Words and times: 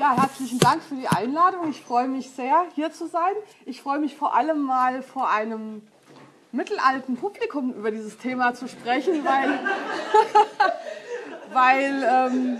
Ja, 0.00 0.16
herzlichen 0.16 0.58
Dank 0.58 0.82
für 0.82 0.94
die 0.94 1.08
Einladung. 1.08 1.68
Ich 1.68 1.82
freue 1.82 2.08
mich 2.08 2.30
sehr, 2.30 2.64
hier 2.74 2.90
zu 2.90 3.06
sein. 3.06 3.34
Ich 3.66 3.82
freue 3.82 3.98
mich 3.98 4.16
vor 4.16 4.34
allem 4.34 4.62
mal 4.62 5.02
vor 5.02 5.28
einem 5.28 5.82
mittelalten 6.52 7.16
Publikum 7.16 7.74
über 7.74 7.90
dieses 7.90 8.16
Thema 8.16 8.54
zu 8.54 8.66
sprechen, 8.66 9.22
weil, 9.26 9.60
weil 11.52 12.08
ähm, 12.10 12.58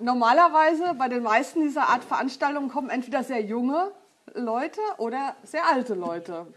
normalerweise 0.00 0.94
bei 0.94 1.08
den 1.08 1.22
meisten 1.22 1.60
dieser 1.60 1.90
Art 1.90 2.02
Veranstaltungen 2.02 2.68
kommen 2.68 2.90
entweder 2.90 3.22
sehr 3.22 3.40
junge 3.40 3.92
Leute 4.34 4.80
oder 4.98 5.36
sehr 5.44 5.68
alte 5.68 5.94
Leute 5.94 6.48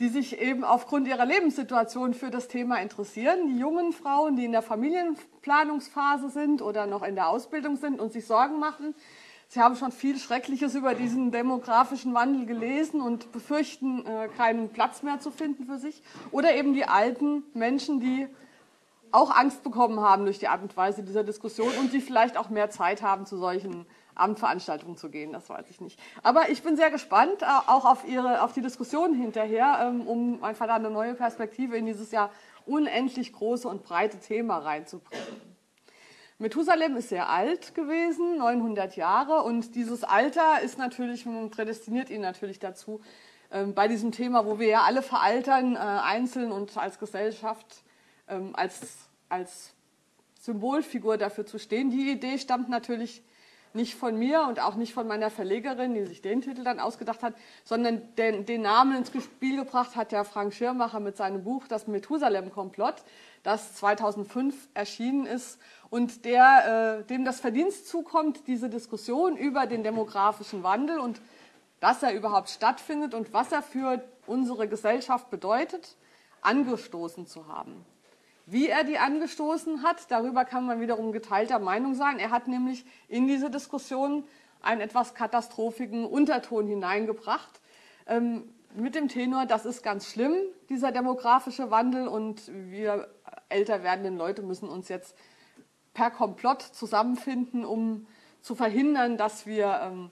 die 0.00 0.08
sich 0.08 0.40
eben 0.40 0.64
aufgrund 0.64 1.06
ihrer 1.06 1.24
Lebenssituation 1.24 2.14
für 2.14 2.28
das 2.28 2.48
Thema 2.48 2.80
interessieren. 2.80 3.46
Die 3.46 3.58
jungen 3.58 3.92
Frauen, 3.92 4.34
die 4.34 4.44
in 4.44 4.50
der 4.50 4.62
Familienplanungsphase 5.44 6.30
sind 6.30 6.62
oder 6.62 6.86
noch 6.86 7.02
in 7.02 7.14
der 7.14 7.28
Ausbildung 7.28 7.76
sind 7.76 8.00
und 8.00 8.12
sich 8.12 8.26
Sorgen 8.26 8.58
machen. 8.58 8.94
Sie 9.48 9.60
haben 9.60 9.76
schon 9.76 9.92
viel 9.92 10.18
Schreckliches 10.18 10.74
über 10.74 10.94
diesen 10.94 11.30
demografischen 11.30 12.14
Wandel 12.14 12.46
gelesen 12.46 13.00
und 13.00 13.30
befürchten, 13.30 14.04
äh, 14.06 14.28
keinen 14.36 14.70
Platz 14.70 15.02
mehr 15.02 15.20
zu 15.20 15.30
finden 15.30 15.66
für 15.66 15.78
sich. 15.78 16.02
Oder 16.30 16.54
eben 16.56 16.72
die 16.72 16.86
alten 16.86 17.44
Menschen, 17.52 18.00
die 18.00 18.26
auch 19.12 19.30
Angst 19.30 19.62
bekommen 19.62 20.00
haben 20.00 20.24
durch 20.24 20.40
die 20.40 20.48
Art 20.48 20.62
und 20.62 20.76
Weise 20.76 21.04
dieser 21.04 21.22
Diskussion 21.22 21.70
und 21.78 21.92
die 21.92 22.00
vielleicht 22.00 22.36
auch 22.36 22.48
mehr 22.48 22.70
Zeit 22.70 23.02
haben 23.02 23.26
zu 23.26 23.36
solchen 23.36 23.86
Abendveranstaltungen 24.16 24.96
zu 24.96 25.08
gehen, 25.08 25.32
das 25.32 25.48
weiß 25.48 25.66
ich 25.70 25.80
nicht. 25.80 26.00
Aber 26.22 26.48
ich 26.48 26.62
bin 26.62 26.76
sehr 26.76 26.90
gespannt, 26.90 27.42
äh, 27.42 27.46
auch 27.66 27.84
auf, 27.84 28.08
Ihre, 28.08 28.42
auf 28.42 28.54
die 28.54 28.62
Diskussion 28.62 29.14
hinterher, 29.14 29.78
ähm, 29.82 30.06
um 30.06 30.42
einfach 30.42 30.68
eine 30.68 30.90
neue 30.90 31.14
Perspektive 31.14 31.76
in 31.76 31.86
dieses 31.86 32.10
ja 32.12 32.30
unendlich 32.66 33.32
große 33.32 33.68
und 33.68 33.82
breite 33.82 34.18
Thema 34.18 34.58
reinzubringen. 34.58 35.26
Methusalem 36.38 36.96
ist 36.96 37.10
sehr 37.10 37.28
alt 37.28 37.74
gewesen, 37.74 38.38
900 38.38 38.96
Jahre, 38.96 39.42
und 39.42 39.74
dieses 39.74 40.02
Alter 40.02 40.60
ist 40.62 40.78
natürlich, 40.78 41.24
prädestiniert 41.50 42.10
ihn 42.10 42.20
natürlich 42.20 42.58
dazu, 42.58 43.00
ähm, 43.52 43.72
bei 43.72 43.86
diesem 43.86 44.10
Thema, 44.10 44.44
wo 44.44 44.58
wir 44.58 44.66
ja 44.66 44.82
alle 44.82 45.02
veraltern, 45.02 45.76
äh, 45.76 45.78
einzeln 45.78 46.50
und 46.50 46.76
als 46.76 46.98
Gesellschaft, 46.98 47.84
ähm, 48.26 48.50
als, 48.56 49.08
als 49.28 49.74
Symbolfigur 50.40 51.18
dafür 51.18 51.46
zu 51.46 51.58
stehen. 51.58 51.90
Die 51.90 52.10
Idee 52.10 52.38
stammt 52.38 52.68
natürlich 52.68 53.22
nicht 53.74 53.96
von 53.96 54.16
mir 54.16 54.44
und 54.48 54.60
auch 54.60 54.76
nicht 54.76 54.94
von 54.94 55.06
meiner 55.06 55.30
Verlegerin, 55.30 55.94
die 55.94 56.04
sich 56.04 56.22
den 56.22 56.40
Titel 56.40 56.62
dann 56.64 56.78
ausgedacht 56.78 57.22
hat, 57.22 57.34
sondern 57.64 58.02
den, 58.16 58.46
den 58.46 58.62
Namen 58.62 58.96
ins 58.96 59.10
Spiel 59.22 59.56
gebracht 59.56 59.96
hat 59.96 60.12
der 60.12 60.24
Frank 60.24 60.54
Schirmacher 60.54 61.00
mit 61.00 61.16
seinem 61.16 61.42
Buch 61.42 61.66
Das 61.68 61.86
Methusalem-Komplott, 61.86 62.96
das 63.42 63.74
2005 63.74 64.68
erschienen 64.74 65.26
ist 65.26 65.58
und 65.90 66.24
der, 66.24 67.00
äh, 67.00 67.04
dem 67.04 67.24
das 67.24 67.40
Verdienst 67.40 67.88
zukommt, 67.88 68.46
diese 68.46 68.70
Diskussion 68.70 69.36
über 69.36 69.66
den 69.66 69.82
demografischen 69.82 70.62
Wandel 70.62 70.98
und 70.98 71.20
dass 71.80 72.02
er 72.02 72.14
überhaupt 72.14 72.48
stattfindet 72.48 73.12
und 73.12 73.32
was 73.32 73.52
er 73.52 73.62
für 73.62 74.02
unsere 74.26 74.68
Gesellschaft 74.68 75.30
bedeutet, 75.30 75.96
angestoßen 76.40 77.26
zu 77.26 77.48
haben. 77.48 77.84
Wie 78.46 78.68
er 78.68 78.84
die 78.84 78.98
angestoßen 78.98 79.82
hat, 79.82 80.10
darüber 80.10 80.44
kann 80.44 80.66
man 80.66 80.80
wiederum 80.80 81.12
geteilter 81.12 81.58
Meinung 81.58 81.94
sein. 81.94 82.18
Er 82.18 82.30
hat 82.30 82.46
nämlich 82.46 82.84
in 83.08 83.26
diese 83.26 83.50
Diskussion 83.50 84.24
einen 84.60 84.80
etwas 84.80 85.14
katastrophigen 85.14 86.04
Unterton 86.04 86.66
hineingebracht. 86.66 87.60
Ähm, 88.06 88.44
mit 88.74 88.94
dem 88.94 89.08
Tenor, 89.08 89.46
das 89.46 89.66
ist 89.66 89.82
ganz 89.82 90.10
schlimm, 90.10 90.34
dieser 90.68 90.90
demografische 90.90 91.70
Wandel 91.70 92.08
und 92.08 92.50
wir 92.70 93.08
älter 93.48 93.82
werdenden 93.82 94.16
Leute 94.16 94.42
müssen 94.42 94.68
uns 94.68 94.88
jetzt 94.88 95.16
per 95.92 96.10
Komplott 96.10 96.62
zusammenfinden, 96.62 97.64
um 97.64 98.06
zu 98.42 98.54
verhindern, 98.54 99.16
dass 99.16 99.46
wir, 99.46 99.80
ähm, 99.82 100.10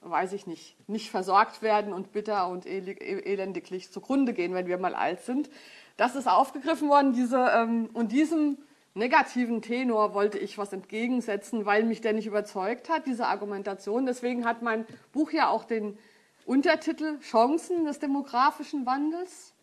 weiß 0.00 0.32
ich 0.32 0.46
nicht, 0.46 0.76
nicht 0.88 1.10
versorgt 1.10 1.60
werden 1.60 1.92
und 1.92 2.12
bitter 2.12 2.48
und 2.48 2.66
elendiglich 2.66 3.92
zugrunde 3.92 4.32
gehen, 4.32 4.54
wenn 4.54 4.66
wir 4.66 4.78
mal 4.78 4.94
alt 4.94 5.20
sind. 5.20 5.50
Das 5.98 6.14
ist 6.14 6.28
aufgegriffen 6.28 6.88
worden 6.88 7.12
diese, 7.12 7.50
ähm, 7.54 7.90
und 7.92 8.12
diesem 8.12 8.56
negativen 8.94 9.62
Tenor 9.62 10.14
wollte 10.14 10.38
ich 10.38 10.56
was 10.56 10.72
entgegensetzen, 10.72 11.66
weil 11.66 11.82
mich 11.82 12.00
der 12.00 12.12
nicht 12.12 12.28
überzeugt 12.28 12.88
hat, 12.88 13.06
diese 13.06 13.26
Argumentation. 13.26 14.06
Deswegen 14.06 14.46
hat 14.46 14.62
mein 14.62 14.86
Buch 15.12 15.32
ja 15.32 15.48
auch 15.48 15.64
den 15.64 15.98
Untertitel 16.46 17.18
Chancen 17.18 17.84
des 17.84 17.98
demografischen 17.98 18.86
Wandels. 18.86 19.54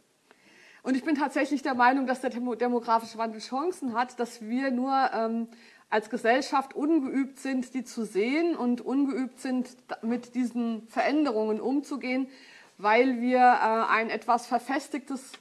Und 0.84 0.98
ich 0.98 1.06
bin 1.06 1.16
tatsächlich 1.16 1.62
der 1.62 1.74
Meinung, 1.74 2.06
dass 2.06 2.20
der 2.20 2.32
demografische 2.32 3.18
Wandel 3.18 3.40
Chancen 3.40 3.94
hat, 3.94 4.20
dass 4.20 4.42
wir 4.42 4.72
nur 4.72 4.94
ähm, 5.14 5.48
als 5.90 6.10
Gesellschaft 6.10 6.76
ungeübt 6.76 7.40
sind, 7.40 7.74
die 7.74 7.86
zu 7.86 8.04
sehen 8.04 8.58
und 8.58 8.82
ungeübt 8.82 9.40
sind, 9.40 9.70
mit 10.02 10.36
diesen 10.36 10.86
Veränderungen 10.90 11.62
umzugehen, 11.62 12.28
weil 12.78 13.22
wir 13.22 13.40
äh, 13.40 13.92
ein 13.94 14.10
etwas 14.10 14.48
verfestigtes 14.48 15.32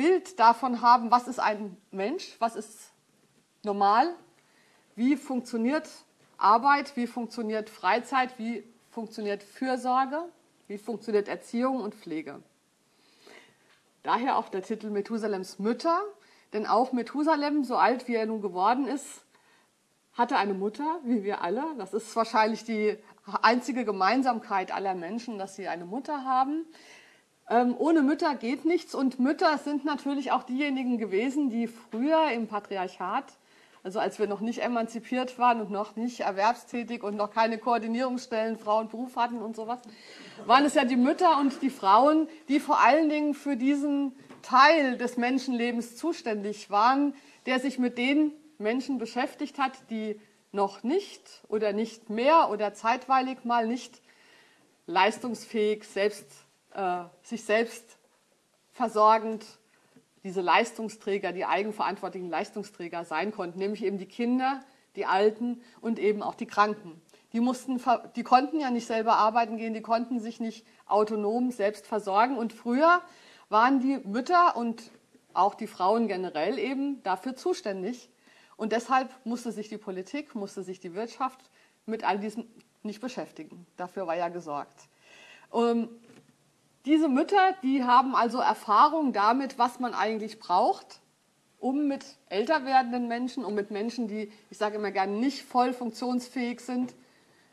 Bild 0.00 0.40
davon 0.40 0.80
haben, 0.80 1.10
was 1.10 1.28
ist 1.28 1.38
ein 1.38 1.76
Mensch, 1.90 2.34
was 2.38 2.56
ist 2.56 2.90
normal, 3.62 4.14
wie 4.96 5.14
funktioniert 5.14 5.90
Arbeit, 6.38 6.96
wie 6.96 7.06
funktioniert 7.06 7.68
Freizeit, 7.68 8.38
wie 8.38 8.64
funktioniert 8.88 9.42
Fürsorge, 9.42 10.24
wie 10.68 10.78
funktioniert 10.78 11.28
Erziehung 11.28 11.82
und 11.82 11.94
Pflege. 11.94 12.42
Daher 14.02 14.38
auch 14.38 14.48
der 14.48 14.62
Titel 14.62 14.88
Methusalems 14.88 15.58
Mütter, 15.58 16.00
denn 16.54 16.66
auch 16.66 16.92
Methusalem, 16.92 17.62
so 17.62 17.76
alt 17.76 18.08
wie 18.08 18.14
er 18.14 18.24
nun 18.24 18.40
geworden 18.40 18.86
ist, 18.86 19.26
hatte 20.14 20.38
eine 20.38 20.54
Mutter, 20.54 21.00
wie 21.04 21.24
wir 21.24 21.42
alle. 21.42 21.62
Das 21.76 21.92
ist 21.92 22.16
wahrscheinlich 22.16 22.64
die 22.64 22.96
einzige 23.42 23.84
Gemeinsamkeit 23.84 24.72
aller 24.72 24.94
Menschen, 24.94 25.38
dass 25.38 25.56
sie 25.56 25.68
eine 25.68 25.84
Mutter 25.84 26.24
haben. 26.24 26.64
Ähm, 27.50 27.74
ohne 27.76 28.02
Mütter 28.02 28.36
geht 28.36 28.64
nichts. 28.64 28.94
Und 28.94 29.18
Mütter 29.18 29.58
sind 29.58 29.84
natürlich 29.84 30.30
auch 30.30 30.44
diejenigen 30.44 30.98
gewesen, 30.98 31.50
die 31.50 31.66
früher 31.66 32.30
im 32.30 32.46
Patriarchat, 32.46 33.24
also 33.82 33.98
als 33.98 34.20
wir 34.20 34.28
noch 34.28 34.40
nicht 34.40 34.62
emanzipiert 34.62 35.36
waren 35.38 35.60
und 35.60 35.70
noch 35.70 35.96
nicht 35.96 36.20
erwerbstätig 36.20 37.02
und 37.02 37.16
noch 37.16 37.32
keine 37.32 37.58
Koordinierungsstellen, 37.58 38.56
Frau 38.56 38.78
und 38.78 38.90
Beruf 38.90 39.16
hatten 39.16 39.42
und 39.42 39.56
sowas, 39.56 39.80
waren 40.46 40.64
es 40.64 40.74
ja 40.74 40.84
die 40.84 40.96
Mütter 40.96 41.40
und 41.40 41.60
die 41.60 41.70
Frauen, 41.70 42.28
die 42.48 42.60
vor 42.60 42.80
allen 42.80 43.08
Dingen 43.08 43.34
für 43.34 43.56
diesen 43.56 44.14
Teil 44.42 44.96
des 44.96 45.16
Menschenlebens 45.16 45.96
zuständig 45.96 46.70
waren, 46.70 47.14
der 47.46 47.58
sich 47.58 47.78
mit 47.78 47.98
den 47.98 48.32
Menschen 48.58 48.98
beschäftigt 48.98 49.58
hat, 49.58 49.72
die 49.90 50.20
noch 50.52 50.84
nicht 50.84 51.42
oder 51.48 51.72
nicht 51.72 52.10
mehr 52.10 52.48
oder 52.50 52.74
zeitweilig 52.74 53.44
mal 53.44 53.66
nicht 53.66 54.00
leistungsfähig, 54.86 55.84
selbst 55.84 56.26
äh, 56.74 57.04
sich 57.22 57.44
selbst 57.44 57.98
versorgend 58.72 59.44
diese 60.22 60.40
Leistungsträger, 60.40 61.32
die 61.32 61.44
eigenverantwortlichen 61.44 62.28
Leistungsträger 62.28 63.04
sein 63.04 63.32
konnten, 63.32 63.58
nämlich 63.58 63.84
eben 63.84 63.98
die 63.98 64.06
Kinder, 64.06 64.60
die 64.96 65.06
Alten 65.06 65.62
und 65.80 65.98
eben 65.98 66.22
auch 66.22 66.34
die 66.34 66.46
Kranken. 66.46 67.00
Die, 67.32 67.40
mussten, 67.40 67.80
die 68.16 68.22
konnten 68.22 68.60
ja 68.60 68.70
nicht 68.70 68.86
selber 68.86 69.14
arbeiten 69.14 69.56
gehen, 69.56 69.72
die 69.72 69.82
konnten 69.82 70.20
sich 70.20 70.40
nicht 70.40 70.66
autonom 70.86 71.52
selbst 71.52 71.86
versorgen. 71.86 72.36
Und 72.36 72.52
früher 72.52 73.00
waren 73.48 73.80
die 73.80 73.98
Mütter 73.98 74.56
und 74.56 74.90
auch 75.32 75.54
die 75.54 75.68
Frauen 75.68 76.08
generell 76.08 76.58
eben 76.58 77.02
dafür 77.02 77.36
zuständig. 77.36 78.10
Und 78.56 78.72
deshalb 78.72 79.14
musste 79.24 79.52
sich 79.52 79.68
die 79.68 79.78
Politik, 79.78 80.34
musste 80.34 80.62
sich 80.62 80.80
die 80.80 80.94
Wirtschaft 80.94 81.38
mit 81.86 82.04
all 82.04 82.18
diesem 82.18 82.46
nicht 82.82 83.00
beschäftigen. 83.00 83.66
Dafür 83.76 84.06
war 84.06 84.16
ja 84.16 84.28
gesorgt. 84.28 84.88
Diese 86.86 87.08
Mütter, 87.08 87.54
die 87.62 87.84
haben 87.84 88.14
also 88.14 88.38
Erfahrung 88.38 89.12
damit, 89.12 89.58
was 89.58 89.80
man 89.80 89.92
eigentlich 89.92 90.38
braucht, 90.38 91.00
um 91.58 91.88
mit 91.88 92.04
älter 92.30 92.64
werdenden 92.64 93.06
Menschen, 93.06 93.44
um 93.44 93.54
mit 93.54 93.70
Menschen, 93.70 94.08
die, 94.08 94.32
ich 94.50 94.56
sage 94.56 94.76
immer 94.76 94.90
gerne, 94.90 95.12
nicht 95.12 95.42
voll 95.42 95.74
funktionsfähig 95.74 96.60
sind, 96.60 96.94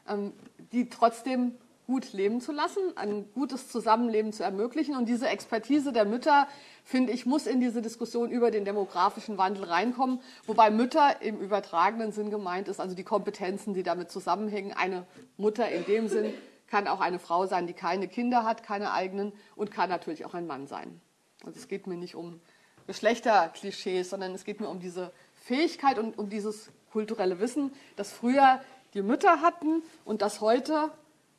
ähm, 0.08 0.32
die 0.72 0.90
trotzdem 0.90 1.56
gut 1.88 2.12
leben 2.12 2.42
zu 2.42 2.52
lassen, 2.52 2.82
ein 2.96 3.26
gutes 3.34 3.70
Zusammenleben 3.70 4.34
zu 4.34 4.44
ermöglichen. 4.44 4.96
Und 4.96 5.08
diese 5.08 5.28
Expertise 5.28 5.94
der 5.94 6.06
Mütter, 6.06 6.48
finde 6.84 7.14
ich, 7.14 7.26
muss 7.26 7.48
in 7.48 7.62
diese 7.62 7.82
Diskussion 7.82 8.30
über 8.30 8.52
den 8.52 8.66
demografischen 8.66 9.38
Wandel 9.38 9.64
reinkommen, 9.66 10.20
wobei 10.46 10.70
Mütter 10.70 11.22
im 11.22 11.40
übertragenen 11.40 12.12
Sinn 12.12 12.30
gemeint 12.30 12.68
ist, 12.68 12.82
also 12.82 12.94
die 12.94 13.06
Kompetenzen, 13.06 13.74
die 13.74 13.84
damit 13.84 14.12
zusammenhängen. 14.12 14.74
Eine 14.74 15.06
Mutter 15.38 15.70
in 15.70 15.86
dem 15.86 16.10
Sinn, 16.10 16.34
kann 16.68 16.88
auch 16.88 17.00
eine 17.00 17.20
Frau 17.20 17.46
sein, 17.46 17.68
die 17.68 17.74
keine 17.74 18.08
Kinder 18.08 18.44
hat, 18.44 18.64
keine 18.64 18.92
eigenen 18.92 19.34
und 19.56 19.72
kann 19.72 19.90
natürlich 19.90 20.26
auch 20.26 20.34
ein 20.34 20.48
Mann 20.48 20.68
sein. 20.68 21.02
Also 21.46 21.60
es 21.60 21.68
geht 21.68 21.88
mir 21.88 21.98
nicht 21.98 22.16
um 22.16 22.42
Geschlechterklischees, 22.88 24.10
sondern 24.10 24.34
es 24.34 24.44
geht 24.44 24.60
mir 24.60 24.70
um 24.70 24.80
diese 24.80 25.12
Fähigkeit 25.44 26.00
und 26.00 26.18
um 26.18 26.30
dieses 26.30 26.70
kulturelle 26.92 27.40
Wissen, 27.40 27.74
das 27.96 28.12
früher 28.12 28.62
die 28.94 29.02
Mütter 29.02 29.42
hatten 29.42 29.84
und 30.06 30.22
das 30.22 30.42
heute 30.42 30.92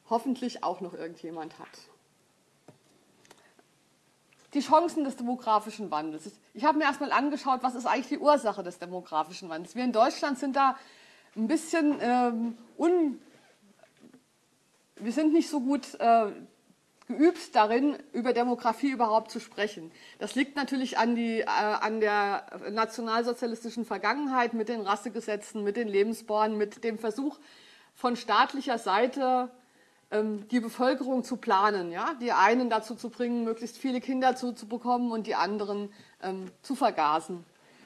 hoffentlich 0.08 0.62
auch 0.62 0.80
noch 0.80 0.94
irgendjemand 0.94 1.58
hat. 1.58 1.68
Die 4.54 4.60
Chancen 4.60 5.04
des 5.04 5.16
demografischen 5.16 5.90
Wandels. 5.90 6.30
Ich 6.54 6.64
habe 6.64 6.78
mir 6.78 6.84
erstmal 6.84 7.12
angeschaut, 7.12 7.62
was 7.62 7.74
ist 7.74 7.86
eigentlich 7.86 8.08
die 8.08 8.18
Ursache 8.18 8.62
des 8.62 8.78
demografischen 8.78 9.48
Wandels. 9.50 9.74
Wir 9.74 9.84
in 9.84 9.92
Deutschland 9.92 10.38
sind 10.38 10.56
da 10.56 10.76
ein 11.36 11.48
bisschen 11.48 11.98
ähm, 12.00 12.56
un, 12.78 13.20
wir 15.00 15.12
sind 15.12 15.32
nicht 15.32 15.48
so 15.48 15.60
gut 15.60 15.94
äh, 15.98 16.26
geübt 17.08 17.54
darin, 17.54 17.96
über 18.12 18.32
Demografie 18.32 18.90
überhaupt 18.90 19.30
zu 19.30 19.40
sprechen. 19.40 19.90
Das 20.18 20.34
liegt 20.34 20.56
natürlich 20.56 20.98
an, 20.98 21.14
die, 21.14 21.40
äh, 21.40 21.46
an 21.46 22.00
der 22.00 22.46
nationalsozialistischen 22.70 23.84
Vergangenheit 23.84 24.52
mit 24.52 24.68
den 24.68 24.82
Rassegesetzen, 24.82 25.64
mit 25.64 25.76
den 25.76 25.88
Lebensborn, 25.88 26.56
mit 26.56 26.84
dem 26.84 26.98
Versuch 26.98 27.38
von 27.94 28.14
staatlicher 28.14 28.78
Seite 28.78 29.50
ähm, 30.10 30.46
die 30.48 30.60
Bevölkerung 30.60 31.24
zu 31.24 31.36
planen, 31.36 31.92
ja, 31.92 32.14
die 32.20 32.32
einen 32.32 32.70
dazu 32.70 32.94
zu 32.94 33.10
bringen, 33.10 33.44
möglichst 33.44 33.78
viele 33.78 34.00
Kinder 34.00 34.36
zu, 34.36 34.54
bekommen 34.66 35.10
und 35.10 35.26
die 35.26 35.34
anderen 35.34 35.92
ähm, 36.22 36.50
zu 36.62 36.74
vergasen 36.74 37.44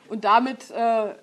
und 0.08 0.24
damit 0.24 0.70
äh, 0.70 1.14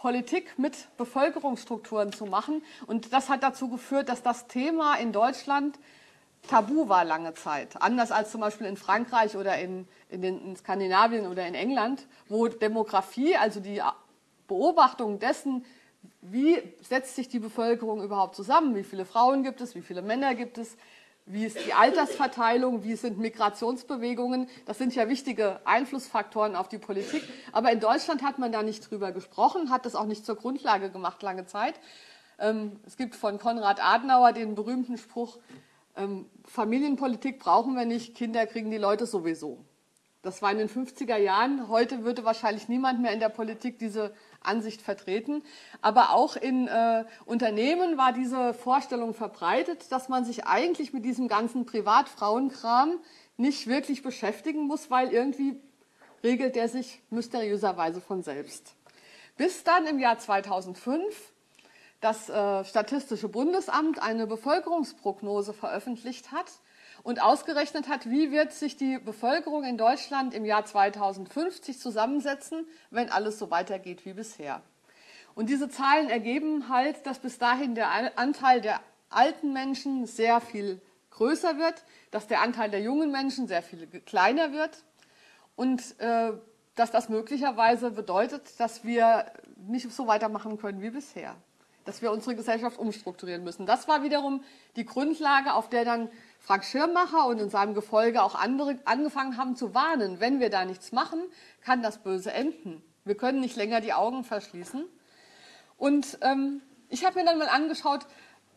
Politik 0.00 0.58
mit 0.58 0.88
Bevölkerungsstrukturen 0.96 2.12
zu 2.12 2.24
machen. 2.24 2.62
Und 2.86 3.12
das 3.12 3.28
hat 3.28 3.42
dazu 3.42 3.68
geführt, 3.68 4.08
dass 4.08 4.22
das 4.22 4.46
Thema 4.46 4.94
in 4.94 5.12
Deutschland 5.12 5.78
tabu 6.48 6.88
war 6.88 7.04
lange 7.04 7.34
Zeit. 7.34 7.80
Anders 7.82 8.10
als 8.10 8.30
zum 8.30 8.40
Beispiel 8.40 8.66
in 8.66 8.78
Frankreich 8.78 9.36
oder 9.36 9.58
in, 9.58 9.86
in, 10.08 10.22
den, 10.22 10.40
in 10.40 10.56
Skandinavien 10.56 11.26
oder 11.26 11.46
in 11.46 11.54
England, 11.54 12.06
wo 12.28 12.48
Demografie, 12.48 13.36
also 13.36 13.60
die 13.60 13.82
Beobachtung 14.48 15.18
dessen, 15.18 15.66
wie 16.22 16.58
setzt 16.80 17.16
sich 17.16 17.28
die 17.28 17.38
Bevölkerung 17.38 18.02
überhaupt 18.02 18.36
zusammen, 18.36 18.74
wie 18.74 18.84
viele 18.84 19.04
Frauen 19.04 19.42
gibt 19.42 19.60
es, 19.60 19.74
wie 19.74 19.82
viele 19.82 20.00
Männer 20.00 20.34
gibt 20.34 20.56
es, 20.56 20.78
wie 21.32 21.44
ist 21.44 21.58
die 21.66 21.72
Altersverteilung, 21.72 22.84
wie 22.84 22.96
sind 22.96 23.18
Migrationsbewegungen. 23.18 24.48
Das 24.66 24.78
sind 24.78 24.94
ja 24.94 25.08
wichtige 25.08 25.60
Einflussfaktoren 25.64 26.56
auf 26.56 26.68
die 26.68 26.78
Politik. 26.78 27.22
Aber 27.52 27.70
in 27.72 27.80
Deutschland 27.80 28.22
hat 28.22 28.38
man 28.38 28.52
da 28.52 28.62
nicht 28.62 28.90
drüber 28.90 29.12
gesprochen, 29.12 29.70
hat 29.70 29.86
das 29.86 29.94
auch 29.94 30.06
nicht 30.06 30.26
zur 30.26 30.36
Grundlage 30.36 30.90
gemacht 30.90 31.22
lange 31.22 31.46
Zeit. 31.46 31.74
Ähm, 32.38 32.80
es 32.86 32.96
gibt 32.96 33.14
von 33.14 33.38
Konrad 33.38 33.82
Adenauer 33.82 34.32
den 34.32 34.54
berühmten 34.54 34.98
Spruch, 34.98 35.38
ähm, 35.96 36.26
Familienpolitik 36.44 37.38
brauchen 37.38 37.74
wir 37.74 37.84
nicht, 37.84 38.14
Kinder 38.14 38.46
kriegen 38.46 38.70
die 38.70 38.78
Leute 38.78 39.06
sowieso. 39.06 39.64
Das 40.22 40.42
war 40.42 40.52
in 40.52 40.58
den 40.58 40.68
50er 40.68 41.16
Jahren. 41.16 41.68
Heute 41.68 42.04
würde 42.04 42.24
wahrscheinlich 42.24 42.68
niemand 42.68 43.00
mehr 43.00 43.12
in 43.12 43.20
der 43.20 43.30
Politik 43.30 43.78
diese 43.78 44.12
Ansicht 44.42 44.82
vertreten. 44.82 45.42
Aber 45.82 46.10
auch 46.10 46.36
in 46.36 46.68
äh, 46.68 47.04
Unternehmen 47.26 47.98
war 47.98 48.12
diese 48.12 48.54
Vorstellung 48.54 49.14
verbreitet, 49.14 49.90
dass 49.90 50.08
man 50.08 50.24
sich 50.24 50.46
eigentlich 50.46 50.92
mit 50.92 51.04
diesem 51.04 51.28
ganzen 51.28 51.66
Privatfrauenkram 51.66 52.98
nicht 53.36 53.66
wirklich 53.66 54.02
beschäftigen 54.02 54.66
muss, 54.66 54.90
weil 54.90 55.12
irgendwie 55.12 55.60
regelt 56.22 56.56
der 56.56 56.68
sich 56.68 57.00
mysteriöserweise 57.10 58.00
von 58.00 58.22
selbst. 58.22 58.74
Bis 59.36 59.64
dann 59.64 59.86
im 59.86 59.98
Jahr 59.98 60.18
2005 60.18 61.32
das 62.00 62.28
äh, 62.28 62.64
Statistische 62.64 63.28
Bundesamt 63.28 64.02
eine 64.02 64.26
Bevölkerungsprognose 64.26 65.52
veröffentlicht 65.52 66.32
hat 66.32 66.50
und 67.02 67.22
ausgerechnet 67.22 67.88
hat, 67.88 68.08
wie 68.08 68.30
wird 68.30 68.52
sich 68.52 68.76
die 68.76 68.98
Bevölkerung 68.98 69.64
in 69.64 69.78
Deutschland 69.78 70.34
im 70.34 70.44
Jahr 70.44 70.64
2050 70.64 71.78
zusammensetzen, 71.78 72.66
wenn 72.90 73.08
alles 73.10 73.38
so 73.38 73.50
weitergeht 73.50 74.04
wie 74.04 74.12
bisher. 74.12 74.62
Und 75.34 75.48
diese 75.48 75.68
Zahlen 75.68 76.10
ergeben 76.10 76.68
halt, 76.68 77.06
dass 77.06 77.18
bis 77.18 77.38
dahin 77.38 77.74
der 77.74 78.18
Anteil 78.18 78.60
der 78.60 78.80
alten 79.08 79.52
Menschen 79.52 80.06
sehr 80.06 80.40
viel 80.40 80.80
größer 81.10 81.58
wird, 81.58 81.84
dass 82.10 82.26
der 82.26 82.40
Anteil 82.40 82.70
der 82.70 82.80
jungen 82.80 83.10
Menschen 83.10 83.48
sehr 83.48 83.62
viel 83.62 83.86
kleiner 83.86 84.52
wird 84.52 84.84
und 85.56 85.98
äh, 86.00 86.32
dass 86.74 86.90
das 86.90 87.08
möglicherweise 87.08 87.90
bedeutet, 87.90 88.58
dass 88.58 88.84
wir 88.84 89.26
nicht 89.56 89.90
so 89.92 90.06
weitermachen 90.06 90.58
können 90.58 90.80
wie 90.80 90.90
bisher, 90.90 91.36
dass 91.84 92.00
wir 92.00 92.12
unsere 92.12 92.36
Gesellschaft 92.36 92.78
umstrukturieren 92.78 93.44
müssen. 93.44 93.66
Das 93.66 93.88
war 93.88 94.02
wiederum 94.02 94.42
die 94.76 94.86
Grundlage, 94.86 95.54
auf 95.54 95.68
der 95.68 95.84
dann 95.84 96.08
Frank 96.40 96.64
Schirmacher 96.64 97.26
und 97.26 97.38
in 97.38 97.50
seinem 97.50 97.74
Gefolge 97.74 98.22
auch 98.22 98.34
andere 98.34 98.78
angefangen 98.84 99.36
haben 99.36 99.56
zu 99.56 99.74
warnen, 99.74 100.20
wenn 100.20 100.40
wir 100.40 100.50
da 100.50 100.64
nichts 100.64 100.90
machen, 100.90 101.22
kann 101.60 101.82
das 101.82 101.98
böse 101.98 102.32
enden. 102.32 102.82
Wir 103.04 103.16
können 103.16 103.40
nicht 103.40 103.56
länger 103.56 103.80
die 103.80 103.92
Augen 103.92 104.24
verschließen. 104.24 104.84
Und 105.76 106.18
ähm, 106.22 106.62
ich 106.88 107.04
habe 107.04 107.20
mir 107.20 107.24
dann 107.24 107.38
mal 107.38 107.48
angeschaut, 107.48 108.06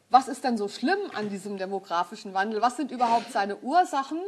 was 0.10 0.28
ist 0.28 0.44
denn 0.44 0.58
so 0.58 0.68
schlimm 0.68 1.00
an 1.14 1.30
diesem 1.30 1.58
demografischen 1.58 2.34
Wandel? 2.34 2.62
Was 2.62 2.78
sind 2.78 2.92
überhaupt 2.92 3.32
seine 3.32 3.58
Ursachen? 3.58 4.20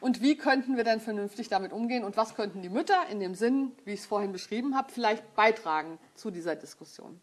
Und 0.00 0.20
wie 0.20 0.36
könnten 0.36 0.76
wir 0.76 0.84
denn 0.84 1.00
vernünftig 1.00 1.48
damit 1.48 1.72
umgehen? 1.72 2.04
Und 2.04 2.16
was 2.16 2.34
könnten 2.34 2.62
die 2.62 2.68
Mütter 2.68 3.06
in 3.10 3.20
dem 3.20 3.34
Sinn, 3.34 3.72
wie 3.84 3.92
ich 3.92 4.00
es 4.00 4.06
vorhin 4.06 4.32
beschrieben 4.32 4.76
habe, 4.76 4.92
vielleicht 4.92 5.34
beitragen 5.34 5.98
zu 6.14 6.30
dieser 6.30 6.56
Diskussion? 6.56 7.20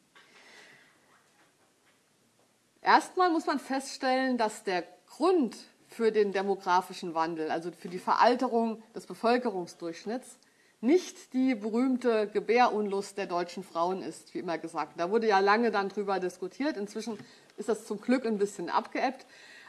Erstmal 2.82 3.30
muss 3.30 3.46
man 3.46 3.60
feststellen, 3.60 4.38
dass 4.38 4.64
der 4.64 4.84
Grund 5.08 5.56
für 5.92 6.12
den 6.12 6.32
demografischen 6.32 7.14
Wandel, 7.14 7.52
also 7.52 7.72
für 7.72 7.90
die 7.90 8.00
Veralterung 8.00 8.82
des 8.96 9.06
Bevölkerungsdurchschnitts, 9.06 10.38
nicht 10.80 11.34
die 11.34 11.54
berühmte 11.54 12.28
Gebärunlust 12.28 13.18
der 13.18 13.28
deutschen 13.28 13.64
Frauen 13.64 14.02
ist, 14.02 14.34
wie 14.34 14.40
immer 14.40 14.58
gesagt. 14.58 14.94
Da 15.00 15.12
wurde 15.12 15.28
ja 15.28 15.40
lange 15.40 15.70
dann 15.70 15.90
drüber 15.90 16.20
diskutiert. 16.20 16.76
Inzwischen 16.76 17.20
ist 17.58 17.70
das 17.70 17.86
zum 17.86 18.02
Glück 18.02 18.26
ein 18.26 18.40
bisschen 18.40 18.70
abgeebbt. 18.70 19.26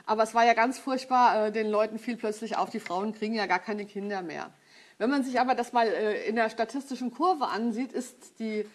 Aber 0.07 0.23
es 0.23 0.35
war 0.35 0.47
ja 0.47 0.55
ganz 0.55 0.79
furchtbar, 0.79 1.49
äh, 1.49 1.53
den 1.53 1.69
Leuten 1.69 1.99
fiel 1.99 2.17
plötzlich 2.17 2.57
auf, 2.57 2.71
die 2.71 2.81
Frauen 2.81 3.13
kriegen 3.15 3.35
ja 3.35 3.47
gar 3.47 3.59
keine 3.59 3.85
Kinder 3.85 4.23
mehr. 4.23 4.51
Wenn 4.99 5.11
man 5.11 5.23
sich 5.25 5.39
aber 5.39 5.55
das 5.55 5.73
mal 5.73 5.87
äh, 5.87 6.27
in 6.27 6.37
der 6.37 6.49
statistischen 6.49 7.13
Kurve 7.13 7.49
ansieht, 7.49 7.93
ist 7.93 8.39
die 8.39 8.67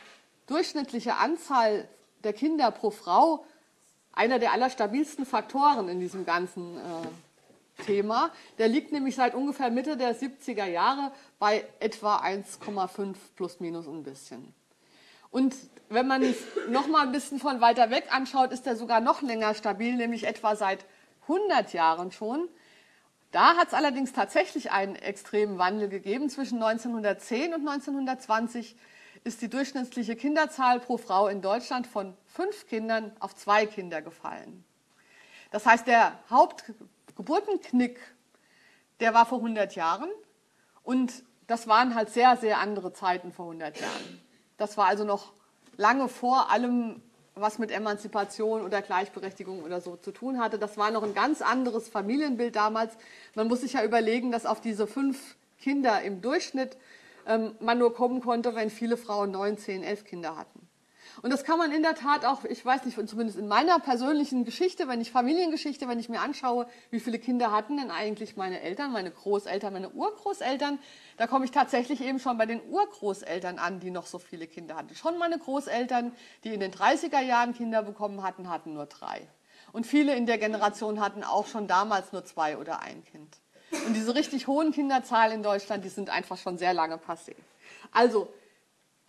durchschnittliche 0.45 1.15
Anzahl 1.15 1.87
der 2.23 2.33
Kinder 2.33 2.71
pro 2.71 2.91
Frau 2.91 3.45
einer 4.13 4.39
der 4.39 4.51
allerstabilsten 4.51 5.25
Faktoren 5.25 5.89
in 5.89 5.99
diesem 5.99 6.25
ganzen 6.25 6.77
äh, 6.77 7.07
Thema. 7.85 8.31
Der 8.57 8.67
liegt 8.67 8.91
nämlich 8.91 9.15
seit 9.15 9.35
ungefähr 9.35 9.69
Mitte 9.69 9.97
der 9.97 10.15
70er 10.15 10.65
Jahre 10.65 11.11
bei 11.39 11.65
etwa 11.79 12.17
1,5 12.17 13.15
plus 13.35 13.59
minus 13.59 13.87
ein 13.87 14.03
bisschen. 14.03 14.53
Und 15.29 15.55
wenn 15.89 16.07
man 16.07 16.23
es 16.23 16.37
noch 16.69 16.87
mal 16.87 17.05
ein 17.05 17.11
bisschen 17.11 17.39
von 17.39 17.61
weiter 17.61 17.89
weg 17.89 18.07
anschaut, 18.11 18.51
ist 18.51 18.65
der 18.65 18.75
sogar 18.75 19.01
noch 19.01 19.21
länger 19.21 19.53
stabil, 19.53 19.95
nämlich 19.95 20.25
etwa 20.25 20.55
seit 20.55 20.85
100 21.23 21.73
Jahren 21.73 22.11
schon. 22.11 22.47
Da 23.31 23.57
hat 23.57 23.67
es 23.67 23.73
allerdings 23.73 24.13
tatsächlich 24.13 24.71
einen 24.71 24.95
extremen 24.95 25.57
Wandel 25.57 25.89
gegeben. 25.89 26.29
Zwischen 26.29 26.61
1910 26.61 27.53
und 27.53 27.67
1920 27.67 28.75
ist 29.23 29.41
die 29.41 29.49
durchschnittliche 29.49 30.15
Kinderzahl 30.15 30.79
pro 30.79 30.97
Frau 30.97 31.27
in 31.27 31.41
Deutschland 31.41 31.87
von 31.87 32.15
fünf 32.25 32.67
Kindern 32.67 33.11
auf 33.19 33.35
zwei 33.35 33.65
Kinder 33.65 34.01
gefallen. 34.01 34.63
Das 35.51 35.65
heißt, 35.65 35.87
der 35.87 36.17
Haupt 36.29 36.63
Geburtenknick, 37.17 37.99
der 38.99 39.13
war 39.13 39.25
vor 39.25 39.39
100 39.39 39.75
Jahren 39.75 40.09
und 40.83 41.23
das 41.47 41.67
waren 41.67 41.95
halt 41.95 42.09
sehr, 42.09 42.37
sehr 42.37 42.59
andere 42.59 42.93
Zeiten 42.93 43.33
vor 43.33 43.45
100 43.45 43.79
Jahren. 43.79 44.21
Das 44.57 44.77
war 44.77 44.85
also 44.85 45.03
noch 45.03 45.33
lange 45.77 46.09
vor 46.09 46.51
allem, 46.51 47.01
was 47.33 47.57
mit 47.57 47.71
Emanzipation 47.71 48.61
oder 48.61 48.81
Gleichberechtigung 48.81 49.63
oder 49.63 49.81
so 49.81 49.95
zu 49.95 50.11
tun 50.11 50.39
hatte. 50.39 50.59
Das 50.59 50.77
war 50.77 50.91
noch 50.91 51.03
ein 51.03 51.13
ganz 51.13 51.41
anderes 51.41 51.89
Familienbild 51.89 52.55
damals. 52.55 52.95
Man 53.35 53.47
muss 53.47 53.61
sich 53.61 53.73
ja 53.73 53.83
überlegen, 53.83 54.31
dass 54.31 54.45
auf 54.45 54.61
diese 54.61 54.87
fünf 54.87 55.35
Kinder 55.59 56.01
im 56.03 56.21
Durchschnitt 56.21 56.77
ähm, 57.25 57.55
man 57.59 57.79
nur 57.79 57.93
kommen 57.93 58.21
konnte, 58.21 58.53
wenn 58.53 58.69
viele 58.69 58.97
Frauen 58.97 59.31
neun, 59.31 59.57
zehn, 59.57 59.83
elf 59.83 60.03
Kinder 60.03 60.37
hatten. 60.37 60.66
Und 61.21 61.31
das 61.31 61.43
kann 61.43 61.57
man 61.57 61.71
in 61.71 61.81
der 61.81 61.95
Tat 61.95 62.25
auch, 62.25 62.43
ich 62.43 62.63
weiß 62.63 62.85
nicht, 62.85 62.95
zumindest 63.07 63.39
in 63.39 63.47
meiner 63.47 63.79
persönlichen 63.79 64.45
Geschichte, 64.45 64.87
wenn 64.87 65.01
ich 65.01 65.11
Familiengeschichte, 65.11 65.87
wenn 65.87 65.99
ich 65.99 66.09
mir 66.09 66.21
anschaue, 66.21 66.67
wie 66.91 66.99
viele 66.99 67.19
Kinder 67.19 67.51
hatten 67.51 67.77
denn 67.77 67.91
eigentlich 67.91 68.35
meine 68.35 68.61
Eltern, 68.61 68.91
meine 68.91 69.11
Großeltern, 69.11 69.73
meine 69.73 69.89
Urgroßeltern, 69.89 70.79
da 71.17 71.27
komme 71.27 71.45
ich 71.45 71.51
tatsächlich 71.51 72.01
eben 72.01 72.19
schon 72.19 72.37
bei 72.37 72.45
den 72.45 72.61
Urgroßeltern 72.69 73.57
an, 73.57 73.79
die 73.79 73.91
noch 73.91 74.05
so 74.05 74.19
viele 74.19 74.47
Kinder 74.47 74.75
hatten. 74.75 74.93
Schon 74.95 75.17
meine 75.17 75.39
Großeltern, 75.39 76.11
die 76.43 76.53
in 76.53 76.59
den 76.59 76.71
30er 76.71 77.21
Jahren 77.21 77.53
Kinder 77.53 77.81
bekommen 77.81 78.21
hatten, 78.23 78.49
hatten 78.49 78.73
nur 78.73 78.85
drei. 78.85 79.27
Und 79.73 79.85
viele 79.85 80.15
in 80.15 80.25
der 80.25 80.37
Generation 80.37 80.99
hatten 80.99 81.23
auch 81.23 81.47
schon 81.47 81.67
damals 81.67 82.11
nur 82.13 82.23
zwei 82.25 82.57
oder 82.57 82.81
ein 82.81 83.03
Kind. 83.03 83.37
Und 83.85 83.93
diese 83.95 84.15
richtig 84.15 84.47
hohen 84.47 84.71
Kinderzahlen 84.71 85.33
in 85.33 85.43
Deutschland, 85.43 85.83
die 85.83 85.89
sind 85.89 86.09
einfach 86.09 86.37
schon 86.37 86.57
sehr 86.57 86.73
lange 86.73 86.95
passé. 86.95 87.35
Also 87.91 88.31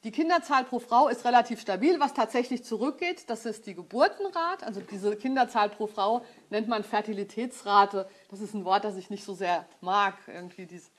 die 0.04 0.12
Kinderzahl 0.12 0.64
pro 0.64 0.78
Frau 0.78 1.08
ist 1.08 1.24
relativ 1.24 1.60
stabil. 1.60 1.98
Was 1.98 2.14
tatsächlich 2.14 2.64
zurückgeht, 2.64 3.28
das 3.28 3.46
ist 3.46 3.66
die 3.66 3.74
Geburtenrate. 3.74 4.64
Also 4.64 4.80
diese 4.80 5.16
Kinderzahl 5.16 5.70
pro 5.70 5.88
Frau 5.88 6.24
nennt 6.50 6.68
man 6.68 6.84
Fertilitätsrate. 6.84 8.08
Das 8.30 8.40
ist 8.40 8.54
ein 8.54 8.64
Wort, 8.64 8.84
das 8.84 8.96
ich 8.96 9.10
nicht 9.10 9.24
so 9.24 9.34
sehr 9.34 9.66
mag. 9.80 10.14
Irgendwie 10.28 10.66
diese. 10.66 10.90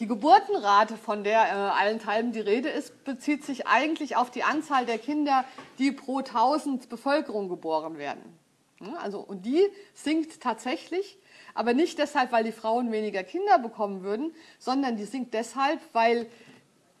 Die 0.00 0.06
Geburtenrate, 0.06 0.96
von 0.96 1.24
der 1.24 1.42
äh, 1.42 1.50
allenthalben 1.50 2.30
die 2.32 2.40
Rede 2.40 2.68
ist, 2.68 3.04
bezieht 3.04 3.44
sich 3.44 3.66
eigentlich 3.66 4.16
auf 4.16 4.30
die 4.30 4.44
Anzahl 4.44 4.86
der 4.86 4.96
Kinder, 4.96 5.44
die 5.78 5.90
pro 5.90 6.18
1000 6.18 6.88
Bevölkerung 6.88 7.48
geboren 7.48 7.98
werden. 7.98 8.22
Also, 9.02 9.18
und 9.18 9.44
die 9.44 9.60
sinkt 9.94 10.40
tatsächlich, 10.40 11.18
aber 11.52 11.74
nicht 11.74 11.98
deshalb, 11.98 12.30
weil 12.30 12.44
die 12.44 12.52
Frauen 12.52 12.92
weniger 12.92 13.24
Kinder 13.24 13.58
bekommen 13.58 14.04
würden, 14.04 14.32
sondern 14.60 14.96
die 14.96 15.04
sinkt 15.04 15.34
deshalb, 15.34 15.80
weil 15.92 16.30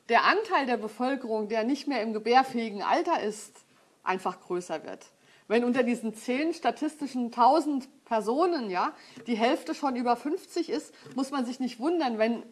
der 0.08 0.24
Anteil 0.24 0.66
der 0.66 0.76
Bevölkerung, 0.76 1.48
der 1.48 1.64
nicht 1.64 1.86
mehr 1.86 2.02
im 2.02 2.12
gebärfähigen 2.12 2.82
Alter 2.82 3.22
ist, 3.22 3.64
einfach 4.02 4.40
größer 4.40 4.84
wird. 4.84 5.06
Wenn 5.48 5.64
unter 5.64 5.82
diesen 5.82 6.14
zehn 6.14 6.52
statistischen 6.52 7.26
1000 7.26 8.04
Personen 8.04 8.70
ja 8.70 8.92
die 9.26 9.36
Hälfte 9.36 9.74
schon 9.74 9.96
über 9.96 10.16
50 10.16 10.68
ist, 10.68 10.94
muss 11.14 11.30
man 11.30 11.46
sich 11.46 11.58
nicht 11.58 11.80
wundern, 11.80 12.18
wenn 12.18 12.42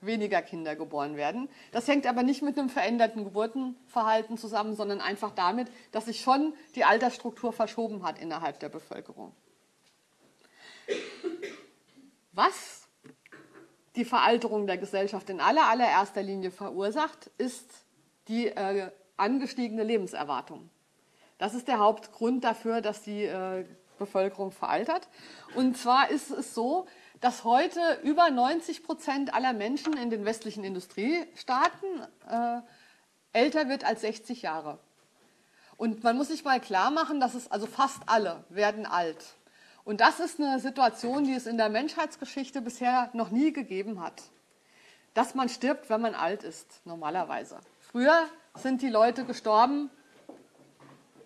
weniger 0.00 0.42
Kinder 0.42 0.76
geboren 0.76 1.16
werden. 1.16 1.48
Das 1.72 1.88
hängt 1.88 2.06
aber 2.06 2.22
nicht 2.22 2.42
mit 2.42 2.58
einem 2.58 2.70
veränderten 2.70 3.24
Geburtenverhalten 3.24 4.38
zusammen, 4.38 4.76
sondern 4.76 5.00
einfach 5.00 5.32
damit, 5.32 5.68
dass 5.92 6.06
sich 6.06 6.20
schon 6.20 6.54
die 6.74 6.84
Altersstruktur 6.84 7.52
verschoben 7.52 8.02
hat 8.02 8.18
innerhalb 8.18 8.60
der 8.60 8.68
Bevölkerung. 8.68 9.32
Was 12.32 12.87
die 13.96 14.04
Veralterung 14.04 14.66
der 14.66 14.78
Gesellschaft 14.78 15.30
in 15.30 15.40
aller, 15.40 15.66
allererster 15.68 16.22
Linie 16.22 16.50
verursacht, 16.50 17.30
ist 17.38 17.70
die 18.28 18.46
äh, 18.46 18.90
angestiegene 19.16 19.82
Lebenserwartung. 19.82 20.70
Das 21.38 21.54
ist 21.54 21.68
der 21.68 21.78
Hauptgrund 21.78 22.44
dafür, 22.44 22.80
dass 22.80 23.02
die 23.02 23.24
äh, 23.24 23.64
Bevölkerung 23.98 24.52
veraltert. 24.52 25.08
Und 25.54 25.76
zwar 25.76 26.10
ist 26.10 26.30
es 26.30 26.54
so, 26.54 26.86
dass 27.20 27.44
heute 27.44 27.80
über 28.02 28.30
90 28.30 28.84
Prozent 28.84 29.34
aller 29.34 29.52
Menschen 29.52 29.96
in 29.96 30.10
den 30.10 30.24
westlichen 30.24 30.64
Industriestaaten 30.64 31.88
äh, 32.28 32.60
älter 33.32 33.68
wird 33.68 33.84
als 33.84 34.02
60 34.02 34.42
Jahre. 34.42 34.78
Und 35.76 36.02
man 36.02 36.16
muss 36.16 36.28
sich 36.28 36.44
mal 36.44 36.60
klar 36.60 36.90
machen, 36.90 37.20
dass 37.20 37.34
es 37.34 37.50
also 37.50 37.66
fast 37.66 38.02
alle 38.06 38.44
werden 38.48 38.86
alt. 38.86 39.24
Und 39.88 40.02
das 40.02 40.20
ist 40.20 40.38
eine 40.38 40.60
Situation, 40.60 41.24
die 41.24 41.32
es 41.32 41.46
in 41.46 41.56
der 41.56 41.70
Menschheitsgeschichte 41.70 42.60
bisher 42.60 43.08
noch 43.14 43.30
nie 43.30 43.54
gegeben 43.54 44.02
hat. 44.02 44.22
Dass 45.14 45.34
man 45.34 45.48
stirbt, 45.48 45.88
wenn 45.88 46.02
man 46.02 46.14
alt 46.14 46.42
ist, 46.42 46.82
normalerweise. 46.84 47.56
Früher 47.80 48.26
sind 48.54 48.82
die 48.82 48.90
Leute 48.90 49.24
gestorben, 49.24 49.88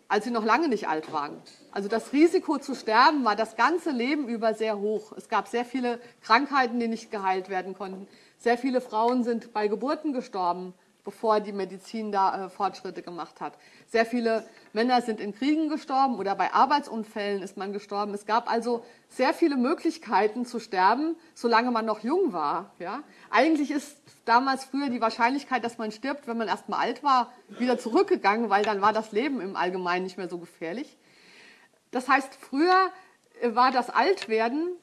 als 0.07 0.27
sie 0.27 0.31
noch 0.31 0.45
lange 0.45 0.69
nicht 0.69 0.87
alt 0.87 1.13
waren. 1.13 1.43
Also 1.73 1.89
das 1.89 2.13
Risiko 2.13 2.57
zu 2.59 2.77
sterben 2.77 3.25
war 3.25 3.35
das 3.35 3.57
ganze 3.57 3.91
Leben 3.91 4.29
über 4.29 4.55
sehr 4.55 4.79
hoch. 4.79 5.11
Es 5.11 5.29
gab 5.29 5.49
sehr 5.49 5.65
viele 5.65 5.99
Krankheiten, 6.21 6.79
die 6.79 6.87
nicht 6.87 7.11
geheilt 7.11 7.49
werden 7.49 7.75
konnten. 7.75 8.07
Sehr 8.39 8.57
viele 8.57 8.81
Frauen 8.81 9.25
sind 9.25 9.53
bei 9.53 9.67
Geburten 9.67 10.13
gestorben 10.13 10.73
bevor 11.05 11.41
die 11.41 11.53
Medizin 11.53 12.13
da 12.13 12.47
äh, 12.47 12.49
Fortschritte 12.49 13.03
gemacht 13.03 13.41
hat. 13.41 13.55
Sehr 13.87 14.07
viele 14.07 14.47
Männer 14.73 15.03
sind 15.03 15.21
in 15.21 15.35
Kriegen 15.35 15.69
gestorben 15.69 16.17
oder 16.17 16.35
bei 16.35 16.53
Arbeitsunfällen 16.53 17.43
ist 17.43 17.57
man 17.57 17.73
gestorben. 17.73 18.15
Es 18.15 18.27
gab 18.27 18.51
also 18.51 18.85
sehr 19.09 19.35
viele 19.35 19.57
Möglichkeiten 19.57 20.47
zu 20.47 20.61
sterben, 20.61 21.17
solange 21.35 21.71
man 21.71 21.85
noch 21.85 22.01
jung 22.01 22.33
war. 22.33 22.73
Ja? 22.79 23.03
Eigentlich 23.31 23.71
ist 23.71 24.01
damals 24.25 24.65
früher 24.65 24.91
die 24.91 25.01
Wahrscheinlichkeit, 25.01 25.65
dass 25.65 25.79
man 25.79 25.91
stirbt, 25.91 26.27
wenn 26.29 26.39
man 26.39 26.49
erst 26.49 26.69
mal 26.69 26.79
alt 26.79 27.03
war, 27.03 27.33
wieder 27.49 27.79
zurückgegangen, 27.79 28.49
weil 28.49 28.65
dann 28.65 28.81
war 28.81 28.93
das 28.93 29.13
Leben 29.13 29.41
im 29.41 29.57
Allgemeinen 29.57 30.05
nicht 30.05 30.19
mehr 30.19 30.29
so 30.29 30.39
gefährlich. 30.39 30.97
Das 31.91 32.09
heißt, 32.09 32.35
früher 32.35 32.91
äh, 33.41 33.55
war 33.55 33.73
das 33.73 33.91
Altwerden 33.91 34.77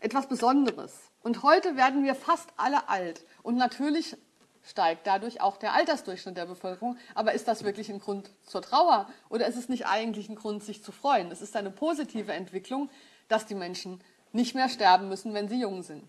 etwas 0.00 0.28
Besonderes. 0.28 1.10
Und 1.22 1.42
heute 1.42 1.76
werden 1.76 2.04
wir 2.04 2.14
fast 2.14 2.50
alle 2.56 2.88
alt. 2.88 3.24
Und 3.42 3.56
natürlich 3.56 4.16
steigt 4.62 5.06
dadurch 5.06 5.40
auch 5.40 5.56
der 5.56 5.72
Altersdurchschnitt 5.72 6.36
der 6.36 6.46
Bevölkerung. 6.46 6.96
Aber 7.14 7.32
ist 7.32 7.48
das 7.48 7.64
wirklich 7.64 7.90
ein 7.90 8.00
Grund 8.00 8.30
zur 8.44 8.62
Trauer 8.62 9.08
oder 9.28 9.46
ist 9.46 9.56
es 9.56 9.68
nicht 9.68 9.86
eigentlich 9.86 10.28
ein 10.28 10.36
Grund, 10.36 10.62
sich 10.62 10.82
zu 10.82 10.92
freuen? 10.92 11.30
Es 11.30 11.42
ist 11.42 11.56
eine 11.56 11.70
positive 11.70 12.32
Entwicklung, 12.32 12.90
dass 13.28 13.46
die 13.46 13.54
Menschen 13.54 14.00
nicht 14.32 14.54
mehr 14.54 14.68
sterben 14.68 15.08
müssen, 15.08 15.34
wenn 15.34 15.48
sie 15.48 15.60
jung 15.60 15.82
sind. 15.82 16.04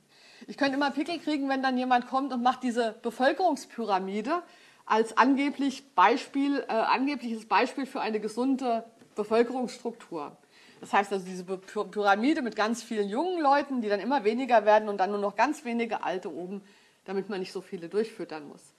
Ich 0.48 0.58
könnte 0.58 0.75
immer 0.75 0.91
Pickel 0.91 1.20
kriegen, 1.20 1.50
wenn 1.50 1.62
dann 1.62 1.77
jemand 1.77 2.08
kommt 2.08 2.34
und 2.34 2.41
macht 2.41 2.63
diese 2.63 2.96
Bevölkerungspyramide 3.01 4.41
als 4.86 5.17
angeblich 5.17 5.93
Beispiel, 5.96 6.65
äh, 6.67 6.74
angebliches 6.74 7.48
Beispiel 7.48 7.86
für 7.86 8.01
eine 8.01 8.20
gesunde 8.20 8.84
Bevölkerungsstruktur. 9.15 10.36
Das 10.79 10.93
heißt 10.93 11.13
also 11.13 11.25
diese 11.25 11.43
Pyramide 11.43 12.41
mit 12.41 12.55
ganz 12.55 12.81
vielen 12.81 13.08
jungen 13.08 13.39
Leuten, 13.39 13.81
die 13.81 13.89
dann 13.89 14.00
immer 14.00 14.24
weniger 14.24 14.65
werden 14.65 14.89
und 14.89 14.98
dann 14.98 15.12
nur 15.12 15.20
noch 15.20 15.36
ganz 15.36 15.63
wenige 15.63 16.03
Alte 16.03 16.34
oben 16.34 16.63
damit 17.05 17.29
man 17.29 17.39
nicht 17.39 17.51
so 17.51 17.62
viele 17.62 17.89
durchfüttern 17.89 18.48
muss. 18.48 18.74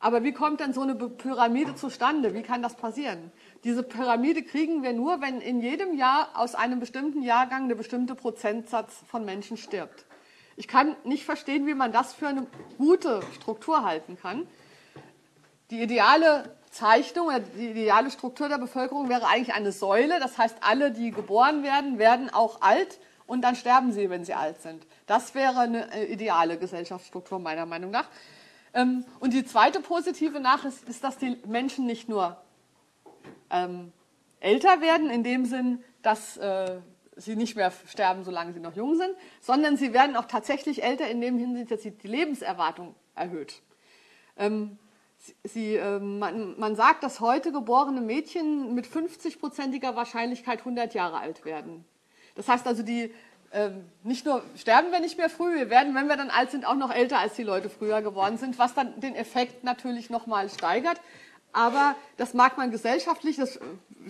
Aber 0.00 0.22
wie 0.22 0.32
kommt 0.32 0.60
denn 0.60 0.72
so 0.72 0.82
eine 0.82 0.94
Pyramide 0.94 1.74
zustande? 1.74 2.32
Wie 2.32 2.42
kann 2.42 2.62
das 2.62 2.76
passieren? 2.76 3.32
Diese 3.64 3.82
Pyramide 3.82 4.44
kriegen 4.44 4.82
wir 4.84 4.92
nur, 4.92 5.20
wenn 5.20 5.40
in 5.40 5.60
jedem 5.60 5.96
Jahr 5.96 6.30
aus 6.34 6.54
einem 6.54 6.78
bestimmten 6.78 7.22
Jahrgang 7.22 7.64
eine 7.64 7.74
bestimmte 7.74 8.14
Prozentsatz 8.14 9.02
von 9.08 9.24
Menschen 9.24 9.56
stirbt. 9.56 10.06
Ich 10.56 10.68
kann 10.68 10.96
nicht 11.04 11.24
verstehen, 11.24 11.66
wie 11.66 11.74
man 11.74 11.90
das 11.90 12.14
für 12.14 12.28
eine 12.28 12.46
gute 12.78 13.20
Struktur 13.34 13.84
halten 13.84 14.16
kann. 14.20 14.46
Die 15.70 15.82
ideale 15.82 16.56
Zeichnung 16.70 17.28
oder 17.28 17.40
die 17.40 17.70
ideale 17.70 18.10
Struktur 18.10 18.48
der 18.48 18.58
Bevölkerung 18.58 19.08
wäre 19.08 19.26
eigentlich 19.26 19.54
eine 19.54 19.72
Säule. 19.72 20.20
Das 20.20 20.38
heißt, 20.38 20.58
alle, 20.60 20.92
die 20.92 21.10
geboren 21.10 21.64
werden, 21.64 21.98
werden 21.98 22.30
auch 22.30 22.60
alt 22.60 23.00
und 23.26 23.42
dann 23.42 23.56
sterben 23.56 23.92
sie, 23.92 24.10
wenn 24.10 24.24
sie 24.24 24.34
alt 24.34 24.62
sind. 24.62 24.86
Das 25.08 25.34
wäre 25.34 25.58
eine 25.58 25.92
äh, 25.92 26.04
ideale 26.12 26.58
Gesellschaftsstruktur 26.58 27.40
meiner 27.40 27.66
Meinung 27.66 27.90
nach. 27.90 28.08
Ähm, 28.74 29.04
und 29.18 29.32
die 29.32 29.44
zweite 29.44 29.80
positive 29.80 30.38
Nachricht 30.38 30.88
ist, 30.88 31.02
dass 31.02 31.16
die 31.16 31.38
Menschen 31.46 31.86
nicht 31.86 32.08
nur 32.08 32.36
ähm, 33.50 33.92
älter 34.38 34.80
werden, 34.80 35.10
in 35.10 35.24
dem 35.24 35.46
Sinn, 35.46 35.82
dass 36.02 36.36
äh, 36.36 36.78
sie 37.16 37.36
nicht 37.36 37.56
mehr 37.56 37.72
sterben, 37.86 38.22
solange 38.22 38.52
sie 38.52 38.60
noch 38.60 38.76
jung 38.76 38.96
sind, 38.96 39.16
sondern 39.40 39.78
sie 39.78 39.94
werden 39.94 40.14
auch 40.14 40.26
tatsächlich 40.26 40.82
älter 40.82 41.08
in 41.08 41.22
dem 41.22 41.38
Hinsicht, 41.38 41.70
dass 41.70 41.82
sie 41.82 41.90
die 41.90 42.06
Lebenserwartung 42.06 42.94
erhöht. 43.14 43.62
Ähm, 44.36 44.78
sie, 45.42 45.76
äh, 45.76 45.98
man, 45.98 46.60
man, 46.60 46.76
sagt, 46.76 47.02
dass 47.02 47.20
heute 47.20 47.50
geborene 47.50 48.02
Mädchen 48.02 48.74
mit 48.74 48.86
50-prozentiger 48.86 49.96
Wahrscheinlichkeit 49.96 50.60
100 50.60 50.92
Jahre 50.92 51.18
alt 51.18 51.46
werden. 51.46 51.86
Das 52.34 52.46
heißt 52.46 52.66
also, 52.66 52.82
die 52.82 53.12
ähm, 53.52 53.84
nicht 54.02 54.26
nur 54.26 54.42
sterben 54.56 54.92
wir 54.92 55.00
nicht 55.00 55.16
mehr 55.16 55.30
früh, 55.30 55.54
wir 55.56 55.70
werden, 55.70 55.94
wenn 55.94 56.08
wir 56.08 56.16
dann 56.16 56.30
alt 56.30 56.50
sind, 56.50 56.66
auch 56.66 56.74
noch 56.74 56.92
älter 56.92 57.18
als 57.18 57.34
die 57.34 57.42
Leute 57.42 57.70
früher 57.70 58.02
geworden 58.02 58.36
sind, 58.36 58.58
was 58.58 58.74
dann 58.74 59.00
den 59.00 59.14
Effekt 59.14 59.64
natürlich 59.64 60.10
nochmal 60.10 60.50
steigert. 60.50 61.00
Aber 61.52 61.96
das 62.18 62.34
mag 62.34 62.58
man 62.58 62.70
gesellschaftlich, 62.70 63.36
das, 63.36 63.58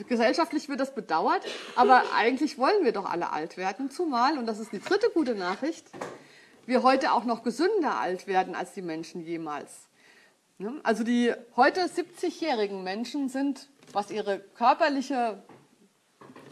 gesellschaftlich 0.08 0.68
wird 0.68 0.80
das 0.80 0.94
bedauert, 0.94 1.42
aber 1.76 2.02
eigentlich 2.16 2.58
wollen 2.58 2.84
wir 2.84 2.92
doch 2.92 3.08
alle 3.08 3.32
alt 3.32 3.56
werden, 3.56 3.90
zumal, 3.90 4.38
und 4.38 4.46
das 4.46 4.58
ist 4.58 4.72
die 4.72 4.80
dritte 4.80 5.08
gute 5.10 5.34
Nachricht, 5.34 5.86
wir 6.66 6.82
heute 6.82 7.12
auch 7.12 7.24
noch 7.24 7.44
gesünder 7.44 7.98
alt 7.98 8.26
werden 8.26 8.54
als 8.54 8.74
die 8.74 8.82
Menschen 8.82 9.22
jemals. 9.22 9.88
Ne? 10.58 10.80
Also 10.82 11.04
die 11.04 11.32
heute 11.56 11.80
70-jährigen 11.82 12.82
Menschen 12.82 13.28
sind, 13.28 13.68
was 13.92 14.10
ihre 14.10 14.40
körperliche 14.56 15.42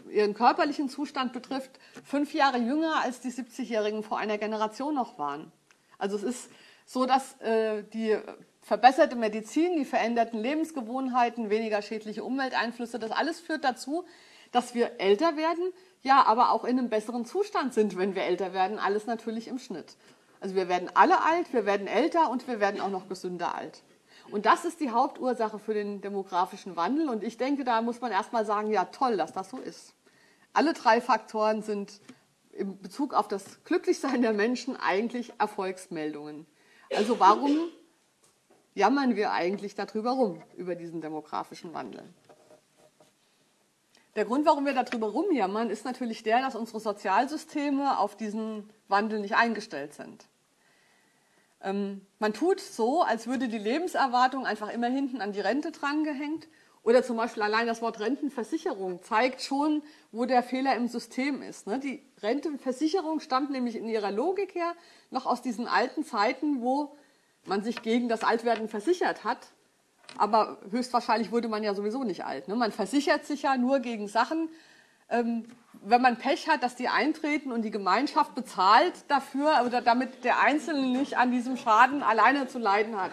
ihren 0.09 0.33
körperlichen 0.33 0.89
Zustand 0.89 1.33
betrifft, 1.33 1.71
fünf 2.03 2.33
Jahre 2.33 2.57
jünger 2.57 3.01
als 3.01 3.19
die 3.19 3.31
70-Jährigen 3.31 4.03
vor 4.03 4.17
einer 4.17 4.37
Generation 4.37 4.95
noch 4.95 5.17
waren. 5.17 5.51
Also 5.97 6.15
es 6.17 6.23
ist 6.23 6.51
so, 6.85 7.05
dass 7.05 7.39
äh, 7.41 7.83
die 7.93 8.17
verbesserte 8.61 9.15
Medizin, 9.15 9.77
die 9.77 9.85
veränderten 9.85 10.39
Lebensgewohnheiten, 10.39 11.49
weniger 11.49 11.81
schädliche 11.81 12.23
Umwelteinflüsse, 12.23 12.99
das 12.99 13.11
alles 13.11 13.39
führt 13.39 13.63
dazu, 13.63 14.05
dass 14.51 14.73
wir 14.75 14.99
älter 14.99 15.37
werden, 15.37 15.71
ja, 16.01 16.25
aber 16.25 16.51
auch 16.51 16.63
in 16.63 16.77
einem 16.77 16.89
besseren 16.89 17.25
Zustand 17.25 17.73
sind, 17.73 17.97
wenn 17.97 18.15
wir 18.15 18.23
älter 18.23 18.53
werden. 18.53 18.79
Alles 18.79 19.05
natürlich 19.05 19.47
im 19.47 19.59
Schnitt. 19.59 19.95
Also 20.39 20.55
wir 20.55 20.69
werden 20.69 20.89
alle 20.93 21.23
alt, 21.23 21.51
wir 21.53 21.65
werden 21.65 21.87
älter 21.87 22.29
und 22.29 22.47
wir 22.47 22.59
werden 22.59 22.79
auch 22.79 22.89
noch 22.89 23.09
gesünder 23.09 23.55
alt. 23.55 23.83
Und 24.31 24.45
das 24.45 24.65
ist 24.65 24.79
die 24.79 24.91
Hauptursache 24.91 25.59
für 25.59 25.73
den 25.73 26.01
demografischen 26.01 26.75
Wandel. 26.75 27.09
Und 27.09 27.23
ich 27.23 27.37
denke, 27.37 27.63
da 27.63 27.81
muss 27.81 28.01
man 28.01 28.11
erstmal 28.11 28.45
sagen, 28.45 28.71
ja 28.71 28.85
toll, 28.85 29.17
dass 29.17 29.33
das 29.33 29.49
so 29.49 29.57
ist. 29.57 29.93
Alle 30.57 30.73
drei 30.73 31.01
Faktoren 31.01 31.61
sind 31.61 32.01
in 32.51 32.81
Bezug 32.81 33.13
auf 33.13 33.27
das 33.27 33.63
Glücklichsein 33.63 34.23
der 34.23 34.33
Menschen 34.33 34.75
eigentlich 34.75 35.31
Erfolgsmeldungen. 35.37 36.47
Also 36.95 37.19
warum 37.19 37.67
jammern 38.73 39.15
wir 39.15 39.33
eigentlich 39.33 39.75
darüber 39.75 40.13
rum, 40.13 40.41
über 40.55 40.73
diesen 40.73 40.99
demografischen 40.99 41.75
Wandel? 41.75 42.01
Der 44.15 44.25
Grund, 44.25 44.47
warum 44.47 44.65
wir 44.65 44.73
darüber 44.73 45.09
rumjammern, 45.09 45.69
ist 45.69 45.85
natürlich 45.85 46.23
der, 46.23 46.41
dass 46.41 46.55
unsere 46.55 46.79
Sozialsysteme 46.79 47.99
auf 47.99 48.17
diesen 48.17 48.67
Wandel 48.87 49.19
nicht 49.19 49.35
eingestellt 49.35 49.93
sind. 49.93 50.25
Ähm, 51.61 52.01
man 52.17 52.33
tut 52.33 52.61
so, 52.61 53.03
als 53.03 53.27
würde 53.27 53.47
die 53.47 53.59
Lebenserwartung 53.59 54.47
einfach 54.47 54.69
immer 54.69 54.87
hinten 54.87 55.21
an 55.21 55.33
die 55.33 55.39
Rente 55.39 55.71
drangehängt 55.71 56.47
oder 56.87 57.03
zum 57.03 57.17
Beispiel 57.17 57.43
allein 57.43 57.67
das 57.67 57.81
Wort 57.81 57.99
Rentenversicherung 57.99 59.03
zeigt 59.03 59.41
schon, 59.41 59.83
wo 60.13 60.23
der 60.23 60.41
Fehler 60.41 60.73
im 60.77 60.87
System 60.87 61.41
ist. 61.41 61.67
Ne? 61.67 61.79
Die 61.79 62.01
Rentenversicherung 62.23 63.19
stammt 63.19 63.51
nämlich 63.51 63.75
in 63.75 63.89
ihrer 63.89 64.09
Logik 64.09 64.55
her 64.55 64.73
noch 65.11 65.25
aus 65.25 65.41
diesen 65.41 65.67
alten 65.67 66.05
Zeiten, 66.05 66.61
wo 66.61 66.95
man 67.45 67.61
sich 67.61 67.81
gegen 67.81 68.07
das 68.07 68.23
Altwerden 68.23 68.69
versichert 68.69 69.25
hat. 69.25 69.49
Aber 70.17 70.59
höchstwahrscheinlich 70.71 71.29
wurde 71.29 71.49
man 71.49 71.61
ja 71.61 71.75
sowieso 71.75 72.05
nicht 72.05 72.23
alt. 72.23 72.47
Ne? 72.47 72.55
Man 72.55 72.71
versichert 72.71 73.25
sich 73.25 73.41
ja 73.41 73.57
nur 73.57 73.79
gegen 73.79 74.07
Sachen, 74.07 74.47
ähm, 75.09 75.43
wenn 75.83 76.01
man 76.01 76.17
Pech 76.17 76.47
hat, 76.47 76.63
dass 76.63 76.77
die 76.77 76.87
eintreten 76.87 77.51
und 77.51 77.63
die 77.63 77.71
Gemeinschaft 77.71 78.33
bezahlt 78.33 78.93
dafür 79.09 79.63
oder 79.65 79.81
damit 79.81 80.23
der 80.23 80.39
Einzelne 80.39 80.87
nicht 80.97 81.17
an 81.17 81.31
diesem 81.31 81.57
Schaden 81.57 82.01
alleine 82.01 82.47
zu 82.47 82.59
leiden 82.59 82.95
hat. 82.95 83.11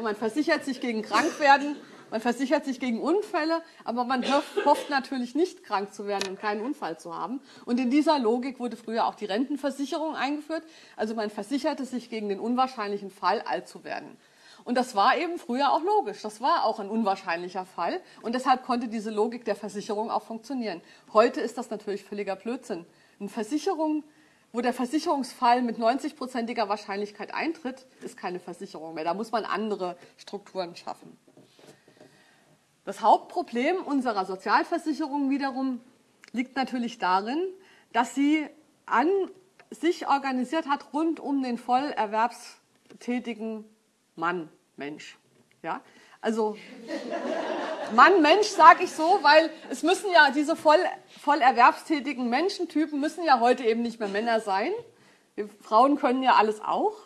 Man 0.00 0.14
versichert 0.14 0.64
sich 0.64 0.80
gegen 0.80 1.02
Krankwerden 1.02 1.74
Man 2.16 2.22
versichert 2.22 2.64
sich 2.64 2.80
gegen 2.80 2.98
Unfälle, 2.98 3.60
aber 3.84 4.04
man 4.04 4.24
hofft 4.64 4.88
natürlich 4.88 5.34
nicht 5.34 5.62
krank 5.64 5.92
zu 5.92 6.06
werden 6.06 6.30
und 6.30 6.40
keinen 6.40 6.62
Unfall 6.62 6.98
zu 6.98 7.14
haben. 7.14 7.42
Und 7.66 7.78
in 7.78 7.90
dieser 7.90 8.18
Logik 8.18 8.58
wurde 8.58 8.78
früher 8.78 9.06
auch 9.06 9.16
die 9.16 9.26
Rentenversicherung 9.26 10.14
eingeführt. 10.14 10.62
Also 10.96 11.14
man 11.14 11.28
versicherte 11.28 11.84
sich 11.84 12.08
gegen 12.08 12.30
den 12.30 12.40
unwahrscheinlichen 12.40 13.10
Fall, 13.10 13.42
alt 13.42 13.68
zu 13.68 13.84
werden. 13.84 14.16
Und 14.64 14.78
das 14.78 14.94
war 14.94 15.18
eben 15.18 15.36
früher 15.36 15.70
auch 15.70 15.82
logisch. 15.82 16.22
Das 16.22 16.40
war 16.40 16.64
auch 16.64 16.80
ein 16.80 16.88
unwahrscheinlicher 16.88 17.66
Fall. 17.66 18.00
Und 18.22 18.34
deshalb 18.34 18.64
konnte 18.64 18.88
diese 18.88 19.10
Logik 19.10 19.44
der 19.44 19.54
Versicherung 19.54 20.10
auch 20.10 20.22
funktionieren. 20.22 20.80
Heute 21.12 21.42
ist 21.42 21.58
das 21.58 21.68
natürlich 21.68 22.02
völliger 22.02 22.36
Blödsinn. 22.36 22.86
Eine 23.20 23.28
Versicherung, 23.28 24.04
wo 24.52 24.62
der 24.62 24.72
Versicherungsfall 24.72 25.60
mit 25.60 25.76
90-prozentiger 25.76 26.70
Wahrscheinlichkeit 26.70 27.34
eintritt, 27.34 27.84
ist 28.02 28.16
keine 28.16 28.40
Versicherung 28.40 28.94
mehr. 28.94 29.04
Da 29.04 29.12
muss 29.12 29.32
man 29.32 29.44
andere 29.44 29.98
Strukturen 30.16 30.76
schaffen. 30.76 31.18
Das 32.86 33.00
Hauptproblem 33.00 33.82
unserer 33.84 34.24
Sozialversicherung 34.24 35.28
wiederum 35.28 35.80
liegt 36.30 36.54
natürlich 36.54 36.98
darin, 36.98 37.42
dass 37.92 38.14
sie 38.14 38.46
an 38.86 39.08
sich 39.72 40.06
organisiert 40.06 40.68
hat 40.68 40.92
rund 40.92 41.18
um 41.18 41.42
den 41.42 41.58
voll 41.58 41.82
erwerbstätigen 41.82 43.64
Mann. 44.14 44.48
Mensch. 44.76 45.18
Ja? 45.64 45.80
Also 46.20 46.56
Mann, 47.92 48.22
Mensch 48.22 48.46
sage 48.46 48.84
ich 48.84 48.92
so, 48.92 49.18
weil 49.22 49.50
es 49.68 49.82
müssen 49.82 50.12
ja 50.12 50.30
diese 50.30 50.54
voll, 50.54 50.78
voll 51.20 51.40
erwerbstätigen 51.40 52.30
Menschentypen 52.30 53.00
müssen 53.00 53.24
ja 53.24 53.40
heute 53.40 53.64
eben 53.64 53.82
nicht 53.82 53.98
mehr 53.98 54.08
Männer 54.08 54.38
sein. 54.38 54.70
Wir 55.34 55.48
Frauen 55.48 55.96
können 55.96 56.22
ja 56.22 56.34
alles 56.34 56.60
auch. 56.60 57.05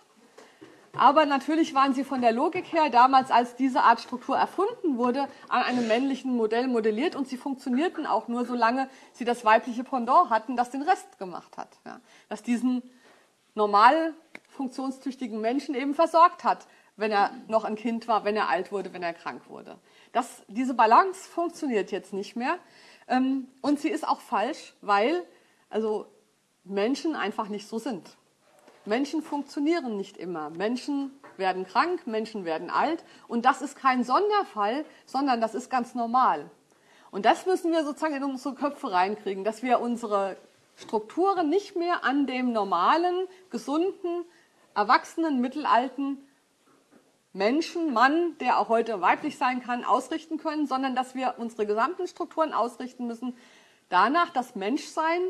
Aber 0.97 1.25
natürlich 1.25 1.75
waren 1.75 1.95
sie 1.95 2.05
von 2.05 2.21
der 2.21 2.33
Logik 2.33 2.73
her 2.73 2.91
damals, 2.91 3.31
als 3.31 3.55
diese 3.55 3.83
Art 3.83 4.01
Struktur 4.01 4.37
erfunden 4.37 4.99
wurde, 4.99 5.29
an 5.49 5.63
einem 5.63 5.87
männlichen 5.87 6.37
Modell 6.37 6.67
modelliert 6.67 7.15
und 7.15 7.29
sie 7.29 7.37
funktionierten 7.37 8.07
auch 8.07 8.29
nur, 8.29 8.45
solange 8.45 8.89
sie 9.13 9.25
das 9.25 9.45
weibliche 9.45 9.85
Pendant 9.85 10.31
hatten, 10.31 10.57
das 10.57 10.71
den 10.71 10.83
Rest 10.83 11.19
gemacht 11.19 11.57
hat. 11.57 11.79
Ja. 11.87 12.01
Das 12.29 12.43
diesen 12.43 12.83
normal 13.55 14.15
funktionstüchtigen 14.49 15.41
Menschen 15.41 15.75
eben 15.75 15.95
versorgt 15.95 16.45
hat 16.45 16.67
wenn 17.01 17.11
er 17.11 17.33
noch 17.49 17.65
ein 17.65 17.77
Kind 17.77 18.07
war, 18.07 18.25
wenn 18.25 18.37
er 18.37 18.49
alt 18.49 18.71
wurde, 18.71 18.93
wenn 18.93 19.03
er 19.03 19.15
krank 19.15 19.49
wurde. 19.49 19.79
Das, 20.13 20.43
diese 20.49 20.75
Balance 20.75 21.29
funktioniert 21.29 21.91
jetzt 21.91 22.13
nicht 22.13 22.37
mehr. 22.37 22.59
Ähm, 23.09 23.49
und 23.63 23.81
sie 23.81 23.89
ist 23.89 24.07
auch 24.07 24.21
falsch, 24.21 24.75
weil 24.83 25.25
also 25.71 26.07
Menschen 26.65 27.17
einfach 27.17 27.49
nicht 27.49 27.67
so 27.67 27.79
sind. 27.79 28.17
Menschen 28.85 29.23
funktionieren 29.23 29.97
nicht 29.97 30.17
immer. 30.17 30.51
Menschen 30.51 31.11
werden 31.37 31.67
krank, 31.67 32.07
Menschen 32.07 32.45
werden 32.45 32.71
alt. 32.71 33.05
Und 33.29 33.45
das 33.45 33.63
ist 33.63 33.77
kein 33.77 34.05
Sonderfall, 34.05 34.85
sondern 35.07 35.41
das 35.41 35.55
ist 35.55 35.71
ganz 35.71 35.95
normal. 35.95 36.51
Und 37.11 37.27
das 37.27 37.47
müssen 37.47 37.73
wir 37.73 37.85
sozusagen 37.85 38.15
in 38.15 38.25
unsere 38.25 38.55
Köpfe 38.55 38.91
reinkriegen, 38.91 39.45
dass 39.45 39.63
wir 39.63 39.81
unsere 39.81 40.37
Strukturen 40.77 41.49
nicht 41.49 41.77
mehr 41.77 42.05
an 42.05 42.27
dem 42.27 42.53
normalen, 42.53 43.27
gesunden, 43.51 44.25
erwachsenen, 44.75 45.41
mittelalten 45.41 46.19
Menschen, 47.33 47.93
Mann, 47.93 48.37
der 48.39 48.59
auch 48.59 48.69
heute 48.69 49.01
weiblich 49.01 49.39
sein 49.39 49.63
kann, 49.63 49.85
ausrichten 49.85 50.39
können, 50.39 50.67
sondern 50.67 50.97
dass 50.97 51.15
wir 51.15 51.35
unsere 51.39 51.67
gesamten 51.67 52.09
Strukturen 52.09 52.53
ausrichten 52.53 53.07
müssen 53.07 53.37
danach, 53.89 54.31
dass 54.31 54.55
Menschsein 54.55 55.21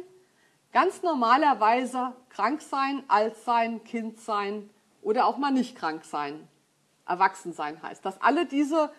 ganz 0.72 1.02
normalerweise 1.02 2.12
krank 2.28 2.62
sein, 2.62 3.02
alt 3.08 3.36
sein, 3.36 3.84
Kind 3.84 4.20
sein 4.20 4.70
oder 5.02 5.26
auch 5.26 5.38
mal 5.38 5.50
nicht 5.50 5.76
krank 5.76 6.04
sein, 6.04 6.48
erwachsen 7.06 7.52
sein 7.52 7.82
heißt. 7.82 8.04
Dass 8.04 8.20
alle 8.20 8.46
diese 8.46 8.90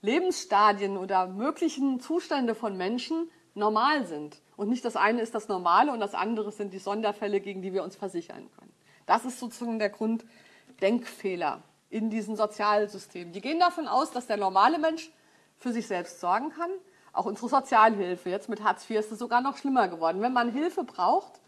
Lebensstadien 0.00 0.96
oder 0.96 1.26
möglichen 1.26 2.00
Zustände 2.00 2.54
von 2.54 2.76
Menschen 2.76 3.30
normal 3.54 4.06
sind. 4.06 4.40
Und 4.56 4.68
nicht 4.68 4.84
das 4.84 4.96
eine 4.96 5.20
ist 5.20 5.34
das 5.34 5.48
Normale 5.48 5.92
und 5.92 6.00
das 6.00 6.14
andere 6.14 6.52
sind 6.52 6.72
die 6.72 6.78
Sonderfälle, 6.78 7.40
gegen 7.40 7.62
die 7.62 7.72
wir 7.72 7.82
uns 7.82 7.96
versichern 7.96 8.48
können. 8.58 8.72
Das 9.06 9.24
ist 9.24 9.38
sozusagen 9.40 9.78
der 9.78 9.90
Grunddenkfehler 9.90 11.62
in 11.90 12.10
diesen 12.10 12.36
Sozialsystemen. 12.36 13.32
Die 13.32 13.40
gehen 13.40 13.58
davon 13.58 13.88
aus, 13.88 14.10
dass 14.10 14.26
der 14.26 14.36
normale 14.36 14.78
Mensch 14.78 15.10
für 15.58 15.72
sich 15.72 15.86
selbst 15.86 16.20
sorgen 16.20 16.50
kann. 16.50 16.70
Auch 17.12 17.26
unsere 17.26 17.48
Sozialhilfe, 17.48 18.30
jetzt 18.30 18.48
mit 18.48 18.62
Hartz 18.62 18.88
IV 18.88 18.98
ist 18.98 19.12
es 19.12 19.18
sogar 19.18 19.40
noch 19.40 19.56
schlimmer 19.56 19.88
geworden. 19.88 20.20
Wenn 20.20 20.32
man 20.32 20.50
Hilfe 20.50 20.84
braucht, 20.84 21.40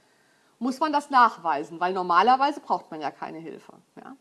muss 0.59 0.79
man 0.81 0.92
das 0.92 1.11
nachweisen, 1.11 1.81
weil 1.81 1.92
normalerweise 1.92 2.61
braucht 2.61 2.90
man 2.90 3.01
ja 3.01 3.11
keine 3.11 3.38
Hilfe. 3.38 3.73
Ja? 3.96 4.16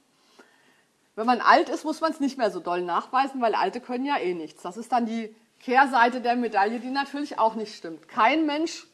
Wenn 1.16 1.26
man 1.26 1.42
alt 1.42 1.70
ist, 1.70 1.84
muss 1.84 2.00
man 2.02 2.12
es 2.12 2.20
nicht 2.20 2.38
mehr 2.38 2.50
so 2.50 2.60
doll 2.60 2.82
nachweisen, 2.82 3.42
weil 3.42 3.54
Alte 3.54 3.82
können 3.82 4.06
ja 4.06 4.18
eh 4.18 4.34
nichts. 4.34 4.64
Das 4.64 4.78
ist 4.78 4.92
dann 4.92 5.06
die 5.06 5.36
Kehrseite 5.60 6.22
der 6.22 6.38
Medaille, 6.38 6.80
die 6.80 6.90
natürlich 6.90 7.38
auch 7.38 7.56
nicht 7.56 7.76
stimmt. 7.76 8.08
Kein 8.08 8.46
Mensch 8.46 8.88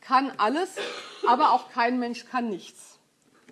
kann 0.00 0.32
alles, 0.36 0.76
aber 1.26 1.52
auch 1.52 1.70
kein 1.70 1.98
Mensch 1.98 2.26
kann 2.26 2.48
nichts. 2.48 3.00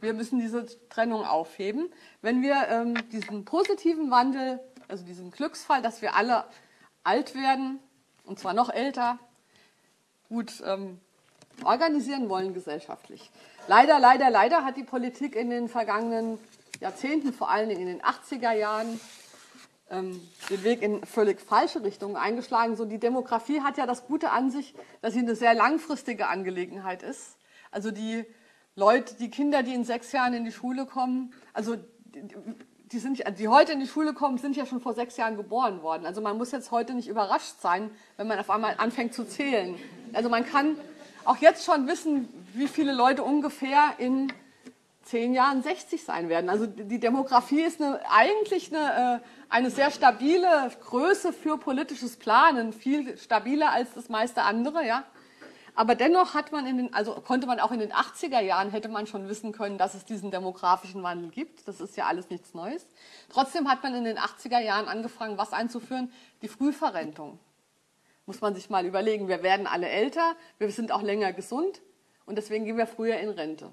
Wir 0.01 0.15
müssen 0.15 0.39
diese 0.39 0.67
Trennung 0.89 1.25
aufheben. 1.25 1.93
Wenn 2.23 2.43
wir 2.43 2.69
ähm, 2.69 2.95
diesen 3.11 3.45
positiven 3.45 4.11
Wandel, 4.11 4.61
also 4.89 5.05
diesen 5.05 5.31
Glücksfall, 5.31 5.83
dass 5.83 6.01
wir 6.01 6.15
alle 6.15 6.45
alt 7.03 7.35
werden, 7.35 7.81
und 8.25 8.39
zwar 8.39 8.55
noch 8.55 8.71
älter, 8.71 9.19
gut 10.29 10.63
ähm, 10.65 11.01
organisieren 11.65 12.29
wollen 12.29 12.55
gesellschaftlich. 12.55 13.31
Leider, 13.69 13.99
leider, 13.99 14.31
leider 14.31 14.65
hat 14.65 14.77
die 14.77 14.85
Politik 14.85 15.37
in 15.37 15.51
den 15.51 15.69
vergangenen 15.69 16.39
Jahrzehnten, 16.81 17.33
vor 17.33 17.51
allen 17.51 17.69
Dingen 17.69 17.83
in 17.83 17.87
den 17.87 18.03
80er 18.03 18.53
Jahren, 18.53 19.01
ähm, 19.91 20.21
den 20.49 20.65
Weg 20.65 20.83
in 20.83 21.05
völlig 21.05 21.41
falsche 21.41 21.83
Richtungen 21.85 22.17
eingeschlagen. 22.17 22.77
So 22.77 22.85
die 22.85 22.99
Demografie 22.99 23.61
hat 23.61 23.77
ja 23.77 23.87
das 23.87 24.07
Gute 24.07 24.31
an 24.31 24.51
sich, 24.51 24.75
dass 25.03 25.15
sie 25.15 25.21
eine 25.21 25.35
sehr 25.35 25.55
langfristige 25.55 26.29
Angelegenheit 26.29 27.03
ist. 27.03 27.37
Also 27.71 27.91
die 27.91 28.25
Leute, 28.77 29.15
die 29.17 29.31
Kinder, 29.31 29.63
die 29.63 29.75
in 29.75 29.85
sechs 29.85 30.13
Jahren 30.13 30.33
in 30.33 30.45
die 30.45 30.53
Schule 30.53 30.87
kommen, 30.87 31.35
also 31.53 31.77
die, 32.93 32.99
sind, 32.99 33.23
die 33.39 33.49
heute 33.49 33.73
in 33.73 33.81
die 33.81 33.87
Schule 33.87 34.13
kommen, 34.13 34.39
sind 34.39 34.57
ja 34.57 34.67
schon 34.67 34.81
vor 34.81 34.95
sechs 34.95 35.17
Jahren 35.17 35.37
geboren 35.37 35.83
worden. 35.83 36.07
Also 36.07 36.21
man 36.21 36.37
muss 36.37 36.51
jetzt 36.51 36.71
heute 36.71 36.95
nicht 36.95 37.09
überrascht 37.09 37.61
sein, 37.61 37.91
wenn 38.17 38.27
man 38.27 38.39
auf 38.39 38.51
einmal 38.51 38.75
anfängt 38.79 39.15
zu 39.15 39.25
zählen. 39.25 39.77
Also 40.13 40.29
man 40.29 40.45
kann 40.45 40.77
auch 41.25 41.37
jetzt 41.37 41.65
schon 41.65 41.87
wissen, 41.87 42.29
wie 42.55 42.67
viele 42.67 42.93
Leute 42.93 43.23
ungefähr 43.23 43.95
in 43.99 44.33
zehn 45.05 45.35
Jahren 45.35 45.63
60 45.63 46.05
sein 46.05 46.29
werden. 46.29 46.51
Also 46.51 46.67
die 46.67 46.99
Demografie 46.99 47.63
ist 47.63 47.81
eine, 47.81 48.01
eigentlich 48.11 48.75
eine, 48.75 49.21
äh, 49.23 49.27
eine 49.49 49.71
sehr 49.71 49.91
stabile 49.91 50.71
Größe 50.83 51.33
für 51.33 51.59
politisches 51.59 52.17
Planen, 52.17 52.73
viel 52.73 53.17
stabiler 53.19 53.73
als 53.73 53.95
das 53.95 54.09
meiste 54.09 54.43
andere, 54.43 54.87
ja. 54.87 55.05
Aber 55.75 55.95
dennoch 55.95 56.35
hat 56.35 56.53
man 56.53 56.67
in 56.67 56.77
den, 56.77 56.95
also 56.95 57.15
konnte 57.15 57.47
man 57.47 57.61
auch 57.61 57.71
in 57.71 57.81
den 57.81 57.93
80er 57.93 58.41
Jahren, 58.41 58.71
hätte 58.71 58.89
man 58.89 59.07
schon 59.07 59.29
wissen 59.29 59.53
können, 59.53 59.79
dass 59.79 59.95
es 59.95 60.05
diesen 60.05 60.31
demografischen 60.31 61.03
Wandel 61.03 61.31
gibt. 61.31 61.67
Das 61.69 61.81
ist 61.81 61.97
ja 61.97 62.07
alles 62.07 62.31
nichts 62.31 62.55
Neues. 62.55 62.87
Trotzdem 63.29 63.69
hat 63.69 63.83
man 63.83 63.95
in 63.95 64.05
den 64.05 64.19
80er 64.19 64.61
Jahren 64.61 64.89
angefangen, 64.89 65.39
was 65.39 65.53
einzuführen? 65.53 66.13
Die 66.43 66.49
Frühverrentung. 66.49 67.39
Muss 68.27 68.41
man 68.41 68.55
sich 68.55 68.71
mal 68.71 68.85
überlegen. 68.85 69.29
Wir 69.29 69.43
werden 69.43 69.67
alle 69.67 69.89
älter, 69.89 70.35
wir 70.59 70.71
sind 70.71 70.93
auch 70.93 71.03
länger 71.03 71.33
gesund 71.33 71.81
und 72.27 72.37
deswegen 72.37 72.65
gehen 72.65 72.77
wir 72.77 72.87
früher 72.87 73.19
in 73.19 73.31
Rente. 73.31 73.71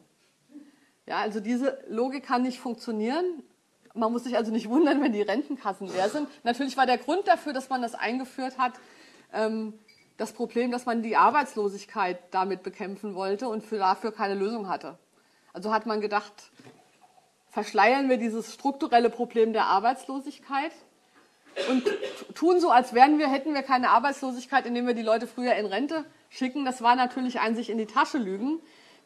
Ja, 1.06 1.20
also 1.20 1.40
diese 1.40 1.84
Logik 1.88 2.26
kann 2.26 2.44
nicht 2.44 2.60
funktionieren. 2.60 3.44
Man 3.94 4.12
muss 4.12 4.26
sich 4.26 4.36
also 4.36 4.52
nicht 4.52 4.70
wundern, 4.70 5.02
wenn 5.02 5.14
die 5.14 5.22
Rentenkassen 5.22 5.88
leer 5.88 6.10
sind. 6.10 6.28
Natürlich 6.44 6.78
war 6.78 6.86
der 6.86 6.98
Grund 6.98 7.28
dafür, 7.28 7.54
dass 7.54 7.70
man 7.70 7.82
das 7.82 7.96
eingeführt 7.96 8.58
hat, 8.58 8.74
ähm, 9.34 9.74
das 10.18 10.34
Problem, 10.34 10.72
dass 10.72 10.86
man 10.86 11.04
die 11.04 11.16
Arbeitslosigkeit 11.16 12.20
damit 12.32 12.64
bekämpfen 12.64 13.16
wollte 13.16 13.48
und 13.48 13.64
für 13.64 13.78
dafür 13.78 14.12
keine 14.12 14.34
Lösung 14.34 14.68
hatte. 14.68 14.98
Also 15.54 15.72
hat 15.72 15.86
man 15.86 16.02
gedacht, 16.02 16.34
verschleiern 17.50 18.10
wir 18.10 18.18
dieses 18.18 18.54
strukturelle 18.54 19.10
Problem 19.10 19.54
der 19.54 19.66
Arbeitslosigkeit 19.66 20.72
und 21.70 21.84
tun 22.36 22.60
so, 22.60 22.70
als 22.70 22.94
wären 22.94 23.18
wir, 23.18 23.30
hätten 23.30 23.54
wir 23.54 23.64
keine 23.64 23.90
Arbeitslosigkeit, 23.90 24.66
indem 24.66 24.86
wir 24.86 24.94
die 24.94 25.02
Leute 25.02 25.28
früher 25.28 25.56
in 25.56 25.66
Rente 25.66 26.06
schicken. 26.30 26.66
Das 26.66 26.82
war 26.82 26.96
natürlich 26.96 27.40
ein 27.40 27.56
sich 27.56 27.70
in 27.70 27.78
die 27.78 27.86
Tasche 27.86 28.18
lügen, 28.18 28.60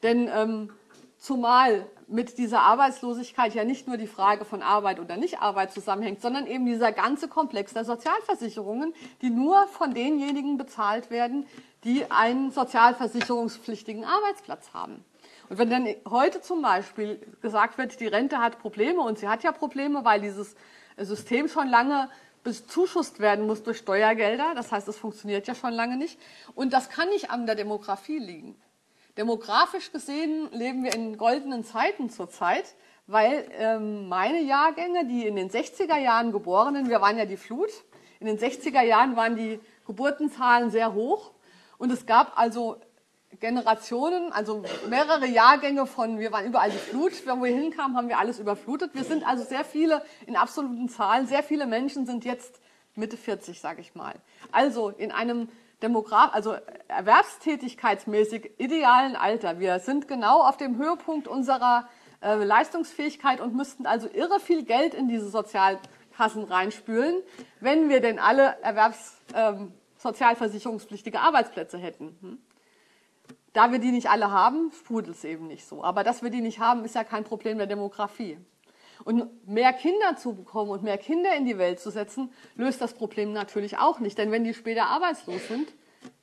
denn 0.03 0.29
ähm, 0.33 0.73
zumal 1.21 1.85
mit 2.07 2.39
dieser 2.39 2.61
Arbeitslosigkeit 2.61 3.53
ja 3.53 3.63
nicht 3.63 3.87
nur 3.87 3.95
die 3.95 4.07
Frage 4.07 4.43
von 4.43 4.63
Arbeit 4.63 4.99
oder 4.99 5.17
Nichtarbeit 5.17 5.71
zusammenhängt, 5.71 6.19
sondern 6.19 6.47
eben 6.47 6.65
dieser 6.65 6.91
ganze 6.91 7.27
Komplex 7.27 7.73
der 7.73 7.85
Sozialversicherungen, 7.85 8.93
die 9.21 9.29
nur 9.29 9.67
von 9.67 9.93
denjenigen 9.93 10.57
bezahlt 10.57 11.11
werden, 11.11 11.45
die 11.83 12.09
einen 12.09 12.51
sozialversicherungspflichtigen 12.51 14.03
Arbeitsplatz 14.03 14.73
haben. 14.73 15.05
Und 15.47 15.59
wenn 15.59 15.69
dann 15.69 15.87
heute 16.09 16.41
zum 16.41 16.63
Beispiel 16.63 17.21
gesagt 17.41 17.77
wird, 17.77 17.99
die 17.99 18.07
Rente 18.07 18.39
hat 18.39 18.59
Probleme 18.59 19.01
und 19.01 19.19
sie 19.19 19.29
hat 19.29 19.43
ja 19.43 19.51
Probleme, 19.51 20.03
weil 20.03 20.21
dieses 20.21 20.55
System 20.97 21.47
schon 21.47 21.67
lange 21.67 22.09
bezuschusst 22.43 23.19
werden 23.19 23.45
muss 23.45 23.61
durch 23.61 23.77
Steuergelder, 23.77 24.55
das 24.55 24.71
heißt, 24.71 24.87
es 24.87 24.97
funktioniert 24.97 25.45
ja 25.45 25.53
schon 25.53 25.73
lange 25.73 25.97
nicht, 25.97 26.19
und 26.55 26.73
das 26.73 26.89
kann 26.89 27.09
nicht 27.09 27.29
an 27.29 27.45
der 27.45 27.55
Demografie 27.55 28.17
liegen. 28.17 28.59
Demografisch 29.17 29.91
gesehen 29.91 30.49
leben 30.51 30.83
wir 30.83 30.93
in 30.93 31.17
goldenen 31.17 31.63
Zeiten 31.63 32.09
zurzeit, 32.09 32.75
weil 33.07 33.49
ähm, 33.57 34.07
meine 34.07 34.41
Jahrgänge, 34.41 35.05
die 35.05 35.27
in 35.27 35.35
den 35.35 35.49
60er 35.49 35.97
Jahren 35.97 36.31
geborenen, 36.31 36.89
wir 36.89 37.01
waren 37.01 37.17
ja 37.17 37.25
die 37.25 37.37
Flut, 37.37 37.69
In 38.19 38.27
den 38.27 38.37
60er 38.37 38.83
Jahren 38.83 39.15
waren 39.15 39.35
die 39.35 39.59
Geburtenzahlen 39.85 40.69
sehr 40.69 40.93
hoch 40.93 41.31
und 41.77 41.91
es 41.91 42.05
gab 42.05 42.37
also 42.37 42.77
Generationen, 43.39 44.31
also 44.31 44.63
mehrere 44.89 45.25
Jahrgänge 45.25 45.87
von, 45.87 46.19
wir 46.19 46.31
waren 46.31 46.45
überall 46.45 46.69
die 46.69 46.77
Flut, 46.77 47.25
wenn 47.25 47.41
wir 47.41 47.47
hinkamen, 47.47 47.97
haben 47.97 48.07
wir 48.07 48.19
alles 48.19 48.39
überflutet. 48.39 48.93
Wir 48.93 49.03
sind 49.03 49.25
also 49.25 49.43
sehr 49.43 49.65
viele, 49.65 50.03
in 50.27 50.35
absoluten 50.35 50.87
Zahlen, 50.89 51.27
sehr 51.27 51.41
viele 51.41 51.65
Menschen 51.65 52.05
sind 52.05 52.23
jetzt 52.23 52.61
Mitte 52.95 53.17
40, 53.17 53.59
sage 53.59 53.81
ich 53.81 53.95
mal. 53.95 54.13
Also 54.51 54.89
in 54.89 55.11
einem 55.11 55.49
Demograf, 55.81 56.33
also 56.33 56.55
erwerbstätigkeitsmäßig 56.87 58.51
idealen 58.57 59.15
Alter. 59.15 59.59
Wir 59.59 59.79
sind 59.79 60.07
genau 60.07 60.41
auf 60.41 60.57
dem 60.57 60.77
Höhepunkt 60.77 61.27
unserer 61.27 61.87
äh, 62.21 62.43
Leistungsfähigkeit 62.43 63.41
und 63.41 63.55
müssten 63.55 63.85
also 63.85 64.07
irre 64.07 64.39
viel 64.39 64.63
Geld 64.63 64.93
in 64.93 65.07
diese 65.07 65.29
Sozialkassen 65.29 66.43
reinspülen, 66.43 67.21
wenn 67.59 67.89
wir 67.89 68.01
denn 68.01 68.19
alle 68.19 68.57
erwerbssozialversicherungspflichtige 68.61 71.17
ähm, 71.17 71.23
Arbeitsplätze 71.23 71.77
hätten. 71.77 72.17
Hm? 72.21 72.39
Da 73.53 73.71
wir 73.71 73.79
die 73.79 73.91
nicht 73.91 74.09
alle 74.09 74.31
haben, 74.31 74.71
sprudelt 74.71 75.17
es 75.17 75.23
eben 75.23 75.47
nicht 75.47 75.67
so. 75.67 75.83
Aber 75.83 76.03
dass 76.03 76.23
wir 76.23 76.29
die 76.29 76.41
nicht 76.41 76.59
haben, 76.59 76.85
ist 76.85 76.95
ja 76.95 77.03
kein 77.03 77.23
Problem 77.23 77.57
der 77.57 77.67
Demografie. 77.67 78.37
Und 79.03 79.47
mehr 79.47 79.73
Kinder 79.73 80.15
zu 80.17 80.35
bekommen 80.35 80.71
und 80.71 80.83
mehr 80.83 80.97
Kinder 80.97 81.35
in 81.35 81.45
die 81.45 81.57
Welt 81.57 81.79
zu 81.79 81.89
setzen, 81.89 82.31
löst 82.55 82.81
das 82.81 82.93
Problem 82.93 83.33
natürlich 83.33 83.77
auch 83.77 83.99
nicht. 83.99 84.17
Denn 84.17 84.31
wenn 84.31 84.43
die 84.43 84.53
später 84.53 84.87
arbeitslos 84.87 85.47
sind, 85.47 85.73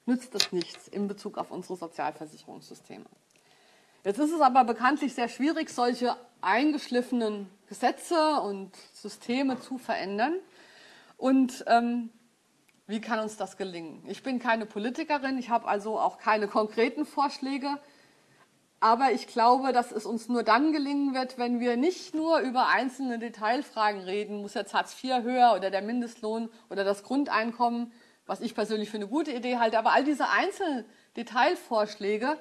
nützt 0.07 0.35
das 0.35 0.53
nichts 0.53 0.89
in 0.89 1.09
Bezug 1.09 1.39
auf 1.39 1.51
unsere 1.51 1.77
Sozialversicherungssysteme. 1.77 3.05
Jetzt 4.05 4.19
ist 4.19 4.33
es 4.33 4.41
aber 4.41 4.65
bekanntlich 4.65 5.15
sehr 5.15 5.29
schwierig, 5.29 5.71
solche 5.71 6.17
eingeschliffenen 6.41 7.51
Gesetze 7.69 8.41
und 8.41 8.75
Systeme 8.95 9.61
zu 9.61 9.77
verändern. 9.77 10.35
Und 11.17 11.65
ähm, 11.67 12.11
wie 12.87 13.01
kann 13.01 13.19
uns 13.19 13.37
das 13.37 13.57
gelingen? 13.57 14.03
Ich 14.09 14.23
bin 14.23 14.39
keine 14.39 14.65
Politikerin, 14.65 15.37
ich 15.37 15.51
habe 15.51 15.69
also 15.69 15.99
auch 15.99 16.19
keine 16.19 16.49
konkreten 16.49 17.05
Vorschläge. 17.05 17.79
Aber 18.81 19.11
ich 19.11 19.27
glaube, 19.27 19.73
dass 19.73 19.91
es 19.91 20.07
uns 20.07 20.29
nur 20.29 20.45
dann 20.45 20.73
gelingen 20.73 21.13
wird, 21.13 21.37
wenn 21.37 21.59
wir 21.59 21.77
nicht 21.77 22.15
nur 22.15 22.39
über 22.39 22.69
einzelne 22.69 23.19
Detailfragen 23.19 24.03
reden, 24.03 24.41
muss 24.41 24.55
jetzt 24.55 24.73
Hartz 24.73 24.97
IV 25.03 25.23
höher 25.23 25.55
oder 25.57 25.71
der 25.71 25.83
Mindestlohn 25.83 26.49
oder 26.71 26.85
das 26.85 27.03
Grundeinkommen, 27.03 27.93
was 28.27 28.41
ich 28.41 28.55
persönlich 28.55 28.91
für 28.91 28.99
eine 28.99 29.09
gute 29.09 29.33
Idee 29.33 29.59
halte, 29.59 29.79
aber 29.79 29.93
all 29.93 30.05
diese 30.05 30.29
einzelnen 30.29 30.85
Detailvorschläge 31.17 32.39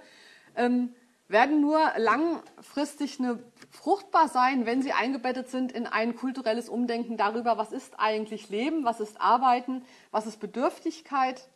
ähm, 0.56 0.94
werden 1.28 1.60
nur 1.60 1.80
langfristig 1.98 3.20
eine, 3.20 3.40
fruchtbar 3.72 4.28
sein, 4.28 4.68
wenn 4.68 4.84
sie 4.84 4.94
eingebettet 4.94 5.50
sind 5.50 5.72
in 5.72 5.88
ein 5.88 6.16
kulturelles 6.16 6.70
Umdenken 6.70 7.18
darüber, 7.18 7.58
was 7.58 7.72
ist 7.72 8.00
eigentlich 8.00 8.50
Leben, 8.50 8.86
was 8.86 9.00
ist 9.00 9.20
Arbeiten, 9.20 9.84
was 10.12 10.28
ist 10.28 10.40
Bedürftigkeit 10.40 11.50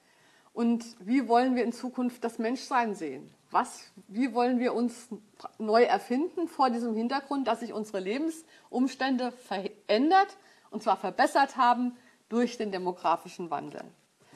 und 0.53 0.83
wie 0.99 1.27
wollen 1.27 1.55
wir 1.55 1.63
in 1.63 1.71
Zukunft 1.71 2.23
das 2.23 2.39
Menschsein 2.39 2.95
sehen 2.95 3.31
was, 3.51 3.91
wie 4.07 4.33
wollen 4.33 4.59
wir 4.59 4.73
uns 4.73 5.09
neu 5.57 5.83
erfinden 5.83 6.47
vor 6.47 6.69
diesem 6.69 6.95
Hintergrund, 6.95 7.47
dass 7.47 7.59
sich 7.59 7.73
unsere 7.73 7.99
Lebensumstände 7.99 9.31
verändert 9.31 10.37
und 10.69 10.81
zwar 10.81 10.97
verbessert 10.97 11.57
haben 11.57 11.97
durch 12.29 12.57
den 12.57 12.71
demografischen 12.71 13.49
Wandel. 13.49 13.83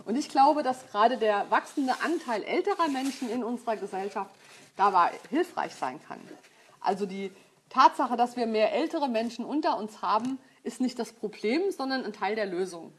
Und 0.03 0.17
ich 0.17 0.29
glaube, 0.29 0.61
dass 0.61 0.87
gerade 0.87 1.17
der 1.17 1.49
wachsende 1.49 1.93
Anteil 2.03 2.43
älterer 2.43 2.89
Menschen 2.89 3.29
in 3.29 3.43
unserer 3.43 3.77
Gesellschaft 3.77 4.35
dabei 4.75 5.11
hilfreich 5.29 5.73
sein 5.73 5.99
kann. 6.07 6.19
Also 6.81 7.05
die 7.05 7.31
Tatsache, 7.69 8.17
dass 8.17 8.35
wir 8.35 8.45
mehr 8.45 8.73
ältere 8.73 9.07
Menschen 9.07 9.45
unter 9.45 9.77
uns 9.77 10.01
haben, 10.01 10.37
ist 10.63 10.81
nicht 10.81 10.99
das 10.99 11.13
Problem, 11.13 11.71
sondern 11.71 12.03
ein 12.03 12.13
Teil 12.13 12.35
der 12.35 12.45
Lösung. 12.45 12.93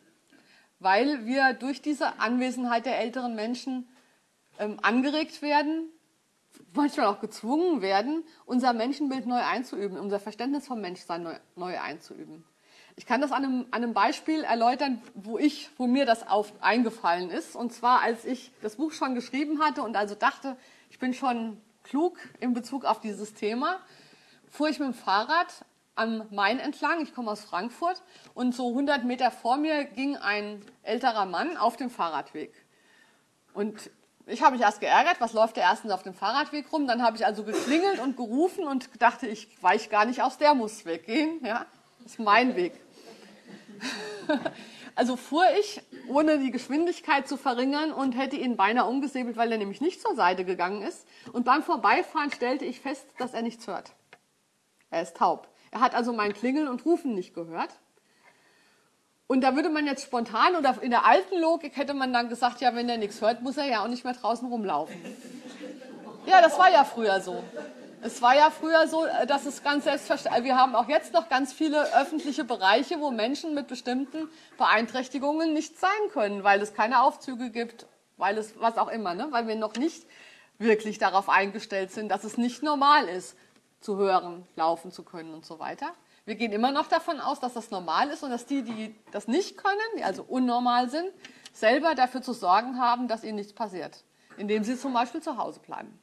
Weil 0.79 1.26
wir 1.26 1.52
durch 1.52 1.83
diese 1.83 2.18
Anwesenheit 2.18 2.87
der 2.87 2.98
älteren 2.98 3.35
Menschen 3.35 3.88
ähm, 4.59 4.79
angeregt 4.83 5.42
werden, 5.42 5.90
manchmal 6.75 7.07
auch 7.07 7.21
gezwungen 7.21 7.83
werden, 7.83 8.25
unser 8.45 8.73
Menschenbild 8.73 9.27
neu 9.27 9.40
einzuüben, 9.40 9.99
unser 9.99 10.21
Verständnis 10.21 10.66
vom 10.66 10.81
Menschsein 10.81 11.23
neu, 11.23 11.37
neu 11.55 11.81
einzuüben. 11.81 12.45
Ich 12.99 13.05
kann 13.05 13.21
das 13.21 13.31
an 13.31 13.45
einem, 13.45 13.66
an 13.73 13.83
einem, 13.83 13.92
Beispiel 13.92 14.42
erläutern, 14.42 15.03
wo 15.14 15.37
ich, 15.38 15.69
wo 15.77 15.87
mir 15.87 16.07
das 16.07 16.27
auf, 16.27 16.53
eingefallen 16.62 17.31
ist. 17.31 17.55
Und 17.55 17.73
zwar, 17.73 18.01
als 18.01 18.25
ich 18.25 18.53
das 18.62 18.77
Buch 18.77 18.92
schon 18.92 19.14
geschrieben 19.14 19.62
hatte 19.62 19.83
und 19.83 19.97
also 19.97 20.14
dachte, 20.14 20.57
ich 20.88 20.99
bin 20.99 21.12
schon 21.12 21.61
klug 21.83 22.19
in 22.40 22.55
Bezug 22.55 22.87
auf 22.87 23.01
dieses 23.01 23.35
Thema, 23.35 23.81
fuhr 24.49 24.71
ich 24.71 24.79
mit 24.79 24.88
dem 24.88 24.95
Fahrrad 24.95 25.66
am 25.95 26.27
Main 26.31 26.59
entlang. 26.59 27.03
Ich 27.03 27.14
komme 27.14 27.31
aus 27.31 27.45
Frankfurt 27.45 28.03
und 28.35 28.55
so 28.55 28.69
100 28.69 29.05
Meter 29.05 29.31
vor 29.31 29.59
mir 29.59 29.85
ging 29.85 30.16
ein 30.16 30.62
älterer 30.83 31.27
Mann 31.27 31.57
auf 31.57 31.77
dem 31.77 31.90
Fahrradweg. 31.90 32.53
Und 33.53 33.90
ich 34.26 34.42
habe 34.42 34.52
mich 34.52 34.62
erst 34.62 34.80
geärgert, 34.80 35.20
was 35.20 35.32
läuft 35.32 35.56
der 35.56 35.64
erstens 35.64 35.92
auf 35.92 36.02
dem 36.02 36.14
Fahrradweg 36.14 36.72
rum? 36.72 36.86
Dann 36.86 37.02
habe 37.02 37.16
ich 37.16 37.24
also 37.24 37.44
geklingelt 37.44 38.00
und 38.00 38.16
gerufen 38.16 38.66
und 38.66 38.88
dachte, 39.00 39.26
ich 39.26 39.48
weiche 39.62 39.88
gar 39.88 40.04
nicht 40.04 40.22
aus, 40.22 40.36
der 40.38 40.54
muss 40.54 40.84
weggehen. 40.84 41.40
Ja, 41.44 41.66
das 42.02 42.12
ist 42.12 42.18
mein 42.18 42.56
Weg. 42.56 42.72
Also 44.98 45.16
fuhr 45.16 45.44
ich, 45.60 45.82
ohne 46.08 46.38
die 46.38 46.50
Geschwindigkeit 46.50 47.28
zu 47.28 47.36
verringern 47.36 47.92
und 47.92 48.12
hätte 48.12 48.36
ihn 48.36 48.56
beinahe 48.56 48.88
umgesäbelt, 48.88 49.36
weil 49.36 49.52
er 49.52 49.58
nämlich 49.58 49.82
nicht 49.82 50.00
zur 50.00 50.14
Seite 50.14 50.46
gegangen 50.46 50.80
ist. 50.80 51.06
Und 51.34 51.44
beim 51.44 51.62
Vorbeifahren 51.62 52.32
stellte 52.32 52.64
ich 52.64 52.80
fest, 52.80 53.06
dass 53.18 53.34
er 53.34 53.42
nichts 53.42 53.66
hört. 53.66 53.92
Er 54.88 55.02
ist 55.02 55.18
taub. 55.18 55.48
Er 55.70 55.80
hat 55.80 55.94
also 55.94 56.14
mein 56.14 56.32
Klingeln 56.32 56.66
und 56.66 56.86
Rufen 56.86 57.14
nicht 57.14 57.34
gehört. 57.34 57.78
Und 59.28 59.40
da 59.40 59.56
würde 59.56 59.70
man 59.70 59.86
jetzt 59.86 60.04
spontan 60.04 60.54
oder 60.54 60.76
in 60.80 60.90
der 60.90 61.04
alten 61.04 61.40
Logik 61.40 61.76
hätte 61.76 61.94
man 61.94 62.12
dann 62.12 62.28
gesagt, 62.28 62.60
ja, 62.60 62.74
wenn 62.74 62.88
er 62.88 62.96
nichts 62.96 63.20
hört, 63.20 63.42
muss 63.42 63.56
er 63.56 63.66
ja 63.66 63.82
auch 63.82 63.88
nicht 63.88 64.04
mehr 64.04 64.14
draußen 64.14 64.46
rumlaufen. 64.48 64.94
Ja, 66.26 66.40
das 66.40 66.58
war 66.58 66.70
ja 66.70 66.84
früher 66.84 67.20
so. 67.20 67.42
Es 68.02 68.22
war 68.22 68.36
ja 68.36 68.50
früher 68.50 68.86
so, 68.86 69.04
dass 69.26 69.46
es 69.46 69.64
ganz 69.64 69.84
selbstverständlich, 69.84 70.44
wir 70.44 70.56
haben 70.56 70.76
auch 70.76 70.88
jetzt 70.88 71.12
noch 71.12 71.28
ganz 71.28 71.52
viele 71.52 71.92
öffentliche 71.94 72.44
Bereiche, 72.44 73.00
wo 73.00 73.10
Menschen 73.10 73.54
mit 73.54 73.66
bestimmten 73.66 74.28
Beeinträchtigungen 74.58 75.52
nicht 75.54 75.78
sein 75.78 75.90
können, 76.12 76.44
weil 76.44 76.60
es 76.60 76.74
keine 76.74 77.02
Aufzüge 77.02 77.50
gibt, 77.50 77.86
weil 78.16 78.38
es 78.38 78.60
was 78.60 78.78
auch 78.78 78.88
immer, 78.88 79.14
ne? 79.14 79.26
weil 79.30 79.48
wir 79.48 79.56
noch 79.56 79.74
nicht 79.74 80.06
wirklich 80.58 80.98
darauf 80.98 81.28
eingestellt 81.28 81.90
sind, 81.90 82.10
dass 82.10 82.22
es 82.22 82.38
nicht 82.38 82.62
normal 82.62 83.08
ist, 83.08 83.36
zu 83.80 83.96
hören, 83.96 84.46
laufen 84.54 84.92
zu 84.92 85.02
können 85.02 85.34
und 85.34 85.44
so 85.44 85.58
weiter. 85.58 85.92
Wir 86.26 86.34
gehen 86.34 86.50
immer 86.50 86.72
noch 86.72 86.88
davon 86.88 87.20
aus, 87.20 87.38
dass 87.38 87.54
das 87.54 87.70
normal 87.70 88.10
ist 88.10 88.24
und 88.24 88.30
dass 88.30 88.46
die, 88.46 88.62
die 88.62 88.94
das 89.12 89.28
nicht 89.28 89.56
können, 89.56 89.78
die 89.96 90.02
also 90.02 90.24
unnormal 90.24 90.90
sind, 90.90 91.10
selber 91.52 91.94
dafür 91.94 92.20
zu 92.20 92.32
sorgen 92.32 92.78
haben, 92.80 93.06
dass 93.06 93.22
ihnen 93.22 93.36
nichts 93.36 93.52
passiert, 93.52 94.04
indem 94.36 94.64
sie 94.64 94.76
zum 94.76 94.92
Beispiel 94.92 95.22
zu 95.22 95.36
Hause 95.38 95.60
bleiben. 95.60 95.98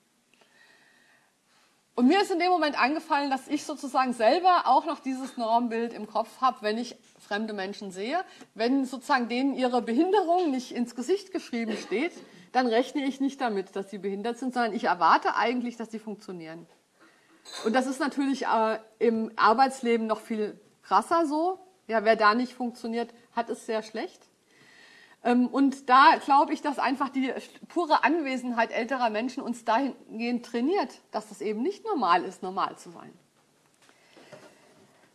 Und 1.96 2.08
mir 2.08 2.22
ist 2.22 2.32
in 2.32 2.40
dem 2.40 2.50
Moment 2.50 2.80
eingefallen, 2.82 3.30
dass 3.30 3.48
ich 3.48 3.66
sozusagen 3.66 4.14
selber 4.14 4.64
auch 4.66 4.86
noch 4.86 5.00
dieses 5.00 5.38
Normbild 5.38 5.94
im 5.94 6.08
Kopf 6.08 6.42
habe, 6.42 6.58
wenn 6.62 6.78
ich 6.78 6.96
fremde 7.20 7.54
Menschen 7.54 7.92
sehe. 7.92 8.24
Wenn 8.56 8.86
sozusagen 8.86 9.28
denen 9.28 9.54
ihre 9.54 9.82
Behinderung 9.82 10.50
nicht 10.50 10.72
ins 10.72 10.96
Gesicht 10.96 11.32
geschrieben 11.32 11.78
steht, 11.78 12.14
dann 12.52 12.66
rechne 12.66 13.06
ich 13.06 13.20
nicht 13.20 13.42
damit, 13.42 13.76
dass 13.76 13.92
sie 13.92 14.00
behindert 14.00 14.40
sind, 14.40 14.54
sondern 14.56 14.74
ich 14.74 14.86
erwarte 14.86 15.36
eigentlich, 15.36 15.76
dass 15.76 15.92
sie 15.92 16.00
funktionieren. 16.00 16.66
Und 17.66 17.74
das 17.74 17.88
ist 17.88 18.00
natürlich 18.00 18.46
äh, 18.46 18.80
im 19.00 19.32
Arbeitsleben 19.36 20.08
noch 20.08 20.22
viel 20.22 20.60
krasser 20.82 21.26
so. 21.26 21.60
Ja, 21.88 22.06
wer 22.06 22.16
da 22.16 22.34
nicht 22.34 22.54
funktioniert, 22.54 23.14
hat 23.36 23.50
es 23.50 23.66
sehr 23.66 23.84
schlecht. 23.84 24.22
Ähm, 25.24 25.48
und 25.48 25.90
da 25.90 26.16
glaube 26.24 26.54
ich, 26.54 26.62
dass 26.62 26.80
einfach 26.80 27.10
die 27.10 27.34
pure 27.70 28.04
Anwesenheit 28.04 28.72
älterer 28.72 29.10
Menschen 29.10 29.44
uns 29.44 29.66
dahingehend 29.66 30.46
trainiert, 30.46 30.90
dass 31.12 31.32
es 31.32 31.42
eben 31.42 31.62
nicht 31.62 31.86
normal 31.86 32.24
ist, 32.24 32.44
normal 32.44 32.78
zu 32.78 32.92
sein. 32.92 33.14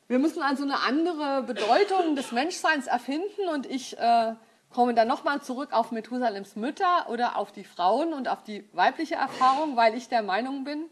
Wir 0.08 0.18
müssen 0.18 0.42
also 0.42 0.62
eine 0.62 0.80
andere 0.80 1.42
Bedeutung 1.42 2.16
des 2.16 2.32
Menschseins 2.32 2.86
erfinden 2.86 3.48
und 3.52 3.66
ich 3.66 3.98
äh, 3.98 4.34
komme 4.72 4.94
dann 4.94 5.06
nochmal 5.06 5.42
zurück 5.42 5.72
auf 5.72 5.92
Methusalems 5.92 6.56
Mütter 6.56 7.10
oder 7.10 7.36
auf 7.36 7.52
die 7.52 7.64
Frauen 7.64 8.14
und 8.14 8.26
auf 8.26 8.42
die 8.42 8.66
weibliche 8.72 9.16
Erfahrung, 9.16 9.76
weil 9.76 9.94
ich 9.94 10.08
der 10.08 10.22
Meinung 10.22 10.64
bin, 10.64 10.86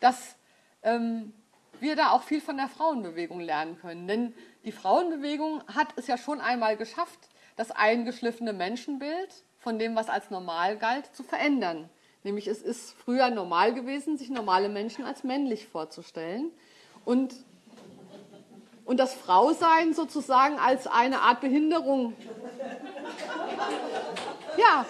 dass 0.00 0.36
ähm, 0.84 1.32
wir 1.80 1.96
da 1.96 2.10
auch 2.10 2.22
viel 2.22 2.40
von 2.40 2.56
der 2.56 2.68
Frauenbewegung 2.68 3.40
lernen 3.40 3.78
können. 3.80 4.06
Denn 4.06 4.34
die 4.64 4.72
Frauenbewegung 4.72 5.62
hat 5.74 5.88
es 5.96 6.06
ja 6.06 6.16
schon 6.16 6.40
einmal 6.40 6.76
geschafft, 6.76 7.18
das 7.56 7.70
eingeschliffene 7.70 8.52
Menschenbild 8.52 9.44
von 9.58 9.78
dem, 9.78 9.96
was 9.96 10.08
als 10.08 10.30
normal 10.30 10.76
galt, 10.76 11.14
zu 11.14 11.22
verändern. 11.22 11.88
Nämlich 12.22 12.46
es 12.46 12.62
ist 12.62 12.94
früher 12.94 13.30
normal 13.30 13.74
gewesen, 13.74 14.16
sich 14.16 14.30
normale 14.30 14.68
Menschen 14.68 15.04
als 15.04 15.24
männlich 15.24 15.66
vorzustellen 15.66 16.50
und, 17.04 17.34
und 18.84 18.98
das 18.98 19.14
Frausein 19.14 19.92
sozusagen 19.92 20.58
als 20.58 20.86
eine 20.86 21.20
Art 21.20 21.40
Behinderung. 21.40 22.14
Ja, 24.56 24.86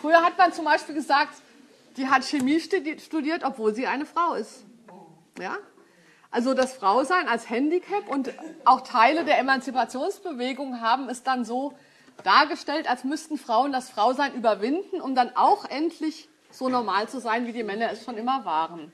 früher 0.00 0.22
hat 0.22 0.36
man 0.36 0.52
zum 0.52 0.66
Beispiel 0.66 0.94
gesagt, 0.94 1.34
die 1.96 2.08
hat 2.08 2.24
Chemie 2.24 2.60
studiert, 2.60 3.42
obwohl 3.42 3.74
sie 3.74 3.86
eine 3.86 4.04
Frau 4.04 4.34
ist. 4.34 4.64
Ja? 5.40 5.56
Also 6.30 6.54
das 6.54 6.74
Frausein 6.74 7.26
als 7.28 7.48
Handicap 7.48 8.08
und 8.08 8.32
auch 8.64 8.82
Teile 8.82 9.24
der 9.24 9.38
Emanzipationsbewegung 9.38 10.80
haben 10.80 11.08
es 11.08 11.22
dann 11.22 11.44
so 11.44 11.72
dargestellt, 12.22 12.88
als 12.88 13.04
müssten 13.04 13.38
Frauen 13.38 13.72
das 13.72 13.90
Frausein 13.90 14.34
überwinden, 14.34 15.00
um 15.00 15.14
dann 15.14 15.34
auch 15.36 15.64
endlich 15.64 16.28
so 16.50 16.68
normal 16.68 17.08
zu 17.08 17.20
sein, 17.20 17.46
wie 17.46 17.52
die 17.52 17.62
Männer 17.62 17.90
es 17.92 18.04
schon 18.04 18.16
immer 18.16 18.44
waren. 18.44 18.92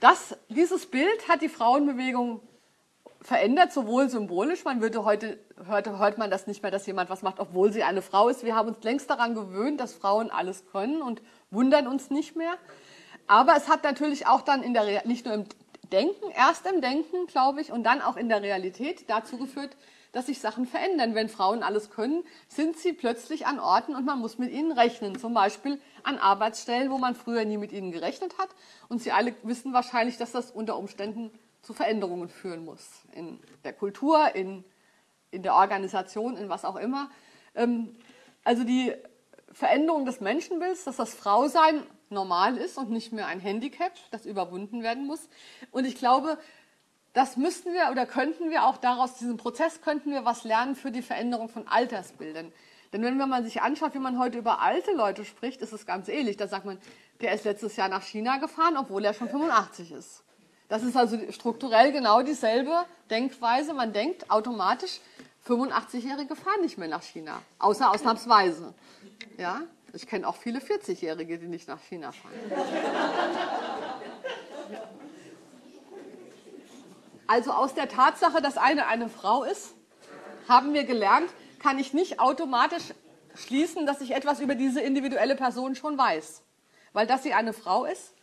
Das, 0.00 0.36
dieses 0.48 0.86
Bild 0.86 1.28
hat 1.28 1.42
die 1.42 1.48
Frauenbewegung 1.48 2.40
verändert, 3.20 3.72
sowohl 3.72 4.08
symbolisch, 4.08 4.64
man 4.64 4.80
würde 4.80 5.04
heute, 5.04 5.38
heute 5.68 5.98
hört 5.98 6.18
man 6.18 6.30
das 6.30 6.46
nicht 6.46 6.62
mehr, 6.62 6.70
dass 6.70 6.86
jemand 6.86 7.10
was 7.10 7.22
macht, 7.22 7.40
obwohl 7.40 7.72
sie 7.72 7.82
eine 7.82 8.00
Frau 8.00 8.28
ist. 8.28 8.44
Wir 8.44 8.54
haben 8.54 8.68
uns 8.68 8.82
längst 8.82 9.10
daran 9.10 9.34
gewöhnt, 9.34 9.80
dass 9.80 9.92
Frauen 9.94 10.30
alles 10.30 10.66
können 10.70 11.02
und 11.02 11.20
wundern 11.50 11.88
uns 11.88 12.10
nicht 12.10 12.36
mehr. 12.36 12.54
Aber 13.28 13.56
es 13.56 13.68
hat 13.68 13.84
natürlich 13.84 14.26
auch 14.26 14.40
dann 14.40 14.62
in 14.62 14.74
der, 14.74 15.06
nicht 15.06 15.26
nur 15.26 15.34
im 15.34 15.44
Denken, 15.92 16.30
erst 16.34 16.66
im 16.66 16.80
Denken, 16.80 17.26
glaube 17.26 17.60
ich, 17.60 17.70
und 17.70 17.84
dann 17.84 18.02
auch 18.02 18.16
in 18.16 18.28
der 18.28 18.42
Realität 18.42 19.08
dazu 19.08 19.38
geführt, 19.38 19.76
dass 20.12 20.26
sich 20.26 20.40
Sachen 20.40 20.66
verändern. 20.66 21.14
Wenn 21.14 21.28
Frauen 21.28 21.62
alles 21.62 21.90
können, 21.90 22.24
sind 22.48 22.78
sie 22.78 22.92
plötzlich 22.92 23.46
an 23.46 23.60
Orten 23.60 23.94
und 23.94 24.06
man 24.06 24.18
muss 24.18 24.38
mit 24.38 24.50
ihnen 24.50 24.72
rechnen. 24.72 25.18
Zum 25.18 25.34
Beispiel 25.34 25.80
an 26.02 26.18
Arbeitsstellen, 26.18 26.90
wo 26.90 26.98
man 26.98 27.14
früher 27.14 27.44
nie 27.44 27.58
mit 27.58 27.72
ihnen 27.72 27.92
gerechnet 27.92 28.38
hat. 28.38 28.48
Und 28.88 29.02
sie 29.02 29.12
alle 29.12 29.34
wissen 29.42 29.72
wahrscheinlich, 29.72 30.16
dass 30.16 30.32
das 30.32 30.50
unter 30.50 30.78
Umständen 30.78 31.30
zu 31.62 31.74
Veränderungen 31.74 32.30
führen 32.30 32.64
muss. 32.64 33.02
In 33.12 33.38
der 33.64 33.74
Kultur, 33.74 34.34
in, 34.34 34.64
in 35.30 35.42
der 35.42 35.54
Organisation, 35.54 36.36
in 36.36 36.48
was 36.48 36.64
auch 36.64 36.76
immer. 36.76 37.10
Ähm, 37.54 37.94
also 38.44 38.64
die 38.64 38.94
Veränderung 39.52 40.06
des 40.06 40.20
Menschenbilds, 40.20 40.84
dass 40.84 40.96
das 40.96 41.12
Frausein 41.12 41.82
normal 42.10 42.56
ist 42.56 42.78
und 42.78 42.90
nicht 42.90 43.12
mehr 43.12 43.26
ein 43.26 43.40
Handicap, 43.40 43.92
das 44.10 44.26
überwunden 44.26 44.82
werden 44.82 45.06
muss. 45.06 45.28
Und 45.70 45.84
ich 45.84 45.96
glaube, 45.96 46.38
das 47.12 47.36
müssten 47.36 47.72
wir 47.72 47.88
oder 47.90 48.06
könnten 48.06 48.50
wir 48.50 48.64
auch 48.64 48.76
daraus, 48.76 49.14
diesem 49.14 49.36
Prozess 49.36 49.80
könnten 49.80 50.10
wir 50.10 50.24
was 50.24 50.44
lernen 50.44 50.76
für 50.76 50.90
die 50.90 51.02
Veränderung 51.02 51.48
von 51.48 51.66
Altersbildern. 51.66 52.52
Denn 52.92 53.02
wenn 53.02 53.16
man 53.16 53.44
sich 53.44 53.60
anschaut, 53.60 53.94
wie 53.94 53.98
man 53.98 54.18
heute 54.18 54.38
über 54.38 54.62
alte 54.62 54.92
Leute 54.92 55.24
spricht, 55.24 55.60
ist 55.60 55.72
es 55.72 55.84
ganz 55.84 56.08
ähnlich. 56.08 56.36
Da 56.36 56.48
sagt 56.48 56.64
man, 56.64 56.78
der 57.20 57.32
ist 57.32 57.44
letztes 57.44 57.76
Jahr 57.76 57.88
nach 57.88 58.02
China 58.02 58.38
gefahren, 58.38 58.76
obwohl 58.76 59.04
er 59.04 59.14
schon 59.14 59.28
85 59.28 59.92
ist. 59.92 60.24
Das 60.68 60.82
ist 60.82 60.96
also 60.96 61.18
strukturell 61.32 61.92
genau 61.92 62.22
dieselbe 62.22 62.84
Denkweise. 63.10 63.74
Man 63.74 63.92
denkt 63.92 64.30
automatisch, 64.30 65.00
85-Jährige 65.46 66.36
fahren 66.36 66.60
nicht 66.60 66.78
mehr 66.78 66.88
nach 66.88 67.02
China, 67.02 67.42
außer 67.58 67.90
ausnahmsweise. 67.90 68.74
Ja? 69.38 69.62
Ich 69.92 70.06
kenne 70.06 70.28
auch 70.28 70.36
viele 70.36 70.60
40-Jährige, 70.60 71.38
die 71.38 71.48
nicht 71.48 71.68
nach 71.68 71.80
China 71.80 72.12
fahren. 72.12 72.34
Also 77.26 77.52
aus 77.52 77.74
der 77.74 77.88
Tatsache, 77.88 78.40
dass 78.40 78.56
eine 78.56 78.86
eine 78.86 79.08
Frau 79.08 79.44
ist, 79.44 79.74
haben 80.48 80.72
wir 80.72 80.84
gelernt, 80.84 81.30
kann 81.58 81.78
ich 81.78 81.92
nicht 81.92 82.20
automatisch 82.20 82.94
schließen, 83.34 83.86
dass 83.86 84.00
ich 84.00 84.12
etwas 84.12 84.40
über 84.40 84.54
diese 84.54 84.80
individuelle 84.80 85.36
Person 85.36 85.74
schon 85.74 85.98
weiß. 85.98 86.42
Weil 86.92 87.06
dass 87.06 87.22
sie 87.22 87.34
eine 87.34 87.52
Frau 87.52 87.84
ist, 87.84 88.14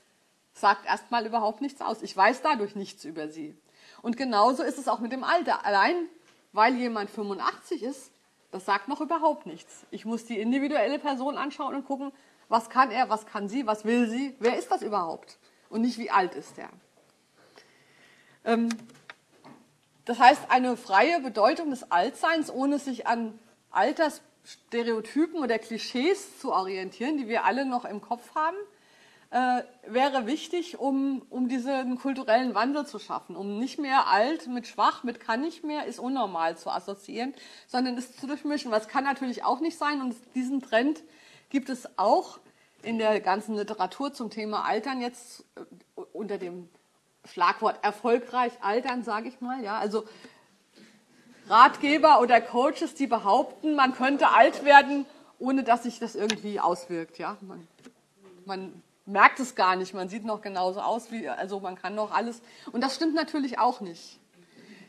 sagt 0.54 0.86
erstmal 0.86 1.26
überhaupt 1.26 1.62
nichts 1.62 1.82
aus. 1.82 2.02
Ich 2.02 2.16
weiß 2.16 2.42
dadurch 2.42 2.76
nichts 2.76 3.06
über 3.06 3.28
sie. 3.30 3.56
Und 4.02 4.18
genauso 4.18 4.64
ist 4.64 4.78
es 4.78 4.88
auch 4.88 5.00
mit 5.00 5.12
dem 5.12 5.24
Alter. 5.24 5.66
Allein 5.66 6.10
weil 6.56 6.76
jemand 6.76 7.10
85 7.10 7.84
ist, 7.84 8.12
das 8.56 8.64
sagt 8.64 8.88
noch 8.88 9.02
überhaupt 9.02 9.46
nichts. 9.46 9.86
Ich 9.92 10.06
muss 10.06 10.24
die 10.24 10.40
individuelle 10.40 10.98
Person 10.98 11.38
anschauen 11.38 11.76
und 11.76 11.86
gucken, 11.86 12.14
was 12.48 12.70
kann 12.70 12.90
er, 12.90 13.10
was 13.10 13.26
kann 13.26 13.50
sie, 13.50 13.68
was 13.68 13.84
will 13.84 14.08
sie, 14.08 14.34
wer 14.40 14.58
ist 14.58 14.72
das 14.72 14.82
überhaupt? 14.82 15.40
Und 15.68 15.82
nicht, 15.82 15.98
wie 15.98 16.10
alt 16.10 16.36
ist 16.36 16.58
er. 16.58 16.70
Ähm, 18.46 18.70
das 20.06 20.20
heißt, 20.20 20.44
eine 20.52 20.78
freie 20.78 21.20
Bedeutung 21.20 21.70
des 21.70 21.92
Altseins, 21.92 22.50
ohne 22.50 22.80
sich 22.80 23.08
an 23.08 23.38
Altersstereotypen 23.72 25.44
oder 25.44 25.60
Klischees 25.60 26.40
zu 26.40 26.54
orientieren, 26.54 27.18
die 27.18 27.28
wir 27.28 27.44
alle 27.44 27.66
noch 27.66 27.84
im 27.84 28.00
Kopf 28.00 28.36
haben, 28.36 28.56
äh, 29.36 29.64
wäre 29.86 30.28
wichtig, 30.28 30.80
um, 30.80 31.22
um 31.30 31.50
diesen 31.50 31.98
kulturellen 31.98 32.56
Wandel 32.56 32.86
zu 32.86 33.00
schaffen, 33.00 33.36
um 33.36 33.60
nicht 33.60 33.78
mehr 33.78 34.08
alt 34.08 34.48
mit 34.48 34.66
schwach, 34.66 35.04
mit 35.04 35.20
kann 35.20 35.42
nicht 35.42 35.62
mehr, 35.62 35.86
ist 35.88 36.00
unnormal 36.00 36.58
zu 36.58 36.70
assoziieren, 36.70 37.34
sondern 37.68 37.98
es 37.98 38.16
zu 38.16 38.28
durchmischen. 38.28 38.72
Was 38.72 38.88
kann 38.88 39.04
natürlich 39.04 39.44
auch 39.44 39.60
nicht 39.60 39.78
sein 39.78 40.00
und 40.00 40.16
diesen 40.36 40.62
Trend 40.62 41.04
gibt 41.50 41.68
es 41.68 42.00
auch 42.00 42.40
in 42.82 42.98
der 42.98 43.20
ganzen 43.20 43.56
Literatur 43.58 44.14
zum 44.14 44.30
Thema 44.30 44.64
Altern 44.64 45.02
jetzt 45.02 45.44
äh, 45.58 46.02
unter 46.14 46.38
dem 46.38 46.70
Schlagwort 47.26 47.84
erfolgreich 47.84 48.54
altern, 48.62 49.04
sage 49.04 49.28
ich 49.28 49.42
mal. 49.42 49.62
Ja, 49.62 49.80
also 49.80 50.06
Ratgeber 51.50 52.22
oder 52.22 52.40
Coaches, 52.40 52.96
die 52.96 53.08
behaupten, 53.08 53.76
man 53.76 53.96
könnte 53.96 54.30
alt 54.30 54.64
werden, 54.64 55.06
ohne 55.40 55.66
dass 55.66 55.84
sich 55.84 56.00
das 56.00 56.16
irgendwie 56.16 56.62
auswirkt. 56.62 57.18
Ja, 57.18 57.36
man, 57.42 57.68
man 58.46 58.82
merkt 59.06 59.40
es 59.40 59.56
gar 59.56 59.76
nicht. 59.76 59.94
Man 59.94 60.10
sieht 60.10 60.26
noch 60.26 60.42
genauso 60.42 60.82
aus 60.82 61.12
wie, 61.12 61.28
also 61.28 61.60
man 61.60 61.76
kann 61.76 61.96
noch 61.96 62.12
alles. 62.12 62.42
Und 62.72 62.82
das 62.82 62.96
stimmt 62.96 63.16
natürlich 63.16 63.60
auch 63.60 63.82
nicht. 63.82 64.20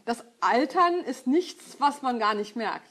Das 0.05 0.25
Altern 0.41 1.01
ist 1.01 1.27
nichts, 1.27 1.77
was 1.81 2.03
man 2.03 2.19
gar 2.19 2.35
nicht 2.35 2.57
merkt. 2.57 2.89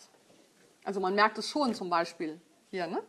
Also 0.84 1.00
man 1.00 1.16
merkt 1.16 1.38
es 1.38 1.50
schon 1.50 1.74
zum 1.74 1.90
Beispiel 1.90 2.40
hier, 2.70 2.88
ne? 2.88 3.02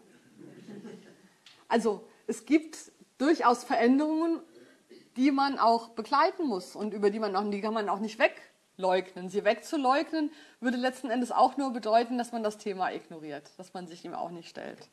Also 1.69 2.07
es 2.27 2.47
gibt 2.47 2.79
durchaus 3.19 3.65
Veränderungen, 3.65 4.41
die 5.17 5.31
man 5.31 5.59
auch 5.59 5.89
begleiten 5.91 6.47
muss 6.47 6.77
und 6.77 6.95
über 6.95 7.11
die 7.11 7.19
man 7.19 7.35
auch, 7.35 7.51
die 7.51 7.61
kann 7.61 7.75
man 7.75 7.89
auch 7.89 7.99
nicht 7.99 8.19
wegleugnen. 8.19 9.29
Sie 9.29 9.45
wegzuleugnen 9.45 10.31
würde 10.61 10.77
letzten 10.77 11.11
Endes 11.11 11.33
auch 11.33 11.57
nur 11.57 11.73
bedeuten, 11.73 12.19
dass 12.19 12.33
man 12.33 12.43
das 12.43 12.59
Thema 12.59 12.93
ignoriert, 12.93 13.51
dass 13.57 13.75
man 13.75 13.87
sich 13.87 14.05
ihm 14.05 14.15
auch 14.15 14.31
nicht 14.31 14.49
stellt. 14.49 14.89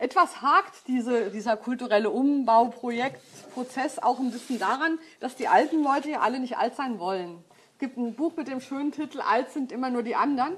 Etwas 0.00 0.40
hakt 0.40 0.88
diese, 0.88 1.30
dieser 1.30 1.58
kulturelle 1.58 2.08
Umbauprojektprozess 2.08 3.98
auch 3.98 4.18
ein 4.18 4.30
bisschen 4.30 4.58
daran, 4.58 4.98
dass 5.20 5.36
die 5.36 5.46
alten 5.46 5.82
Leute 5.82 6.08
ja 6.08 6.20
alle 6.20 6.40
nicht 6.40 6.56
alt 6.56 6.74
sein 6.74 6.98
wollen. 6.98 7.44
Es 7.74 7.80
gibt 7.80 7.98
ein 7.98 8.14
Buch 8.14 8.34
mit 8.34 8.48
dem 8.48 8.62
schönen 8.62 8.92
Titel 8.92 9.20
Alt 9.20 9.50
sind 9.50 9.70
immer 9.70 9.90
nur 9.90 10.02
die 10.02 10.16
anderen. 10.16 10.54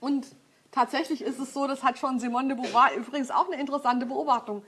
Und 0.00 0.26
tatsächlich 0.70 1.20
ist 1.20 1.38
es 1.38 1.52
so, 1.52 1.66
das 1.66 1.82
hat 1.82 1.98
schon 1.98 2.18
Simone 2.18 2.48
de 2.48 2.56
Beauvoir 2.56 2.94
übrigens 2.96 3.30
auch 3.30 3.46
eine 3.46 3.60
interessante 3.60 4.06
Beobachtung. 4.06 4.62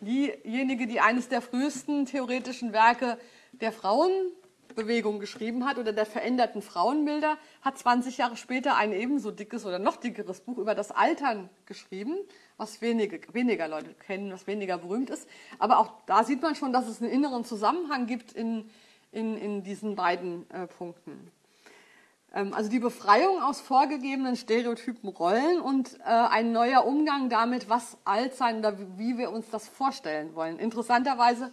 Diejenige, 0.00 0.88
die 0.88 0.98
eines 0.98 1.28
der 1.28 1.42
frühesten 1.42 2.06
theoretischen 2.06 2.72
Werke 2.72 3.18
der 3.52 3.70
Frauenbewegung 3.70 5.20
geschrieben 5.20 5.64
hat 5.64 5.78
oder 5.78 5.92
der 5.92 6.06
veränderten 6.06 6.60
Frauenbilder, 6.60 7.38
hat 7.60 7.78
20 7.78 8.18
Jahre 8.18 8.36
später 8.36 8.74
ein 8.74 8.92
ebenso 8.92 9.30
dickes 9.30 9.64
oder 9.64 9.78
noch 9.78 9.94
dickeres 9.94 10.40
Buch 10.40 10.58
über 10.58 10.74
das 10.74 10.90
Altern 10.90 11.50
geschrieben 11.66 12.16
was 12.62 12.80
wenige, 12.80 13.20
weniger 13.34 13.66
Leute 13.66 13.92
kennen, 13.94 14.32
was 14.32 14.46
weniger 14.46 14.78
berühmt 14.78 15.10
ist. 15.10 15.28
Aber 15.58 15.78
auch 15.78 15.90
da 16.06 16.22
sieht 16.22 16.40
man 16.40 16.54
schon, 16.54 16.72
dass 16.72 16.86
es 16.86 17.02
einen 17.02 17.10
inneren 17.10 17.44
Zusammenhang 17.44 18.06
gibt 18.06 18.32
in, 18.32 18.70
in, 19.10 19.36
in 19.36 19.64
diesen 19.64 19.96
beiden 19.96 20.48
äh, 20.50 20.68
Punkten. 20.68 21.32
Ähm, 22.32 22.54
also 22.54 22.70
die 22.70 22.78
Befreiung 22.78 23.42
aus 23.42 23.60
vorgegebenen 23.60 24.36
stereotypen 24.36 25.08
Rollen 25.08 25.60
und 25.60 25.98
äh, 26.00 26.04
ein 26.04 26.52
neuer 26.52 26.86
Umgang 26.86 27.28
damit, 27.28 27.68
was 27.68 27.98
alt 28.04 28.34
sein 28.34 28.60
oder 28.60 28.78
wie 28.96 29.18
wir 29.18 29.32
uns 29.32 29.50
das 29.50 29.68
vorstellen 29.68 30.36
wollen. 30.36 30.60
Interessanterweise, 30.60 31.52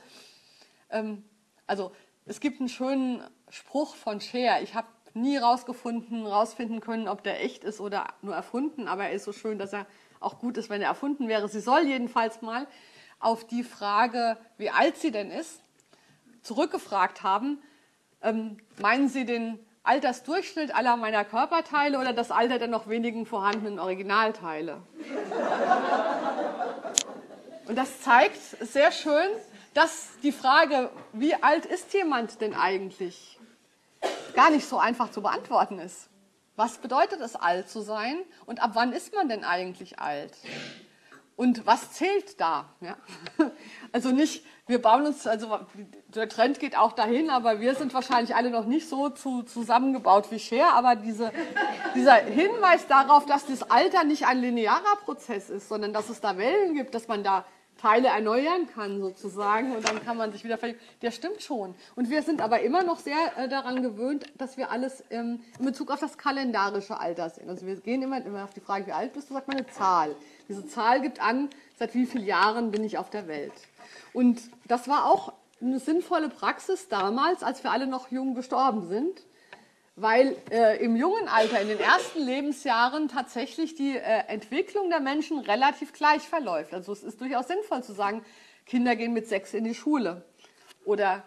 ähm, 0.91 1.23
also 1.65 1.91
es 2.27 2.39
gibt 2.39 2.59
einen 2.59 2.69
schönen 2.69 3.23
Spruch 3.49 3.95
von 3.95 4.21
Cher. 4.21 4.61
Ich 4.61 4.75
habe 4.75 4.87
nie 5.15 5.37
rausgefunden, 5.37 6.27
rausfinden 6.27 6.81
können, 6.81 7.07
ob 7.07 7.23
der 7.23 7.43
echt 7.43 7.63
ist 7.63 7.81
oder 7.81 8.13
nur 8.21 8.35
erfunden, 8.35 8.87
aber 8.87 9.05
er 9.05 9.13
ist 9.13 9.23
so 9.23 9.33
schön, 9.33 9.57
dass 9.57 9.73
er 9.73 9.87
auch 10.19 10.39
gut 10.39 10.57
ist, 10.57 10.69
wenn 10.69 10.81
er 10.81 10.89
erfunden 10.89 11.27
wäre. 11.27 11.47
Sie 11.47 11.59
soll 11.59 11.83
jedenfalls 11.83 12.41
mal 12.41 12.67
auf 13.19 13.45
die 13.45 13.63
Frage, 13.63 14.37
wie 14.57 14.69
alt 14.69 14.97
sie 14.97 15.11
denn 15.11 15.31
ist, 15.31 15.61
zurückgefragt 16.41 17.23
haben. 17.23 17.61
Ähm, 18.21 18.57
meinen 18.81 19.09
Sie 19.09 19.25
den 19.25 19.59
Altersdurchschnitt 19.83 20.75
aller 20.75 20.97
meiner 20.97 21.25
Körperteile 21.25 21.99
oder 21.99 22.13
das 22.13 22.31
Alter 22.31 22.59
der 22.59 22.67
noch 22.67 22.87
wenigen 22.87 23.25
vorhandenen 23.25 23.79
Originalteile? 23.79 24.81
Und 27.67 27.77
das 27.77 28.01
zeigt 28.01 28.37
sehr 28.61 28.91
schön, 28.91 29.29
dass 29.73 30.09
die 30.23 30.31
Frage, 30.31 30.89
wie 31.13 31.35
alt 31.35 31.65
ist 31.65 31.93
jemand 31.93 32.41
denn 32.41 32.53
eigentlich, 32.53 33.39
gar 34.33 34.49
nicht 34.49 34.67
so 34.67 34.79
einfach 34.79 35.11
zu 35.11 35.21
beantworten 35.21 35.79
ist. 35.79 36.09
Was 36.59 36.79
bedeutet 36.79 37.21
es, 37.21 37.37
alt 37.37 37.69
zu 37.69 37.79
sein? 37.79 38.17
Und 38.45 38.61
ab 38.61 38.71
wann 38.73 38.91
ist 38.91 39.15
man 39.15 39.29
denn 39.29 39.45
eigentlich 39.45 39.99
alt? 39.99 40.33
Und 41.37 41.65
was 41.65 41.93
zählt 41.93 42.37
da? 42.41 42.65
Ja? 42.81 42.97
Also 43.93 44.09
nicht, 44.09 44.45
wir 44.67 44.81
bauen 44.81 45.05
uns, 45.05 45.25
also 45.25 45.57
der 46.09 46.27
Trend 46.27 46.59
geht 46.59 46.77
auch 46.77 46.91
dahin, 46.91 47.29
aber 47.29 47.61
wir 47.61 47.75
sind 47.75 47.93
wahrscheinlich 47.93 48.35
alle 48.35 48.49
noch 48.49 48.65
nicht 48.65 48.89
so 48.89 49.07
zu, 49.09 49.43
zusammengebaut 49.43 50.31
wie 50.31 50.39
Cher. 50.39 50.73
Aber 50.73 50.97
diese, 50.97 51.31
dieser 51.95 52.15
Hinweis 52.15 52.87
darauf, 52.87 53.25
dass 53.25 53.45
das 53.45 53.71
Alter 53.71 54.03
nicht 54.03 54.27
ein 54.27 54.41
linearer 54.41 54.97
Prozess 55.05 55.49
ist, 55.49 55.69
sondern 55.69 55.93
dass 55.93 56.09
es 56.09 56.19
da 56.19 56.37
Wellen 56.37 56.73
gibt, 56.73 56.93
dass 56.93 57.07
man 57.07 57.23
da 57.23 57.45
Teile 57.79 58.09
erneuern 58.09 58.67
kann 58.73 58.99
sozusagen 58.99 59.75
und 59.75 59.87
dann 59.87 60.03
kann 60.03 60.17
man 60.17 60.31
sich 60.31 60.43
wieder 60.43 60.57
verjüngen. 60.57 60.81
Der 61.01 61.11
stimmt 61.11 61.41
schon. 61.41 61.75
Und 61.95 62.09
wir 62.09 62.21
sind 62.21 62.41
aber 62.41 62.61
immer 62.61 62.83
noch 62.83 62.99
sehr 62.99 63.17
äh, 63.37 63.47
daran 63.47 63.81
gewöhnt, 63.81 64.25
dass 64.37 64.57
wir 64.57 64.69
alles 64.71 65.03
ähm, 65.09 65.39
in 65.57 65.65
Bezug 65.65 65.91
auf 65.91 65.99
das 65.99 66.17
kalendarische 66.17 66.99
Alter 66.99 67.29
sehen. 67.29 67.49
Also 67.49 67.65
wir 67.65 67.75
gehen 67.77 68.01
immer, 68.01 68.23
immer 68.25 68.43
auf 68.43 68.53
die 68.53 68.59
Frage, 68.59 68.87
wie 68.87 68.91
alt 68.91 69.13
bist 69.13 69.29
du, 69.29 69.33
sagt 69.33 69.47
man 69.47 69.57
eine 69.57 69.67
Zahl. 69.67 70.15
Diese 70.47 70.67
Zahl 70.67 71.01
gibt 71.01 71.21
an, 71.21 71.49
seit 71.77 71.93
wie 71.95 72.05
vielen 72.05 72.25
Jahren 72.25 72.71
bin 72.71 72.83
ich 72.83 72.97
auf 72.97 73.09
der 73.09 73.27
Welt. 73.27 73.53
Und 74.13 74.41
das 74.67 74.87
war 74.87 75.05
auch 75.05 75.33
eine 75.61 75.79
sinnvolle 75.79 76.29
Praxis 76.29 76.87
damals, 76.87 77.43
als 77.43 77.63
wir 77.63 77.71
alle 77.71 77.87
noch 77.87 78.11
jung 78.11 78.35
gestorben 78.35 78.87
sind, 78.87 79.23
weil 80.01 80.37
äh, 80.51 80.83
im 80.83 80.95
jungen 80.95 81.27
Alter, 81.27 81.61
in 81.61 81.67
den 81.67 81.79
ersten 81.79 82.19
Lebensjahren 82.19 83.07
tatsächlich 83.07 83.75
die 83.75 83.97
äh, 83.97 84.23
Entwicklung 84.27 84.89
der 84.89 84.99
Menschen 84.99 85.39
relativ 85.39 85.93
gleich 85.93 86.21
verläuft. 86.21 86.73
Also 86.73 86.93
es 86.93 87.03
ist 87.03 87.19
durchaus 87.19 87.47
sinnvoll 87.47 87.83
zu 87.83 87.93
sagen, 87.93 88.23
Kinder 88.65 88.95
gehen 88.95 89.13
mit 89.13 89.27
sechs 89.27 89.53
in 89.53 89.63
die 89.63 89.75
Schule 89.75 90.23
oder 90.85 91.23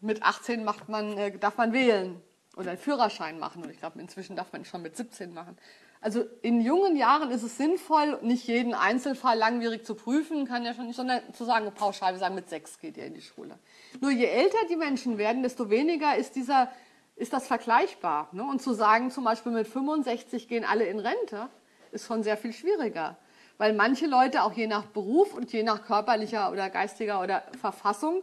mit 0.00 0.22
18 0.22 0.64
macht 0.64 0.88
man, 0.88 1.18
äh, 1.18 1.36
darf 1.38 1.56
man 1.56 1.72
wählen 1.72 2.20
oder 2.56 2.70
einen 2.70 2.78
Führerschein 2.78 3.38
machen. 3.38 3.62
Und 3.62 3.70
ich 3.70 3.78
glaube, 3.78 4.00
inzwischen 4.00 4.36
darf 4.36 4.52
man 4.52 4.64
schon 4.64 4.82
mit 4.82 4.96
17 4.96 5.34
machen. 5.34 5.58
Also 6.00 6.22
in 6.42 6.60
jungen 6.60 6.96
Jahren 6.96 7.30
ist 7.30 7.42
es 7.42 7.56
sinnvoll, 7.56 8.18
nicht 8.20 8.46
jeden 8.46 8.74
Einzelfall 8.74 9.38
langwierig 9.38 9.86
zu 9.86 9.94
prüfen, 9.94 10.46
kann 10.46 10.62
ja 10.62 10.74
schon 10.74 10.86
nicht, 10.86 10.96
sondern 10.96 11.22
zu 11.32 11.44
sagen, 11.44 11.72
pauschal, 11.74 12.12
wir 12.12 12.18
sagen, 12.18 12.34
mit 12.34 12.50
sechs 12.50 12.78
geht 12.78 12.98
ihr 12.98 13.06
in 13.06 13.14
die 13.14 13.22
Schule. 13.22 13.58
Nur 14.02 14.10
je 14.10 14.26
älter 14.26 14.58
die 14.68 14.76
Menschen 14.76 15.16
werden, 15.16 15.42
desto 15.42 15.70
weniger 15.70 16.14
ist 16.14 16.36
dieser, 16.36 16.70
ist 17.16 17.32
das 17.32 17.46
vergleichbar. 17.46 18.28
Ne? 18.32 18.44
Und 18.44 18.62
zu 18.62 18.72
sagen, 18.72 19.10
zum 19.10 19.24
Beispiel 19.24 19.52
mit 19.52 19.68
65 19.68 20.48
gehen 20.48 20.64
alle 20.64 20.84
in 20.84 20.98
Rente, 20.98 21.48
ist 21.92 22.06
schon 22.06 22.22
sehr 22.22 22.36
viel 22.36 22.52
schwieriger. 22.52 23.16
Weil 23.56 23.72
manche 23.72 24.06
Leute 24.06 24.42
auch 24.42 24.52
je 24.52 24.66
nach 24.66 24.84
Beruf 24.86 25.32
und 25.32 25.52
je 25.52 25.62
nach 25.62 25.84
körperlicher 25.84 26.50
oder 26.50 26.70
geistiger 26.70 27.22
oder 27.22 27.44
Verfassung 27.60 28.22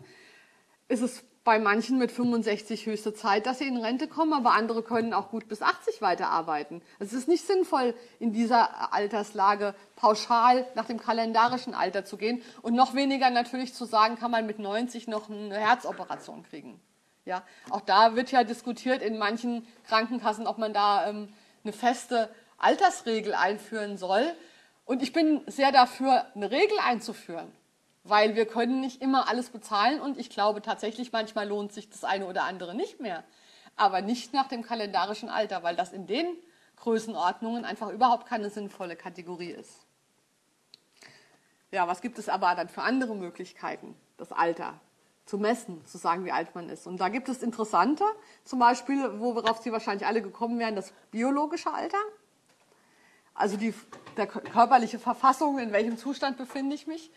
ist 0.90 1.02
es 1.02 1.24
bei 1.44 1.58
manchen 1.58 1.98
mit 1.98 2.12
65 2.12 2.86
höchste 2.86 3.14
Zeit, 3.16 3.48
dass 3.48 3.60
sie 3.60 3.68
in 3.68 3.78
Rente 3.78 4.08
kommen, 4.08 4.34
aber 4.34 4.52
andere 4.52 4.84
können 4.84 5.14
auch 5.14 5.30
gut 5.30 5.48
bis 5.48 5.64
80 5.64 6.02
weiterarbeiten. 6.02 6.84
Es 7.00 7.14
ist 7.14 7.28
nicht 7.28 7.48
sinnvoll, 7.48 7.96
in 8.20 8.32
dieser 8.32 8.94
Alterslage 8.94 9.74
pauschal 9.96 10.68
nach 10.76 10.86
dem 10.86 11.00
kalendarischen 11.00 11.74
Alter 11.74 12.06
zu 12.06 12.18
gehen 12.18 12.44
und 12.62 12.76
noch 12.76 12.94
weniger 12.94 13.32
natürlich 13.32 13.74
zu 13.74 13.86
sagen, 13.86 14.18
kann 14.18 14.30
man 14.30 14.46
mit 14.46 14.60
90 14.60 15.08
noch 15.08 15.30
eine 15.30 15.58
Herzoperation 15.58 16.44
kriegen. 16.44 16.80
Ja, 17.26 17.44
auch 17.70 17.82
da 17.82 18.16
wird 18.16 18.32
ja 18.32 18.44
diskutiert 18.44 19.02
in 19.02 19.18
manchen 19.18 19.68
Krankenkassen, 19.88 20.48
ob 20.48 20.58
man 20.58 20.74
da 20.74 21.08
ähm, 21.08 21.34
eine 21.64 21.74
feste 21.74 22.34
Altersregel 22.58 23.34
einführen 23.34 23.98
soll. 23.98 24.34
Und 24.86 25.04
ich 25.04 25.14
bin 25.14 25.42
sehr 25.48 25.72
dafür, 25.72 26.26
eine 26.36 26.50
Regel 26.50 26.78
einzuführen 26.80 27.52
weil 28.04 28.36
wir 28.36 28.46
können 28.46 28.82
nicht 28.82 29.02
immer 29.02 29.28
alles 29.28 29.50
bezahlen 29.50 30.02
und 30.02 30.18
ich 30.18 30.30
glaube 30.30 30.62
tatsächlich, 30.62 31.12
manchmal 31.12 31.48
lohnt 31.48 31.72
sich 31.72 31.90
das 31.90 32.04
eine 32.04 32.26
oder 32.26 32.44
andere 32.44 32.74
nicht 32.74 33.00
mehr. 33.00 33.24
Aber 33.76 34.02
nicht 34.02 34.34
nach 34.34 34.48
dem 34.48 34.64
kalendarischen 34.64 35.30
Alter, 35.30 35.64
weil 35.64 35.76
das 35.76 35.94
in 35.94 36.08
den 36.08 36.36
Größenordnungen 36.78 37.64
einfach 37.64 37.90
überhaupt 37.90 38.28
keine 38.28 38.50
sinnvolle 38.50 38.96
Kategorie 38.96 39.52
ist. 39.52 39.86
Ja, 41.72 41.88
was 41.88 42.02
gibt 42.02 42.18
es 42.20 42.28
aber 42.28 42.54
dann 42.56 42.70
für 42.70 42.82
andere 42.82 43.16
Möglichkeiten, 43.16 43.96
das 44.18 44.32
Alter 44.32 44.80
zu 45.32 45.38
messen, 45.38 45.84
zu 45.86 45.98
sagen, 45.98 46.26
wie 46.26 46.32
alt 46.34 46.54
man 46.56 46.68
ist? 46.68 46.86
Und 46.88 47.00
da 47.00 47.08
gibt 47.08 47.30
es 47.30 47.42
interessante, 47.42 48.04
zum 48.44 48.60
Beispiel, 48.60 49.18
worauf 49.18 49.62
Sie 49.62 49.72
wahrscheinlich 49.72 50.06
alle 50.06 50.22
gekommen 50.22 50.60
wären, 50.60 50.76
das 50.76 50.92
biologische 51.10 51.74
Alter. 51.74 51.98
Also 53.34 53.56
die 53.56 53.74
der 54.18 54.28
körperliche 54.28 55.00
Verfassung, 55.00 55.58
in 55.58 55.72
welchem 55.72 55.98
Zustand 55.98 56.38
befinde 56.38 56.76
ich 56.76 56.86
mich. 56.86 57.12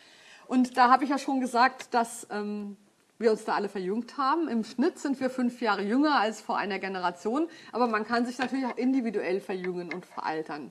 Und 0.46 0.76
da 0.76 0.90
habe 0.90 1.02
ich 1.02 1.10
ja 1.10 1.18
schon 1.18 1.40
gesagt, 1.40 1.92
dass 1.92 2.28
ähm, 2.30 2.76
wir 3.18 3.32
uns 3.32 3.44
da 3.44 3.56
alle 3.56 3.68
verjüngt 3.68 4.16
haben. 4.16 4.46
Im 4.46 4.62
Schnitt 4.62 5.00
sind 5.00 5.18
wir 5.18 5.28
fünf 5.28 5.60
Jahre 5.60 5.82
jünger 5.82 6.20
als 6.20 6.40
vor 6.40 6.56
einer 6.56 6.78
Generation, 6.78 7.48
aber 7.72 7.88
man 7.88 8.04
kann 8.06 8.26
sich 8.26 8.38
natürlich 8.38 8.66
auch 8.66 8.76
individuell 8.76 9.40
verjüngen 9.40 9.92
und 9.92 10.06
veraltern. 10.06 10.70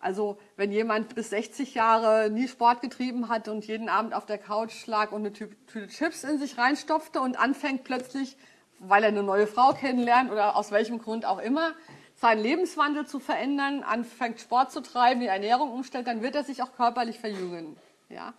Also 0.00 0.38
wenn 0.56 0.72
jemand 0.72 1.14
bis 1.14 1.30
60 1.30 1.74
Jahre 1.74 2.30
nie 2.30 2.48
Sport 2.48 2.80
getrieben 2.80 3.28
hat 3.28 3.48
und 3.48 3.66
jeden 3.66 3.88
Abend 3.88 4.14
auf 4.14 4.26
der 4.26 4.38
Couch 4.38 4.86
lag 4.86 5.12
und 5.12 5.20
eine 5.20 5.32
Tüte 5.32 5.88
Chips 5.88 6.24
in 6.24 6.38
sich 6.38 6.58
reinstopfte 6.58 7.20
und 7.20 7.38
anfängt 7.38 7.84
plötzlich, 7.84 8.36
weil 8.78 9.02
er 9.02 9.08
eine 9.08 9.22
neue 9.22 9.46
Frau 9.46 9.72
kennenlernt 9.72 10.30
oder 10.30 10.56
aus 10.56 10.70
welchem 10.70 10.98
Grund 10.98 11.24
auch 11.24 11.38
immer, 11.38 11.72
seinen 12.14 12.42
Lebenswandel 12.42 13.06
zu 13.06 13.20
verändern, 13.20 13.82
anfängt 13.82 14.40
Sport 14.40 14.72
zu 14.72 14.80
treiben, 14.80 15.20
die 15.20 15.26
Ernährung 15.26 15.70
umstellt, 15.70 16.06
dann 16.06 16.22
wird 16.22 16.34
er 16.34 16.44
sich 16.44 16.62
auch 16.62 16.72
körperlich 16.74 17.18
verjüngen. 17.18 17.76
Ja? 18.08 18.32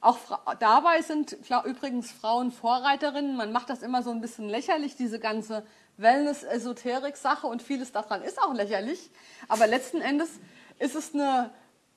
Auch 0.00 0.18
dabei 0.60 1.02
sind 1.02 1.36
übrigens 1.64 2.12
Frauen 2.12 2.52
Vorreiterinnen. 2.52 3.36
Man 3.36 3.50
macht 3.50 3.68
das 3.68 3.82
immer 3.82 4.02
so 4.02 4.10
ein 4.10 4.20
bisschen 4.20 4.48
lächerlich, 4.48 4.96
diese 4.96 5.18
ganze 5.18 5.66
Wellness-Esoterik-Sache 5.96 7.46
und 7.46 7.62
vieles 7.62 7.90
daran 7.90 8.22
ist 8.22 8.40
auch 8.40 8.54
lächerlich. 8.54 9.10
Aber 9.48 9.66
letzten 9.66 10.00
Endes 10.00 10.38
ist 10.78 10.94
es 10.94 11.14
eine, 11.14 11.50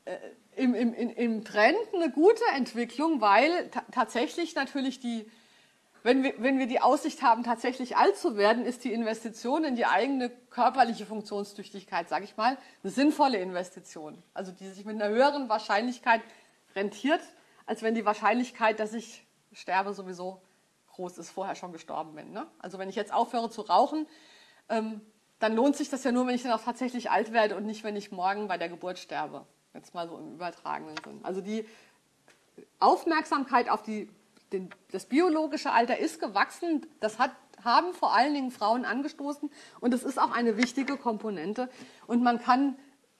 äh, 0.05 0.17
im, 0.55 0.73
im, 0.73 0.93
im 0.93 1.43
Trend 1.45 1.77
eine 1.93 2.11
gute 2.11 2.43
Entwicklung, 2.55 3.21
weil 3.21 3.69
tatsächlich 3.91 4.55
natürlich 4.55 4.99
die, 4.99 5.29
wenn 6.03 6.23
wir, 6.23 6.33
wenn 6.37 6.59
wir 6.59 6.67
die 6.67 6.81
Aussicht 6.81 7.21
haben, 7.21 7.43
tatsächlich 7.43 7.95
alt 7.95 8.17
zu 8.17 8.35
werden, 8.35 8.65
ist 8.65 8.83
die 8.83 8.91
Investition 8.91 9.63
in 9.63 9.75
die 9.75 9.85
eigene 9.85 10.29
körperliche 10.49 11.05
Funktionstüchtigkeit, 11.05 12.09
sage 12.09 12.25
ich 12.25 12.35
mal, 12.35 12.57
eine 12.83 12.91
sinnvolle 12.91 13.37
Investition. 13.37 14.21
Also 14.33 14.51
die 14.51 14.67
sich 14.69 14.85
mit 14.85 15.01
einer 15.01 15.13
höheren 15.13 15.47
Wahrscheinlichkeit 15.47 16.21
rentiert 16.75 17.21
als 17.71 17.83
wenn 17.83 17.95
die 17.95 18.05
Wahrscheinlichkeit, 18.05 18.81
dass 18.81 18.93
ich 18.93 19.25
sterbe, 19.53 19.93
sowieso 19.93 20.41
groß 20.87 21.17
ist, 21.19 21.29
vorher 21.29 21.55
schon 21.55 21.71
gestorben 21.71 22.15
bin. 22.15 22.33
Ne? 22.33 22.45
Also 22.59 22.77
wenn 22.79 22.89
ich 22.89 22.97
jetzt 22.97 23.13
aufhöre 23.13 23.49
zu 23.49 23.61
rauchen, 23.61 24.07
ähm, 24.67 24.99
dann 25.41 25.55
lohnt 25.55 25.75
sich 25.75 25.89
das 25.89 26.03
ja 26.03 26.11
nur, 26.11 26.27
wenn 26.27 26.35
ich 26.35 26.43
dann 26.43 26.51
auch 26.51 26.63
tatsächlich 26.63 27.09
alt 27.09 27.33
werde 27.33 27.57
und 27.57 27.65
nicht, 27.65 27.83
wenn 27.83 27.95
ich 27.95 28.11
morgen 28.11 28.47
bei 28.47 28.57
der 28.57 28.69
Geburt 28.69 28.99
sterbe. 28.99 29.45
Jetzt 29.73 29.93
mal 29.93 30.07
so 30.07 30.17
im 30.17 30.35
übertragenen 30.35 30.95
Sinn. 31.03 31.19
Also 31.23 31.41
die 31.41 31.65
Aufmerksamkeit 32.79 33.67
auf 33.67 33.81
die, 33.81 34.07
den, 34.53 34.69
das 34.91 35.07
biologische 35.07 35.71
Alter 35.71 35.97
ist 35.97 36.19
gewachsen. 36.19 36.85
Das 36.99 37.17
hat, 37.17 37.31
haben 37.63 37.93
vor 37.93 38.13
allen 38.13 38.35
Dingen 38.35 38.51
Frauen 38.51 38.85
angestoßen 38.85 39.49
und 39.79 39.93
es 39.95 40.03
ist 40.03 40.19
auch 40.19 40.31
eine 40.31 40.57
wichtige 40.57 40.95
Komponente. 40.95 41.69
Und 42.05 42.21
man 42.21 42.39
kann, 42.39 42.77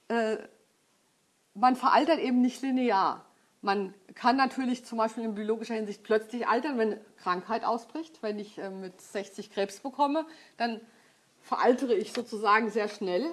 äh, 0.08 0.38
man 1.56 1.76
veraltert 1.76 2.20
eben 2.20 2.42
nicht 2.42 2.62
linear. 2.62 3.26
Man 3.62 3.96
kann 4.14 4.38
natürlich 4.38 4.86
zum 4.86 5.00
Beispiel 5.00 5.24
in 5.24 5.34
biologischer 5.34 5.74
Hinsicht 5.74 6.04
plötzlich 6.04 6.48
altern, 6.48 6.78
wenn 6.78 7.00
Krankheit 7.18 7.64
ausbricht. 7.64 8.22
Wenn 8.22 8.38
ich 8.38 8.60
äh, 8.60 8.70
mit 8.70 9.02
60 9.02 9.52
Krebs 9.52 9.80
bekomme, 9.80 10.28
dann 10.58 10.82
veraltere 11.42 11.96
ich 11.96 12.14
sozusagen 12.14 12.70
sehr 12.70 12.88
schnell. 12.88 13.26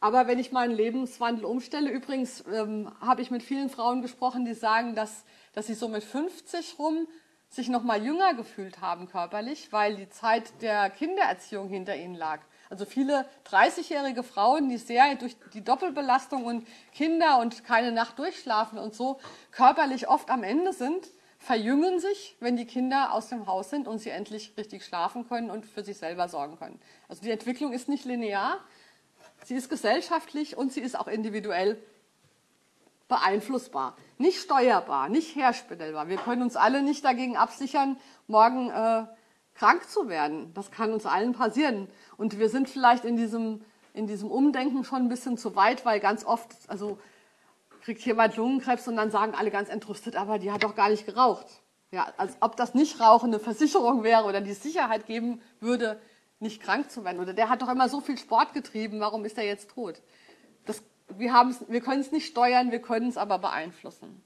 Aber 0.00 0.26
wenn 0.26 0.38
ich 0.38 0.52
meinen 0.52 0.74
Lebenswandel 0.74 1.44
umstelle, 1.44 1.90
übrigens 1.90 2.44
ähm, 2.52 2.92
habe 3.00 3.22
ich 3.22 3.30
mit 3.30 3.42
vielen 3.42 3.70
Frauen 3.70 4.02
gesprochen, 4.02 4.44
die 4.44 4.54
sagen, 4.54 4.94
dass, 4.94 5.24
dass 5.54 5.66
sie 5.66 5.74
so 5.74 5.88
mit 5.88 6.04
50 6.04 6.78
rum 6.78 7.08
sich 7.48 7.68
noch 7.68 7.82
mal 7.82 8.04
jünger 8.04 8.34
gefühlt 8.34 8.80
haben 8.80 9.08
körperlich, 9.08 9.72
weil 9.72 9.96
die 9.96 10.10
Zeit 10.10 10.60
der 10.60 10.90
Kindererziehung 10.90 11.68
hinter 11.68 11.96
ihnen 11.96 12.16
lag. 12.16 12.40
Also 12.68 12.84
viele 12.84 13.26
30-jährige 13.46 14.22
Frauen, 14.22 14.68
die 14.68 14.78
sehr 14.78 15.14
durch 15.14 15.36
die 15.52 15.62
Doppelbelastung 15.62 16.44
und 16.44 16.66
Kinder 16.92 17.38
und 17.38 17.64
keine 17.64 17.92
Nacht 17.92 18.18
durchschlafen 18.18 18.78
und 18.78 18.94
so 18.94 19.20
körperlich 19.52 20.08
oft 20.08 20.30
am 20.30 20.42
Ende 20.42 20.72
sind, 20.72 21.08
verjüngen 21.44 22.00
sich, 22.00 22.36
wenn 22.40 22.56
die 22.56 22.64
Kinder 22.64 23.12
aus 23.12 23.28
dem 23.28 23.46
Haus 23.46 23.68
sind 23.68 23.86
und 23.86 23.98
sie 23.98 24.08
endlich 24.08 24.54
richtig 24.56 24.82
schlafen 24.82 25.28
können 25.28 25.50
und 25.50 25.66
für 25.66 25.84
sich 25.84 25.98
selber 25.98 26.26
sorgen 26.28 26.58
können. 26.58 26.80
Also 27.06 27.22
die 27.22 27.30
Entwicklung 27.30 27.72
ist 27.72 27.86
nicht 27.86 28.06
linear, 28.06 28.60
sie 29.44 29.54
ist 29.54 29.68
gesellschaftlich 29.68 30.56
und 30.56 30.72
sie 30.72 30.80
ist 30.80 30.98
auch 30.98 31.06
individuell 31.06 31.78
beeinflussbar, 33.08 33.94
nicht 34.16 34.40
steuerbar, 34.40 35.10
nicht 35.10 35.36
herstellbar. 35.36 36.08
Wir 36.08 36.16
können 36.16 36.40
uns 36.40 36.56
alle 36.56 36.82
nicht 36.82 37.04
dagegen 37.04 37.36
absichern, 37.36 37.98
morgen 38.26 38.70
äh, 38.70 39.04
krank 39.54 39.86
zu 39.88 40.08
werden. 40.08 40.50
Das 40.54 40.70
kann 40.70 40.94
uns 40.94 41.04
allen 41.04 41.34
passieren. 41.34 41.88
Und 42.16 42.38
wir 42.38 42.48
sind 42.48 42.70
vielleicht 42.70 43.04
in 43.04 43.16
diesem, 43.16 43.62
in 43.92 44.06
diesem 44.06 44.30
Umdenken 44.30 44.82
schon 44.82 45.02
ein 45.02 45.08
bisschen 45.10 45.36
zu 45.36 45.54
weit, 45.54 45.84
weil 45.84 46.00
ganz 46.00 46.24
oft, 46.24 46.48
also 46.68 46.98
kriegt 47.84 48.00
jemand 48.06 48.36
Lungenkrebs 48.36 48.88
und 48.88 48.96
dann 48.96 49.10
sagen 49.10 49.34
alle 49.34 49.50
ganz 49.50 49.68
entrüstet, 49.68 50.16
aber 50.16 50.38
die 50.38 50.50
hat 50.50 50.64
doch 50.64 50.74
gar 50.74 50.88
nicht 50.88 51.04
geraucht. 51.04 51.46
Ja, 51.90 52.12
als 52.16 52.36
ob 52.40 52.56
das 52.56 52.74
Nichtrauchen 52.74 53.28
eine 53.28 53.38
Versicherung 53.38 54.02
wäre 54.02 54.24
oder 54.24 54.40
die 54.40 54.54
Sicherheit 54.54 55.06
geben 55.06 55.42
würde, 55.60 56.00
nicht 56.40 56.62
krank 56.62 56.90
zu 56.90 57.04
werden. 57.04 57.20
Oder 57.20 57.34
der 57.34 57.50
hat 57.50 57.60
doch 57.62 57.68
immer 57.68 57.88
so 57.88 58.00
viel 58.00 58.16
Sport 58.16 58.54
getrieben, 58.54 59.00
warum 59.00 59.24
ist 59.24 59.36
er 59.36 59.44
jetzt 59.44 59.70
tot? 59.70 60.00
Das, 60.64 60.82
wir, 61.08 61.30
wir 61.68 61.80
können 61.82 62.00
es 62.00 62.10
nicht 62.10 62.26
steuern, 62.26 62.72
wir 62.72 62.80
können 62.80 63.08
es 63.08 63.18
aber 63.18 63.38
beeinflussen. 63.38 64.22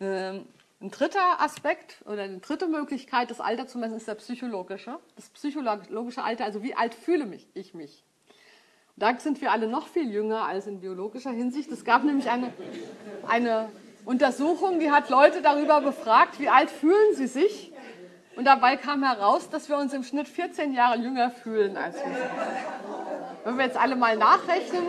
Ähm, 0.00 0.46
ein 0.80 0.90
dritter 0.92 1.40
Aspekt 1.40 2.02
oder 2.06 2.22
eine 2.22 2.38
dritte 2.38 2.68
Möglichkeit, 2.68 3.32
das 3.32 3.40
Alter 3.40 3.66
zu 3.66 3.78
messen, 3.78 3.96
ist 3.96 4.06
der 4.06 4.14
psychologische. 4.14 5.00
Das 5.16 5.28
psychologische 5.30 6.22
Alter, 6.22 6.44
also 6.44 6.62
wie 6.62 6.74
alt 6.74 6.94
fühle 6.94 7.26
mich, 7.26 7.48
ich 7.54 7.74
mich. 7.74 8.04
Da 8.98 9.16
sind 9.18 9.40
wir 9.40 9.52
alle 9.52 9.68
noch 9.68 9.86
viel 9.86 10.10
jünger 10.10 10.42
als 10.42 10.66
in 10.66 10.80
biologischer 10.80 11.30
Hinsicht. 11.30 11.70
Es 11.70 11.84
gab 11.84 12.02
nämlich 12.02 12.28
eine, 12.30 12.52
eine 13.28 13.68
Untersuchung, 14.04 14.80
die 14.80 14.90
hat 14.90 15.08
Leute 15.08 15.40
darüber 15.40 15.80
befragt, 15.80 16.40
wie 16.40 16.48
alt 16.48 16.68
fühlen 16.70 17.14
sie 17.14 17.28
sich. 17.28 17.72
Und 18.34 18.44
dabei 18.44 18.76
kam 18.76 19.04
heraus, 19.04 19.50
dass 19.50 19.68
wir 19.68 19.76
uns 19.76 19.92
im 19.92 20.02
Schnitt 20.02 20.26
14 20.26 20.72
Jahre 20.72 20.98
jünger 20.98 21.30
fühlen 21.30 21.76
als 21.76 21.96
wir. 21.96 22.30
Wenn 23.44 23.58
wir 23.58 23.64
jetzt 23.66 23.76
alle 23.76 23.94
mal 23.94 24.16
nachrechnen. 24.16 24.82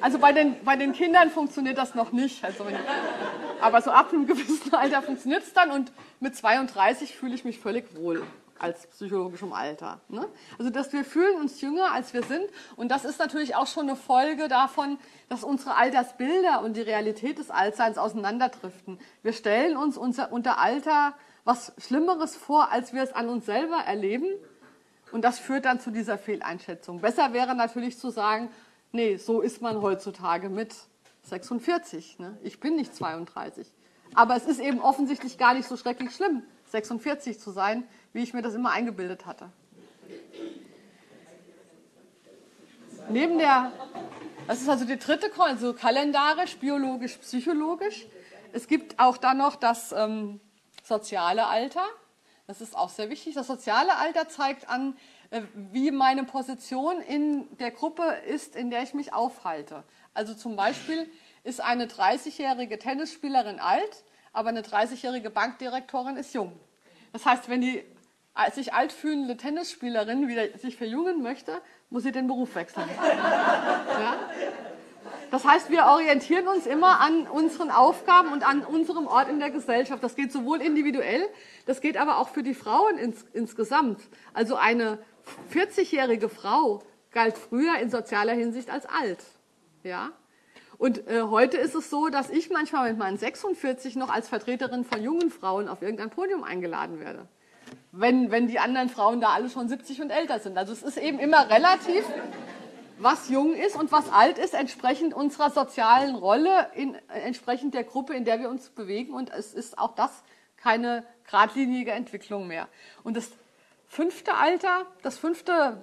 Also 0.00 0.18
bei 0.18 0.32
den, 0.32 0.56
bei 0.64 0.76
den 0.76 0.94
Kindern 0.94 1.28
funktioniert 1.30 1.76
das 1.76 1.94
noch 1.94 2.12
nicht. 2.12 2.42
Also 2.42 2.66
wenn, 2.66 2.74
aber 3.60 3.82
so 3.82 3.90
ab 3.90 4.12
einem 4.12 4.26
gewissen 4.26 4.72
Alter 4.74 5.02
funktioniert 5.02 5.42
es 5.42 5.52
dann 5.52 5.70
und 5.70 5.92
mit 6.20 6.34
32 6.34 7.14
fühle 7.14 7.34
ich 7.34 7.44
mich 7.44 7.58
völlig 7.58 7.94
wohl 7.94 8.22
als 8.62 8.86
psychologischem 8.86 9.52
Alter. 9.52 10.00
Ne? 10.08 10.26
Also 10.58 10.70
dass 10.70 10.92
wir 10.92 11.04
fühlen 11.04 11.40
uns 11.40 11.60
jünger, 11.60 11.92
als 11.92 12.12
wir 12.14 12.22
sind. 12.22 12.44
Und 12.76 12.88
das 12.88 13.04
ist 13.04 13.18
natürlich 13.18 13.54
auch 13.54 13.66
schon 13.66 13.88
eine 13.88 13.96
Folge 13.96 14.48
davon, 14.48 14.98
dass 15.28 15.44
unsere 15.44 15.76
Altersbilder 15.76 16.62
und 16.62 16.76
die 16.76 16.82
Realität 16.82 17.38
des 17.38 17.50
Altseins 17.50 17.98
auseinanderdriften. 17.98 18.98
Wir 19.22 19.32
stellen 19.32 19.76
uns 19.76 19.96
unser, 19.96 20.32
unter 20.32 20.58
Alter 20.58 21.14
was 21.44 21.72
Schlimmeres 21.78 22.36
vor, 22.36 22.70
als 22.70 22.92
wir 22.92 23.02
es 23.02 23.12
an 23.12 23.28
uns 23.28 23.46
selber 23.46 23.78
erleben. 23.78 24.26
Und 25.10 25.22
das 25.22 25.38
führt 25.38 25.64
dann 25.64 25.80
zu 25.80 25.90
dieser 25.90 26.16
Fehleinschätzung. 26.16 27.00
Besser 27.00 27.32
wäre 27.32 27.54
natürlich 27.54 27.98
zu 27.98 28.10
sagen, 28.10 28.48
nee, 28.92 29.16
so 29.16 29.40
ist 29.40 29.60
man 29.60 29.82
heutzutage 29.82 30.48
mit 30.48 30.74
46. 31.24 32.18
Ne? 32.18 32.38
Ich 32.42 32.60
bin 32.60 32.76
nicht 32.76 32.94
32. 32.94 33.70
Aber 34.14 34.36
es 34.36 34.46
ist 34.46 34.60
eben 34.60 34.80
offensichtlich 34.80 35.38
gar 35.38 35.54
nicht 35.54 35.66
so 35.66 35.76
schrecklich 35.76 36.14
schlimm, 36.14 36.42
46 36.66 37.40
zu 37.40 37.50
sein, 37.50 37.84
wie 38.12 38.22
ich 38.22 38.34
mir 38.34 38.42
das 38.42 38.54
immer 38.54 38.70
eingebildet 38.70 39.26
hatte. 39.26 39.50
Neben 43.08 43.38
der, 43.38 43.72
das 44.46 44.62
ist 44.62 44.68
also 44.68 44.84
die 44.84 44.98
dritte 44.98 45.28
Kreuz, 45.30 45.50
also 45.50 45.74
kalendarisch, 45.74 46.56
biologisch, 46.56 47.16
psychologisch. 47.18 48.06
Es 48.52 48.68
gibt 48.68 48.98
auch 48.98 49.16
dann 49.16 49.38
noch 49.38 49.56
das 49.56 49.92
ähm, 49.92 50.40
soziale 50.84 51.46
Alter. 51.46 51.84
Das 52.46 52.60
ist 52.60 52.76
auch 52.76 52.90
sehr 52.90 53.10
wichtig. 53.10 53.34
Das 53.34 53.46
soziale 53.46 53.96
Alter 53.96 54.28
zeigt 54.28 54.68
an, 54.68 54.96
äh, 55.30 55.42
wie 55.54 55.90
meine 55.90 56.24
Position 56.24 57.00
in 57.00 57.56
der 57.58 57.70
Gruppe 57.70 58.02
ist, 58.26 58.54
in 58.56 58.70
der 58.70 58.82
ich 58.82 58.94
mich 58.94 59.12
aufhalte. 59.12 59.84
Also 60.14 60.34
zum 60.34 60.56
Beispiel 60.56 61.10
ist 61.44 61.60
eine 61.60 61.86
30-jährige 61.86 62.78
Tennisspielerin 62.78 63.58
alt, 63.58 64.04
aber 64.32 64.50
eine 64.50 64.62
30-jährige 64.62 65.30
Bankdirektorin 65.30 66.16
ist 66.16 66.34
jung. 66.34 66.58
Das 67.12 67.26
heißt, 67.26 67.48
wenn 67.48 67.60
die 67.60 67.84
sich 68.52 68.72
alt 68.72 68.92
fühlende 68.92 69.36
Tennisspielerin 69.36 70.28
wieder 70.28 70.56
sich 70.58 70.76
verjüngen 70.76 71.22
möchte, 71.22 71.60
muss 71.90 72.02
sie 72.02 72.12
den 72.12 72.26
Beruf 72.26 72.54
wechseln. 72.54 72.88
Ja? 72.98 74.16
Das 75.30 75.46
heißt, 75.46 75.70
wir 75.70 75.86
orientieren 75.86 76.46
uns 76.46 76.66
immer 76.66 77.00
an 77.00 77.26
unseren 77.26 77.70
Aufgaben 77.70 78.32
und 78.32 78.46
an 78.46 78.64
unserem 78.64 79.06
Ort 79.06 79.30
in 79.30 79.38
der 79.38 79.50
Gesellschaft. 79.50 80.02
Das 80.02 80.14
geht 80.14 80.30
sowohl 80.30 80.60
individuell, 80.60 81.26
das 81.64 81.80
geht 81.80 81.96
aber 81.96 82.18
auch 82.18 82.28
für 82.28 82.42
die 82.42 82.52
Frauen 82.52 82.98
ins, 82.98 83.24
insgesamt. 83.32 84.00
Also 84.34 84.56
eine 84.56 84.98
40-jährige 85.52 86.28
Frau 86.28 86.82
galt 87.12 87.38
früher 87.38 87.78
in 87.78 87.90
sozialer 87.90 88.34
Hinsicht 88.34 88.70
als 88.70 88.84
alt. 88.86 89.24
Ja? 89.82 90.10
Und 90.76 91.06
äh, 91.08 91.22
heute 91.22 91.56
ist 91.56 91.74
es 91.74 91.88
so, 91.88 92.08
dass 92.08 92.28
ich 92.28 92.50
manchmal 92.50 92.90
mit 92.90 92.98
meinen 92.98 93.16
46 93.16 93.96
noch 93.96 94.10
als 94.10 94.28
Vertreterin 94.28 94.84
von 94.84 95.02
jungen 95.02 95.30
Frauen 95.30 95.68
auf 95.68 95.80
irgendein 95.80 96.10
Podium 96.10 96.44
eingeladen 96.44 97.00
werde 97.00 97.26
wenn, 97.92 98.30
wenn 98.30 98.46
die 98.46 98.58
anderen 98.58 98.88
Frauen 98.88 99.20
da 99.20 99.30
alle 99.30 99.50
schon 99.50 99.68
70 99.68 100.00
und 100.00 100.10
älter 100.10 100.38
sind. 100.38 100.56
Also 100.56 100.72
es 100.72 100.82
ist 100.82 100.96
eben 100.96 101.18
immer 101.18 101.50
relativ, 101.50 102.04
was 102.98 103.28
jung 103.28 103.54
ist 103.54 103.76
und 103.76 103.92
was 103.92 104.10
alt 104.10 104.38
ist, 104.38 104.54
entsprechend 104.54 105.14
unserer 105.14 105.50
sozialen 105.50 106.14
Rolle, 106.14 106.70
in, 106.74 106.96
entsprechend 107.08 107.74
der 107.74 107.84
Gruppe, 107.84 108.14
in 108.14 108.24
der 108.24 108.40
wir 108.40 108.48
uns 108.48 108.70
bewegen. 108.70 109.12
Und 109.14 109.30
es 109.30 109.54
ist 109.54 109.78
auch 109.78 109.94
das 109.94 110.22
keine 110.56 111.04
geradlinige 111.24 111.92
Entwicklung 111.92 112.46
mehr. 112.46 112.68
Und 113.02 113.16
das 113.16 113.30
fünfte 113.88 114.34
Alter, 114.34 114.86
das 115.02 115.18
fünfte 115.18 115.82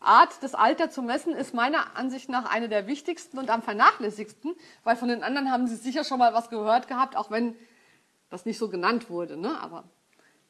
Art, 0.00 0.42
das 0.42 0.54
Alter 0.54 0.90
zu 0.90 1.02
messen, 1.02 1.34
ist 1.34 1.54
meiner 1.54 1.96
Ansicht 1.96 2.28
nach 2.28 2.50
eine 2.50 2.68
der 2.68 2.86
wichtigsten 2.86 3.38
und 3.38 3.50
am 3.50 3.62
vernachlässigsten, 3.62 4.54
weil 4.84 4.96
von 4.96 5.08
den 5.08 5.22
anderen 5.22 5.50
haben 5.50 5.66
Sie 5.66 5.76
sicher 5.76 6.04
schon 6.04 6.18
mal 6.18 6.34
was 6.34 6.50
gehört 6.50 6.88
gehabt, 6.88 7.16
auch 7.16 7.30
wenn 7.30 7.54
das 8.28 8.44
nicht 8.44 8.58
so 8.58 8.68
genannt 8.68 9.08
wurde. 9.08 9.36
Ne? 9.36 9.58
Aber 9.60 9.84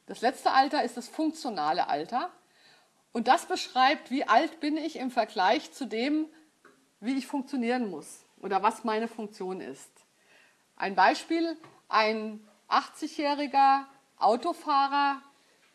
das 0.07 0.21
letzte 0.21 0.51
Alter 0.51 0.83
ist 0.83 0.97
das 0.97 1.07
funktionale 1.07 1.87
Alter. 1.87 2.31
Und 3.11 3.27
das 3.27 3.45
beschreibt, 3.45 4.09
wie 4.09 4.27
alt 4.27 4.59
bin 4.59 4.77
ich 4.77 4.95
im 4.95 5.11
Vergleich 5.11 5.71
zu 5.71 5.85
dem, 5.85 6.27
wie 6.99 7.17
ich 7.17 7.27
funktionieren 7.27 7.89
muss 7.89 8.23
oder 8.41 8.63
was 8.63 8.83
meine 8.83 9.07
Funktion 9.07 9.61
ist. 9.61 9.91
Ein 10.75 10.95
Beispiel, 10.95 11.57
ein 11.89 12.47
80-jähriger 12.69 13.85
Autofahrer, 14.17 15.21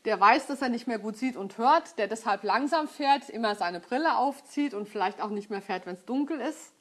der 0.04 0.18
weiß, 0.18 0.46
dass 0.46 0.62
er 0.62 0.68
nicht 0.68 0.86
mehr 0.86 0.98
gut 0.98 1.16
sieht 1.16 1.36
und 1.36 1.58
hört, 1.58 1.98
der 1.98 2.08
deshalb 2.08 2.42
langsam 2.42 2.88
fährt, 2.88 3.28
immer 3.28 3.54
seine 3.54 3.80
Brille 3.80 4.16
aufzieht 4.16 4.74
und 4.74 4.88
vielleicht 4.88 5.20
auch 5.20 5.30
nicht 5.30 5.50
mehr 5.50 5.62
fährt, 5.62 5.86
wenn 5.86 5.94
es 5.94 6.04
dunkel 6.04 6.40
ist, 6.40 6.72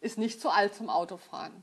ist 0.00 0.18
nicht 0.18 0.40
zu 0.40 0.50
alt 0.50 0.74
zum 0.74 0.90
Autofahren. 0.90 1.62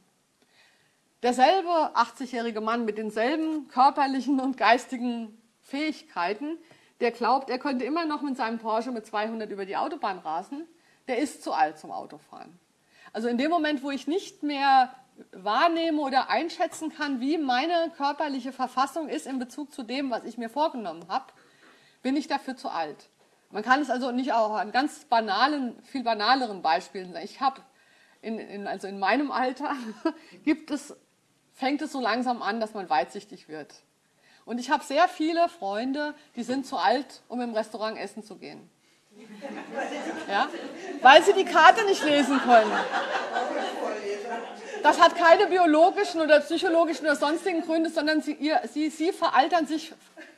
Derselbe 1.24 1.70
80-jährige 1.96 2.60
Mann 2.60 2.84
mit 2.84 2.98
denselben 2.98 3.70
körperlichen 3.70 4.42
und 4.42 4.58
geistigen 4.58 5.42
Fähigkeiten, 5.62 6.58
der 7.00 7.12
glaubt, 7.12 7.50
er 7.50 7.60
könnte 7.60 7.86
immer 7.86 8.06
noch 8.06 8.22
mit 8.22 8.36
seinem 8.36 8.60
Porsche 8.60 8.92
mit 8.92 9.06
200 9.06 9.50
über 9.50 9.66
die 9.66 9.78
Autobahn 9.78 10.20
rasen, 10.20 10.68
der 11.08 11.20
ist 11.20 11.42
zu 11.42 11.54
alt 11.54 11.80
zum 11.80 11.92
Autofahren. 11.92 12.60
Also 13.14 13.30
in 13.30 13.38
dem 13.38 13.50
Moment, 13.50 13.84
wo 13.84 13.92
ich 13.92 14.06
nicht 14.06 14.44
mehr 14.44 14.94
wahrnehme 15.32 16.02
oder 16.02 16.30
einschätzen 16.30 16.94
kann, 16.94 17.22
wie 17.22 17.38
meine 17.38 17.92
körperliche 17.96 18.52
Verfassung 18.52 19.08
ist 19.08 19.26
in 19.26 19.40
Bezug 19.40 19.72
zu 19.72 19.84
dem, 19.84 20.12
was 20.12 20.26
ich 20.26 20.38
mir 20.38 20.50
vorgenommen 20.50 21.08
habe, 21.08 21.32
bin 22.02 22.18
ich 22.18 22.28
dafür 22.28 22.58
zu 22.58 22.70
alt. 22.70 23.10
Man 23.50 23.64
kann 23.64 23.82
es 23.82 23.90
also 23.90 24.12
nicht 24.12 24.34
auch 24.34 24.56
an 24.56 24.74
ganz 24.74 25.06
banalen, 25.06 25.82
viel 25.84 26.04
banaleren 26.04 26.62
Beispielen 26.62 27.14
sagen. 27.14 27.24
Ich 27.24 27.40
habe 27.40 27.62
in, 28.22 28.40
in, 28.40 28.68
also 28.68 28.88
in 28.88 29.00
meinem 29.00 29.32
Alter 29.32 29.76
gibt 30.44 30.72
es 30.72 30.96
fängt 31.54 31.82
es 31.82 31.92
so 31.92 32.02
langsam 32.02 32.42
an, 32.42 32.60
dass 32.60 32.74
man 32.74 32.90
weitsichtig 32.90 33.48
wird. 33.48 33.74
Und 34.46 34.60
ich 34.60 34.70
habe 34.70 34.84
sehr 34.84 35.08
viele 35.08 35.48
Freunde, 35.48 36.14
die 36.36 36.44
sind 36.44 36.66
zu 36.66 36.78
alt, 36.78 37.22
um 37.30 37.40
im 37.42 37.54
Restaurant 37.54 37.98
essen 37.98 38.24
zu 38.24 38.36
gehen. 38.36 38.70
Ja? 40.28 40.50
Weil 41.02 41.24
sie 41.24 41.34
die 41.34 41.46
Karte 41.46 41.86
nicht 41.86 42.04
lesen 42.04 42.40
können. 42.42 42.72
Das 44.82 45.00
hat 45.00 45.16
keine 45.16 45.48
biologischen 45.48 46.20
oder 46.20 46.42
psychologischen 46.42 47.06
oder 47.06 47.16
sonstigen 47.16 47.62
Gründe, 47.62 47.90
sondern 47.90 48.22
sie, 48.22 48.34
ihr, 48.34 48.60
sie, 48.72 48.90
sie 48.90 49.14
veraltern 49.14 49.66
sich 49.66 49.94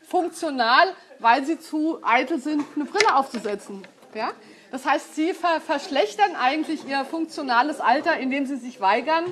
funktional, 0.08 0.94
weil 1.18 1.44
sie 1.46 1.60
zu 1.60 2.00
eitel 2.04 2.40
sind, 2.40 2.64
eine 2.76 2.86
Brille 2.86 3.16
aufzusetzen. 3.16 3.88
Ja? 4.14 4.32
Das 4.72 4.86
heißt, 4.86 5.16
sie 5.16 5.34
ver 5.34 5.62
verschlechtern 5.62 6.36
eigentlich 6.36 6.86
ihr 6.86 7.06
funktionales 7.06 7.80
Alter, 7.80 8.18
indem 8.18 8.46
sie 8.46 8.58
sich 8.58 8.80
weigern, 8.80 9.26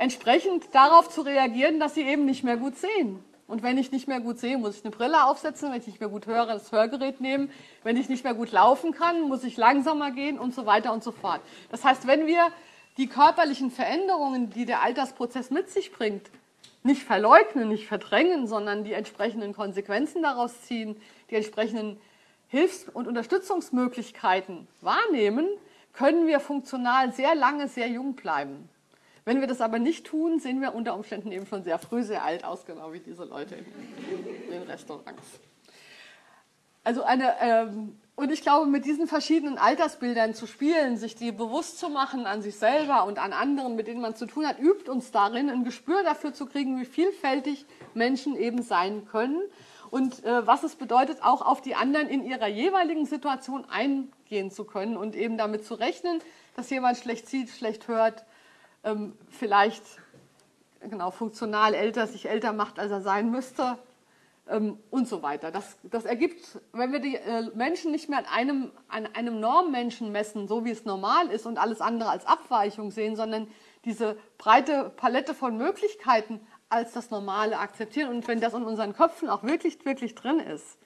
entsprechend 0.00 0.74
darauf 0.74 1.10
zu 1.10 1.20
reagieren, 1.20 1.78
dass 1.78 1.94
sie 1.94 2.02
eben 2.02 2.24
nicht 2.24 2.42
mehr 2.42 2.56
gut 2.56 2.76
sehen. 2.76 3.22
Und 3.46 3.62
wenn 3.62 3.76
ich 3.76 3.92
nicht 3.92 4.08
mehr 4.08 4.20
gut 4.20 4.38
sehe, 4.38 4.56
muss 4.56 4.78
ich 4.78 4.84
eine 4.84 4.92
Brille 4.92 5.24
aufsetzen. 5.24 5.70
Wenn 5.70 5.80
ich 5.80 5.86
nicht 5.86 6.00
mehr 6.00 6.08
gut 6.08 6.26
höre, 6.26 6.46
das 6.46 6.72
Hörgerät 6.72 7.20
nehmen. 7.20 7.50
Wenn 7.82 7.96
ich 7.96 8.08
nicht 8.08 8.24
mehr 8.24 8.32
gut 8.32 8.50
laufen 8.50 8.92
kann, 8.92 9.22
muss 9.22 9.44
ich 9.44 9.56
langsamer 9.56 10.10
gehen 10.12 10.38
und 10.38 10.54
so 10.54 10.64
weiter 10.64 10.92
und 10.92 11.04
so 11.04 11.12
fort. 11.12 11.40
Das 11.70 11.84
heißt, 11.84 12.06
wenn 12.06 12.26
wir 12.26 12.48
die 12.96 13.08
körperlichen 13.08 13.70
Veränderungen, 13.70 14.50
die 14.50 14.64
der 14.64 14.82
Altersprozess 14.82 15.50
mit 15.50 15.68
sich 15.68 15.92
bringt, 15.92 16.30
nicht 16.82 17.02
verleugnen, 17.02 17.68
nicht 17.68 17.86
verdrängen, 17.86 18.46
sondern 18.46 18.84
die 18.84 18.94
entsprechenden 18.94 19.52
Konsequenzen 19.52 20.22
daraus 20.22 20.62
ziehen, 20.62 20.96
die 21.30 21.34
entsprechenden 21.34 22.00
Hilfs- 22.48 22.88
und 22.88 23.06
Unterstützungsmöglichkeiten 23.06 24.66
wahrnehmen, 24.80 25.46
können 25.92 26.26
wir 26.26 26.40
funktional 26.40 27.12
sehr 27.12 27.34
lange 27.34 27.68
sehr 27.68 27.88
jung 27.88 28.14
bleiben. 28.14 28.68
Wenn 29.24 29.40
wir 29.40 29.46
das 29.46 29.60
aber 29.60 29.78
nicht 29.78 30.06
tun, 30.06 30.40
sehen 30.40 30.60
wir 30.60 30.74
unter 30.74 30.94
Umständen 30.94 31.30
eben 31.32 31.46
schon 31.46 31.62
sehr 31.62 31.78
früh 31.78 32.02
sehr 32.02 32.24
alt 32.24 32.44
aus, 32.44 32.64
genau 32.64 32.92
wie 32.92 33.00
diese 33.00 33.24
Leute 33.24 33.56
in 33.56 34.50
den 34.50 34.62
Restaurants. 34.62 35.40
Also 36.82 37.02
eine, 37.02 37.34
ähm, 37.40 37.98
und 38.16 38.32
ich 38.32 38.40
glaube, 38.40 38.66
mit 38.66 38.86
diesen 38.86 39.06
verschiedenen 39.06 39.58
Altersbildern 39.58 40.34
zu 40.34 40.46
spielen, 40.46 40.96
sich 40.96 41.14
die 41.14 41.30
bewusst 41.30 41.78
zu 41.78 41.90
machen 41.90 42.26
an 42.26 42.40
sich 42.40 42.56
selber 42.56 43.04
und 43.04 43.18
an 43.18 43.32
anderen, 43.32 43.76
mit 43.76 43.86
denen 43.86 44.00
man 44.00 44.16
zu 44.16 44.26
tun 44.26 44.46
hat, 44.46 44.58
übt 44.58 44.90
uns 44.90 45.10
darin, 45.10 45.50
ein 45.50 45.64
Gespür 45.64 46.02
dafür 46.02 46.32
zu 46.32 46.46
kriegen, 46.46 46.80
wie 46.80 46.86
vielfältig 46.86 47.66
Menschen 47.92 48.34
eben 48.34 48.62
sein 48.62 49.06
können 49.06 49.40
und 49.90 50.24
äh, 50.24 50.46
was 50.46 50.62
es 50.62 50.76
bedeutet, 50.76 51.22
auch 51.22 51.42
auf 51.42 51.60
die 51.60 51.74
anderen 51.74 52.08
in 52.08 52.24
ihrer 52.24 52.46
jeweiligen 52.46 53.04
Situation 53.04 53.66
eingehen 53.68 54.50
zu 54.50 54.64
können 54.64 54.96
und 54.96 55.14
eben 55.14 55.36
damit 55.36 55.64
zu 55.64 55.74
rechnen, 55.74 56.20
dass 56.56 56.70
jemand 56.70 56.96
schlecht 56.96 57.28
sieht, 57.28 57.50
schlecht 57.50 57.88
hört, 57.88 58.24
ähm, 58.84 59.16
vielleicht 59.28 59.82
genau 60.80 61.10
funktional 61.10 61.74
älter, 61.74 62.06
sich 62.06 62.28
älter 62.28 62.52
macht, 62.52 62.78
als 62.78 62.90
er 62.90 63.02
sein 63.02 63.30
müsste 63.30 63.78
ähm, 64.48 64.78
und 64.90 65.08
so 65.08 65.22
weiter. 65.22 65.50
Das, 65.50 65.76
das 65.82 66.04
ergibt, 66.04 66.58
wenn 66.72 66.92
wir 66.92 67.00
die 67.00 67.16
äh, 67.16 67.50
Menschen 67.54 67.92
nicht 67.92 68.08
mehr 68.08 68.18
an 68.18 68.26
einem, 68.26 68.72
an 68.88 69.06
einem 69.14 69.40
Normmenschen 69.40 70.12
messen, 70.12 70.48
so 70.48 70.64
wie 70.64 70.70
es 70.70 70.84
normal 70.84 71.30
ist 71.30 71.46
und 71.46 71.58
alles 71.58 71.80
andere 71.80 72.10
als 72.10 72.26
Abweichung 72.26 72.90
sehen, 72.90 73.16
sondern 73.16 73.48
diese 73.84 74.16
breite 74.38 74.92
Palette 74.96 75.34
von 75.34 75.56
Möglichkeiten 75.56 76.40
als 76.68 76.92
das 76.92 77.10
Normale 77.10 77.58
akzeptieren 77.58 78.10
und 78.10 78.28
wenn 78.28 78.40
das 78.40 78.54
in 78.54 78.62
unseren 78.62 78.94
Köpfen 78.94 79.28
auch 79.28 79.42
wirklich, 79.42 79.84
wirklich 79.84 80.14
drin 80.14 80.38
ist. 80.38 80.78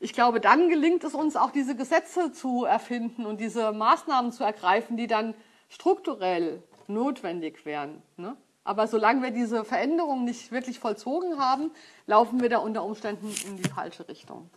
Ich 0.00 0.12
glaube, 0.12 0.40
dann 0.40 0.68
gelingt 0.68 1.04
es 1.04 1.14
uns 1.14 1.36
auch, 1.36 1.50
diese 1.50 1.76
Gesetze 1.76 2.32
zu 2.32 2.64
erfinden 2.64 3.26
und 3.26 3.40
diese 3.40 3.72
Maßnahmen 3.72 4.32
zu 4.32 4.44
ergreifen, 4.44 4.96
die 4.96 5.06
dann 5.06 5.34
strukturell 5.68 6.62
notwendig 6.88 7.64
wären. 7.64 8.02
Ne? 8.16 8.36
Aber 8.64 8.86
solange 8.88 9.22
wir 9.22 9.30
diese 9.30 9.64
Veränderungen 9.64 10.24
nicht 10.24 10.50
wirklich 10.50 10.78
vollzogen 10.78 11.38
haben, 11.38 11.70
laufen 12.06 12.40
wir 12.40 12.48
da 12.48 12.58
unter 12.58 12.82
Umständen 12.82 13.32
in 13.46 13.56
die 13.56 13.68
falsche 13.68 14.08
Richtung. 14.08 14.48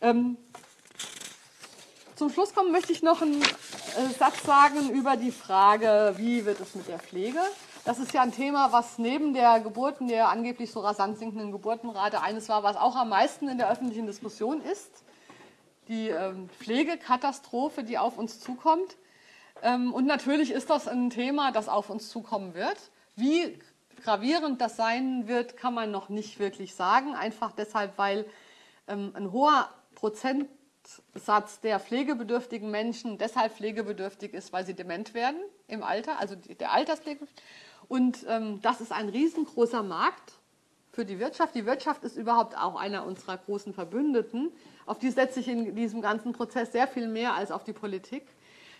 Ähm, 0.00 0.36
zum 2.16 2.30
Schluss 2.30 2.54
kommen 2.54 2.72
möchte 2.72 2.92
ich 2.92 3.02
noch 3.02 3.22
einen 3.22 3.42
äh, 3.42 4.08
Satz 4.18 4.42
sagen 4.42 4.90
über 4.90 5.16
die 5.16 5.30
Frage, 5.30 6.14
wie 6.16 6.44
wird 6.44 6.60
es 6.60 6.74
mit 6.74 6.88
der 6.88 6.98
Pflege? 6.98 7.38
Das 7.84 8.00
ist 8.00 8.12
ja 8.12 8.22
ein 8.22 8.32
Thema, 8.32 8.72
was 8.72 8.98
neben 8.98 9.32
der 9.32 9.60
Geburten, 9.60 10.08
der 10.08 10.28
angeblich 10.28 10.72
so 10.72 10.80
rasant 10.80 11.18
sinkenden 11.18 11.52
Geburtenrate 11.52 12.20
eines 12.20 12.48
war, 12.48 12.64
was 12.64 12.76
auch 12.76 12.96
am 12.96 13.10
meisten 13.10 13.48
in 13.48 13.58
der 13.58 13.70
öffentlichen 13.70 14.06
Diskussion 14.06 14.60
ist. 14.60 15.04
Die 15.86 16.08
ähm, 16.08 16.48
Pflegekatastrophe, 16.58 17.84
die 17.84 17.96
auf 17.96 18.18
uns 18.18 18.40
zukommt. 18.40 18.96
Ähm, 19.62 19.92
und 19.92 20.06
natürlich 20.06 20.50
ist 20.50 20.70
das 20.70 20.88
ein 20.88 21.10
Thema, 21.10 21.52
das 21.52 21.68
auf 21.68 21.90
uns 21.90 22.08
zukommen 22.08 22.54
wird. 22.54 22.76
Wie 23.14 23.58
gravierend 24.02 24.60
das 24.60 24.76
sein 24.76 25.26
wird, 25.26 25.56
kann 25.56 25.74
man 25.74 25.90
noch 25.90 26.08
nicht 26.08 26.38
wirklich 26.38 26.74
sagen. 26.74 27.14
Einfach 27.14 27.52
deshalb, 27.52 27.96
weil 27.98 28.26
ähm, 28.88 29.12
ein 29.14 29.32
hoher 29.32 29.68
Prozentsatz 29.94 31.60
der 31.60 31.80
pflegebedürftigen 31.80 32.70
Menschen 32.70 33.18
deshalb 33.18 33.54
pflegebedürftig 33.56 34.34
ist, 34.34 34.52
weil 34.52 34.66
sie 34.66 34.74
dement 34.74 35.14
werden 35.14 35.40
im 35.66 35.82
Alter, 35.82 36.20
also 36.20 36.36
der 36.36 36.72
Alterspflege. 36.72 37.26
Und 37.88 38.24
ähm, 38.28 38.60
das 38.62 38.80
ist 38.80 38.92
ein 38.92 39.08
riesengroßer 39.08 39.82
Markt 39.82 40.34
für 40.92 41.04
die 41.04 41.18
Wirtschaft. 41.18 41.54
Die 41.54 41.66
Wirtschaft 41.66 42.04
ist 42.04 42.16
überhaupt 42.16 42.56
auch 42.56 42.74
einer 42.74 43.04
unserer 43.04 43.36
großen 43.36 43.74
Verbündeten. 43.74 44.50
Auf 44.86 44.98
die 44.98 45.10
setze 45.10 45.40
ich 45.40 45.48
in 45.48 45.74
diesem 45.76 46.00
ganzen 46.00 46.32
Prozess 46.32 46.72
sehr 46.72 46.88
viel 46.88 47.08
mehr 47.08 47.34
als 47.34 47.50
auf 47.50 47.64
die 47.64 47.72
Politik. 47.72 48.26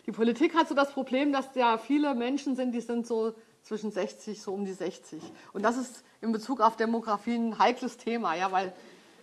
Die 0.07 0.12
Politik 0.12 0.54
hat 0.54 0.68
so 0.68 0.74
das 0.74 0.92
Problem, 0.92 1.32
dass 1.32 1.54
ja 1.54 1.78
viele 1.78 2.14
Menschen 2.14 2.54
sind, 2.54 2.72
die 2.72 2.80
sind 2.80 3.07
so 3.07 3.34
zwischen 3.62 3.90
60, 3.90 4.40
so 4.40 4.52
um 4.52 4.64
die 4.64 4.72
60. 4.72 5.20
Und 5.52 5.64
das 5.64 5.76
ist 5.76 6.04
in 6.20 6.30
Bezug 6.30 6.61
auf 6.61 6.76
Demografie 6.76 7.34
ein 7.34 7.59
heikles 7.59 7.96
Thema, 7.96 8.36
ja, 8.36 8.52
weil 8.52 8.72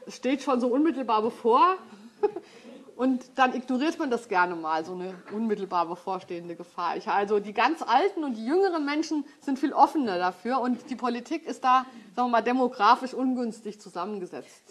es 0.05 0.17
steht 0.17 0.41
schon 0.41 0.59
so 0.59 0.67
unmittelbar 0.67 1.21
bevor 1.21 1.77
und 2.97 3.23
dann 3.35 3.55
ignoriert 3.55 3.97
man 3.97 4.11
das 4.11 4.27
gerne 4.27 4.55
mal, 4.55 4.83
so 4.83 4.93
eine 4.93 5.15
unmittelbar 5.31 5.85
bevorstehende 5.85 6.57
Gefahr. 6.57 6.97
Ich, 6.97 7.07
also 7.07 7.39
die 7.39 7.53
ganz 7.53 7.81
alten 7.81 8.25
und 8.25 8.35
die 8.35 8.45
jüngeren 8.45 8.83
Menschen 8.83 9.23
sind 9.39 9.59
viel 9.59 9.71
offener 9.71 10.17
dafür 10.17 10.59
und 10.59 10.89
die 10.89 10.97
Politik 10.97 11.45
ist 11.45 11.63
da, 11.63 11.85
sagen 12.13 12.27
wir 12.27 12.31
mal, 12.31 12.41
demografisch 12.41 13.13
ungünstig 13.13 13.79
zusammengesetzt. 13.79 14.63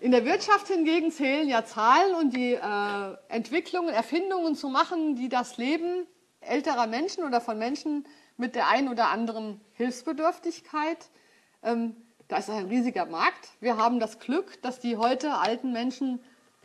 In 0.00 0.12
der 0.12 0.24
Wirtschaft 0.24 0.68
hingegen 0.68 1.10
zählen 1.10 1.48
ja 1.48 1.64
Zahlen 1.64 2.14
und 2.14 2.36
die 2.36 2.52
äh, 2.54 3.16
Entwicklungen, 3.28 3.88
Erfindungen 3.88 4.54
zu 4.54 4.68
machen, 4.68 5.16
die 5.16 5.28
das 5.28 5.56
Leben 5.56 6.06
älterer 6.40 6.86
Menschen 6.86 7.24
oder 7.24 7.40
von 7.40 7.58
Menschen 7.58 8.06
mit 8.36 8.54
der 8.54 8.68
einen 8.68 8.88
oder 8.88 9.08
anderen 9.08 9.60
Hilfsbedürftigkeit. 9.72 11.10
Ähm, 11.64 11.96
da 12.28 12.36
ist 12.36 12.48
ein 12.48 12.66
riesiger 12.66 13.06
Markt. 13.06 13.48
Wir 13.60 13.76
haben 13.76 13.98
das 13.98 14.20
Glück, 14.20 14.62
dass 14.62 14.78
die 14.78 14.96
heute 14.96 15.34
alten 15.34 15.72
Menschen 15.72 16.20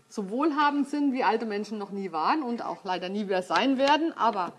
so 0.10 0.30
wohlhabend 0.30 0.88
sind, 0.88 1.12
wie 1.12 1.24
alte 1.24 1.48
Menschen 1.48 1.80
noch 1.80 1.90
nie 1.90 2.12
waren 2.12 2.44
und 2.44 2.64
auch 2.64 2.84
leider 2.84 3.10
nie 3.10 3.26
wieder 3.26 3.42
sein 3.42 3.80
werden. 3.80 4.16
Aber 4.16 4.54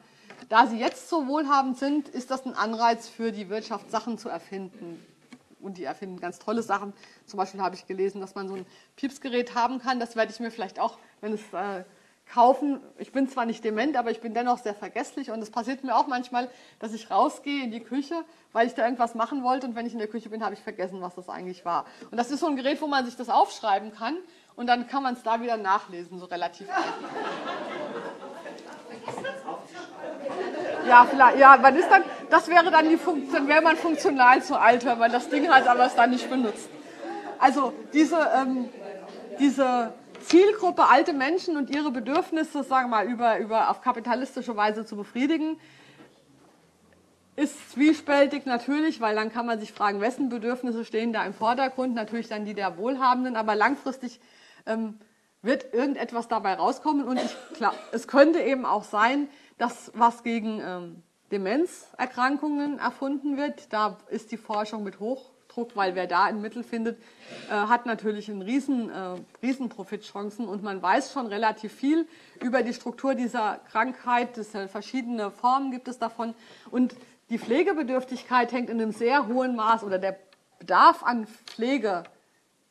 da 0.49 0.67
sie 0.67 0.79
jetzt 0.79 1.09
so 1.09 1.29
wohlhabend 1.29 1.79
sind, 1.79 2.09
ist 2.09 2.33
das 2.33 2.45
ein 2.45 2.55
Anreiz 2.55 3.09
für 3.09 3.31
die 3.31 3.49
Wirtschaft, 3.49 3.93
Sachen 3.93 4.19
zu 4.19 4.29
erfinden. 4.29 5.01
Und 5.65 5.79
die 5.79 5.85
erfinden 5.85 6.21
ganz 6.21 6.39
tolle 6.39 6.63
Sachen. 6.63 6.93
Zum 7.27 7.39
Beispiel 7.39 7.61
habe 7.61 7.75
ich 7.75 7.87
gelesen, 7.87 8.21
dass 8.21 8.35
man 8.35 8.49
so 8.49 8.55
ein 8.55 8.67
Piepsgerät 8.97 9.55
haben 9.55 9.79
kann. 9.79 9.99
Das 9.99 10.15
werde 10.15 10.31
ich 10.31 10.39
mir 10.41 10.51
vielleicht 10.51 10.79
auch, 10.79 10.99
wenn 11.21 11.33
es 11.33 11.41
äh, 11.53 11.85
kaufen. 12.33 12.81
Ich 12.99 13.13
bin 13.13 13.29
zwar 13.29 13.47
nicht 13.47 13.65
dement, 13.65 13.97
aber 13.97 14.11
ich 14.11 14.21
bin 14.21 14.35
dennoch 14.35 14.59
sehr 14.59 14.75
vergesslich 14.75 15.31
und 15.31 15.41
es 15.41 15.51
passiert 15.51 15.85
mir 15.85 15.97
auch 15.97 16.07
manchmal, 16.07 16.51
dass 16.79 16.93
ich 16.93 17.11
rausgehe 17.11 17.65
in 17.65 17.71
die 17.71 17.81
Küche, 17.81 18.15
weil 18.53 18.67
ich 18.67 18.75
da 18.75 18.85
irgendwas 18.85 19.15
machen 19.15 19.43
wollte 19.43 19.67
und 19.67 19.75
wenn 19.75 19.87
ich 19.87 19.93
in 19.93 19.99
der 19.99 20.09
Küche 20.09 20.31
bin, 20.31 20.45
habe 20.45 20.55
ich 20.55 20.61
vergessen, 20.61 21.01
was 21.01 21.15
das 21.15 21.29
eigentlich 21.29 21.65
war. 21.65 21.85
Und 22.11 22.17
das 22.17 22.31
ist 22.31 22.41
so 22.41 22.47
ein 22.47 22.57
Gerät, 22.57 22.81
wo 22.81 22.87
man 22.87 23.05
sich 23.05 23.17
das 23.17 23.29
aufschreiben 23.29 23.93
kann 23.93 24.17
und 24.57 24.67
dann 24.67 24.87
kann 24.87 25.03
man 25.03 25.15
es 25.15 25.23
da 25.23 25.41
wieder 25.41 25.57
nachlesen, 25.57 26.19
so 26.19 26.27
relativ 26.27 26.69
einfach. 26.71 26.95
Ja, 30.87 31.07
vielleicht, 31.09 31.39
ja, 31.39 31.57
man 31.57 31.77
ist 31.77 31.89
dann, 31.91 32.03
das 32.31 32.49
wäre 32.49 32.71
dann 32.71 32.89
die 32.89 32.97
Funktion, 32.97 33.49
wäre 33.49 33.63
man 33.63 33.77
funktional 33.77 34.43
zu 34.43 34.59
alt, 34.59 34.85
wenn 34.85 34.99
man 34.99 35.11
das 35.11 35.29
Ding 35.29 35.49
hat, 35.49 35.67
aber 35.67 35.87
es 35.87 35.95
dann 35.95 36.11
nicht 36.11 36.29
benutzt. 36.29 36.69
Also 37.39 37.73
diese, 37.93 38.19
ähm, 38.37 38.69
diese 39.39 39.93
Zielgruppe 40.21 40.89
alte 40.89 41.13
Menschen 41.13 41.57
und 41.57 41.71
ihre 41.75 41.91
Bedürfnisse, 41.91 42.63
sagen 42.63 42.91
wir 42.91 42.97
mal, 42.97 43.07
über, 43.07 43.39
über 43.39 43.71
auf 43.71 43.81
kapitalistische 43.81 44.57
Weise 44.57 44.85
zu 44.85 44.97
befriedigen, 44.97 45.59
ist 47.37 47.73
zwiespältig 47.73 48.47
natürlich, 48.47 49.01
weil 49.01 49.17
dann 49.17 49.33
kann 49.33 49.47
man 49.47 49.59
sich 49.59 49.73
fragen, 49.73 50.01
wessen 50.01 50.29
Bedürfnisse 50.29 50.85
stehen 50.85 51.13
da 51.13 51.25
im 51.25 51.35
Vordergrund, 51.35 51.95
natürlich 51.95 52.29
dann 52.29 52.45
die 52.45 52.55
der 52.55 52.79
Wohlhabenden, 52.79 53.37
aber 53.37 53.55
langfristig 53.55 54.21
ähm, 54.67 54.99
wird 55.43 55.75
irgendetwas 55.75 56.29
dabei 56.29 56.55
rauskommen 56.55 57.05
und 57.05 57.21
ich, 57.21 57.37
klar, 57.55 57.75
es 57.93 58.07
könnte 58.07 58.41
eben 58.41 58.65
auch 58.65 58.85
sein, 58.85 59.29
dass 59.59 59.93
was 59.95 60.23
gegen 60.23 60.61
ähm, 60.61 61.03
Demenzerkrankungen 61.31 62.79
erfunden 62.79 63.37
wird. 63.37 63.73
Da 63.73 63.99
ist 64.11 64.33
die 64.33 64.37
Forschung 64.37 64.85
mit 64.85 65.01
hoch 65.01 65.35
Druck, 65.55 65.77
weil 65.77 65.95
wer 65.95 66.07
da 66.07 66.25
ein 66.25 66.41
Mittel 66.41 66.65
findet, 66.65 66.99
äh, 67.49 67.53
hat 67.53 67.87
natürlich 67.87 68.31
einen 68.31 68.43
riesen, 68.43 68.91
äh, 68.91 69.17
riesen 69.43 69.69
Profitchancen 69.69 70.49
und 70.49 70.63
man 70.63 70.83
weiß 70.83 71.13
schon 71.13 71.27
relativ 71.27 71.73
viel 71.73 72.07
über 72.43 72.63
die 72.63 72.75
Struktur 72.75 73.15
dieser 73.15 73.61
Krankheit. 73.71 74.37
Das, 74.37 74.55
äh, 74.55 74.69
verschiedene 74.69 75.31
Formen 75.31 75.71
gibt 75.71 75.89
es 75.89 75.99
davon 75.99 76.35
und 76.71 76.95
die 77.31 77.39
Pflegebedürftigkeit 77.39 78.53
hängt 78.53 78.69
in 78.69 78.81
einem 78.81 78.93
sehr 78.93 79.27
hohen 79.29 79.57
Maß 79.57 79.85
oder 79.85 79.99
der 79.99 80.19
Bedarf 80.59 81.03
an 81.03 81.27
Pflege, 81.27 82.05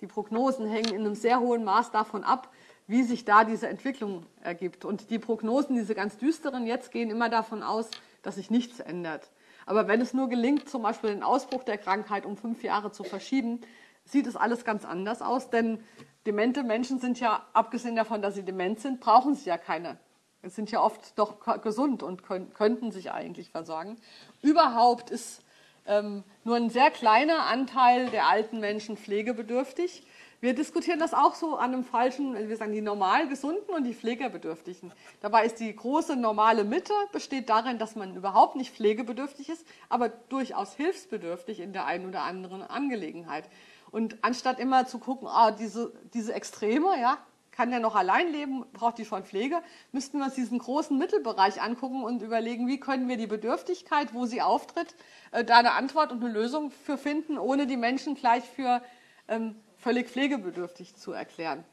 die 0.01 0.07
Prognosen 0.07 0.67
hängen 0.67 0.93
in 0.93 1.01
einem 1.01 1.15
sehr 1.15 1.39
hohen 1.39 1.63
Maß 1.63 1.91
davon 1.91 2.23
ab, 2.23 2.49
wie 2.88 3.03
sich 3.03 3.25
da 3.25 3.43
diese 3.43 3.67
Entwicklung 3.67 4.25
ergibt. 4.41 4.86
Und 4.86 5.09
die 5.09 5.19
Prognosen, 5.19 5.75
diese 5.75 5.95
ganz 5.95 6.17
düsteren 6.17 6.65
jetzt, 6.65 6.91
gehen 6.91 7.09
immer 7.09 7.29
davon 7.29 7.63
aus, 7.63 7.89
dass 8.21 8.36
sich 8.36 8.49
nichts 8.51 8.79
ändert. 8.79 9.29
Aber 9.65 9.88
wenn 9.88 10.01
es 10.01 10.13
nur 10.13 10.27
gelingt, 10.29 10.69
zum 10.69 10.81
Beispiel 10.81 11.11
den 11.11 11.23
Ausbruch 11.23 11.63
der 11.63 11.77
Krankheit 11.77 12.25
um 12.25 12.36
fünf 12.36 12.63
Jahre 12.63 12.91
zu 12.91 13.03
verschieben, 13.03 13.61
sieht 14.05 14.27
es 14.27 14.36
alles 14.36 14.65
ganz 14.65 14.86
anders 14.86 15.21
aus. 15.21 15.49
Denn 15.49 15.79
demente 16.25 16.63
Menschen 16.63 16.99
sind 16.99 17.19
ja, 17.19 17.45
abgesehen 17.53 17.95
davon, 17.95 18.21
dass 18.21 18.36
sie 18.36 18.43
dement 18.43 18.79
sind, 18.79 18.99
brauchen 18.99 19.36
sie 19.36 19.49
ja 19.49 19.57
keine. 19.57 19.97
Es 20.41 20.55
sind 20.55 20.71
ja 20.71 20.81
oft 20.81 21.17
doch 21.17 21.61
gesund 21.61 22.03
und 22.03 22.23
können, 22.23 22.53
könnten 22.53 22.91
sich 22.91 23.11
eigentlich 23.11 23.49
versorgen. 23.49 23.97
Überhaupt 24.41 25.09
ist 25.09 25.41
ähm, 25.86 26.23
nur 26.43 26.57
ein 26.57 26.69
sehr 26.69 26.91
kleiner 26.91 27.45
Anteil 27.45 28.09
der 28.09 28.27
alten 28.27 28.59
Menschen 28.59 28.97
pflegebedürftig. 28.97 30.03
Wir 30.44 30.54
diskutieren 30.54 31.00
das 31.00 31.14
auch 31.14 31.36
so 31.36 31.56
an 31.56 31.74
einem 31.74 31.86
falschen, 31.86 32.50
wir 32.50 32.58
sagen 32.58 32.74
die 32.74 32.82
normal 32.82 33.30
Gesunden 33.30 33.74
und 33.74 33.86
die 33.86 33.94
Pflegebedürftigen. 33.94 34.91
Dabei 35.22 35.46
ist 35.46 35.62
die 35.62 35.74
große 35.74 36.18
normale 36.18 36.66
Mitte 36.66 36.91
besteht 37.14 37.48
darin, 37.48 37.78
dass 37.78 37.96
man 37.96 38.14
überhaupt 38.14 38.58
nicht 38.58 38.76
pflegebedürftig 38.76 39.48
ist, 39.48 39.66
aber 39.88 40.10
durchaus 40.10 40.74
hilfsbedürftig 40.74 41.62
in 41.62 41.72
der 41.72 41.86
einen 41.86 42.10
oder 42.10 42.24
anderen 42.24 42.62
Angelegenheit. 42.62 43.46
Und 43.89 44.18
anstatt 44.22 44.60
immer 44.60 44.86
zu 44.86 45.00
gucken, 45.00 45.30
ah, 45.30 45.52
diese, 45.52 45.94
diese 46.14 46.34
Extreme, 46.34 47.00
ja, 47.00 47.20
kann 47.52 47.70
der 47.70 47.80
noch 47.80 47.96
allein 47.96 48.30
leben, 48.30 48.66
braucht 48.74 48.98
die 48.98 49.06
schon 49.06 49.24
Pflege, 49.24 49.62
müssten 49.94 50.18
wir 50.18 50.26
uns 50.26 50.36
diesen 50.36 50.60
großen 50.60 50.98
Mittelbereich 50.98 51.62
angucken 51.62 52.04
und 52.04 52.22
überlegen, 52.22 52.68
wie 52.68 52.82
können 52.82 53.08
wir 53.08 53.16
die 53.16 53.28
Bedürftigkeit, 53.28 54.14
wo 54.14 54.26
sie 54.26 54.41
auftritt, 54.41 54.94
äh, 55.32 55.46
da 55.46 55.60
eine 55.60 55.72
Antwort 55.72 56.12
und 56.12 56.22
eine 56.22 56.34
Lösung 56.34 56.70
für 56.70 56.98
finden, 56.98 57.38
ohne 57.38 57.66
die 57.66 57.78
Menschen 57.78 58.16
gleich 58.16 58.44
für 58.44 58.82
ähm, 59.30 59.56
völlig 59.84 60.09
pflegebedürftig 60.09 60.95
zu 60.95 61.11
erklären. 61.11 61.63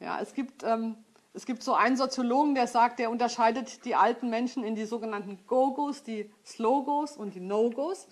Ja, 0.00 0.20
es 0.20 0.32
gibt, 0.32 0.62
ähm, 0.64 0.96
es 1.34 1.44
gibt 1.44 1.62
so 1.62 1.74
einen 1.74 1.96
Soziologen, 1.96 2.54
der 2.54 2.66
sagt, 2.66 2.98
der 2.98 3.10
unterscheidet 3.10 3.84
die 3.84 3.94
alten 3.94 4.30
Menschen 4.30 4.64
in 4.64 4.74
die 4.74 4.86
sogenannten 4.86 5.38
Go-Gos, 5.46 6.02
die 6.02 6.30
Slow-Gos 6.44 7.16
und 7.16 7.34
die 7.34 7.40
No-Gos. 7.40 8.08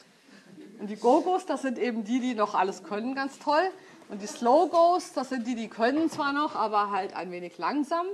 Und 0.79 0.91
die 0.91 0.97
Go-Gos, 0.97 1.47
das 1.47 1.63
sind 1.63 1.79
eben 1.79 2.05
die, 2.05 2.21
die 2.21 2.35
noch 2.35 2.55
alles 2.55 2.83
können, 2.83 3.15
ganz 3.15 3.39
toll. 3.39 3.71
Und 4.11 4.21
die 4.21 4.27
Slow-Gos, 4.27 5.15
das 5.15 5.31
sind 5.31 5.47
die, 5.47 5.55
die 5.55 5.69
können 5.69 6.11
zwar 6.11 6.33
noch, 6.33 6.55
aber 6.55 6.91
halt 6.91 7.17
ein 7.17 7.31
wenig 7.31 7.57
langsam. 7.57 8.07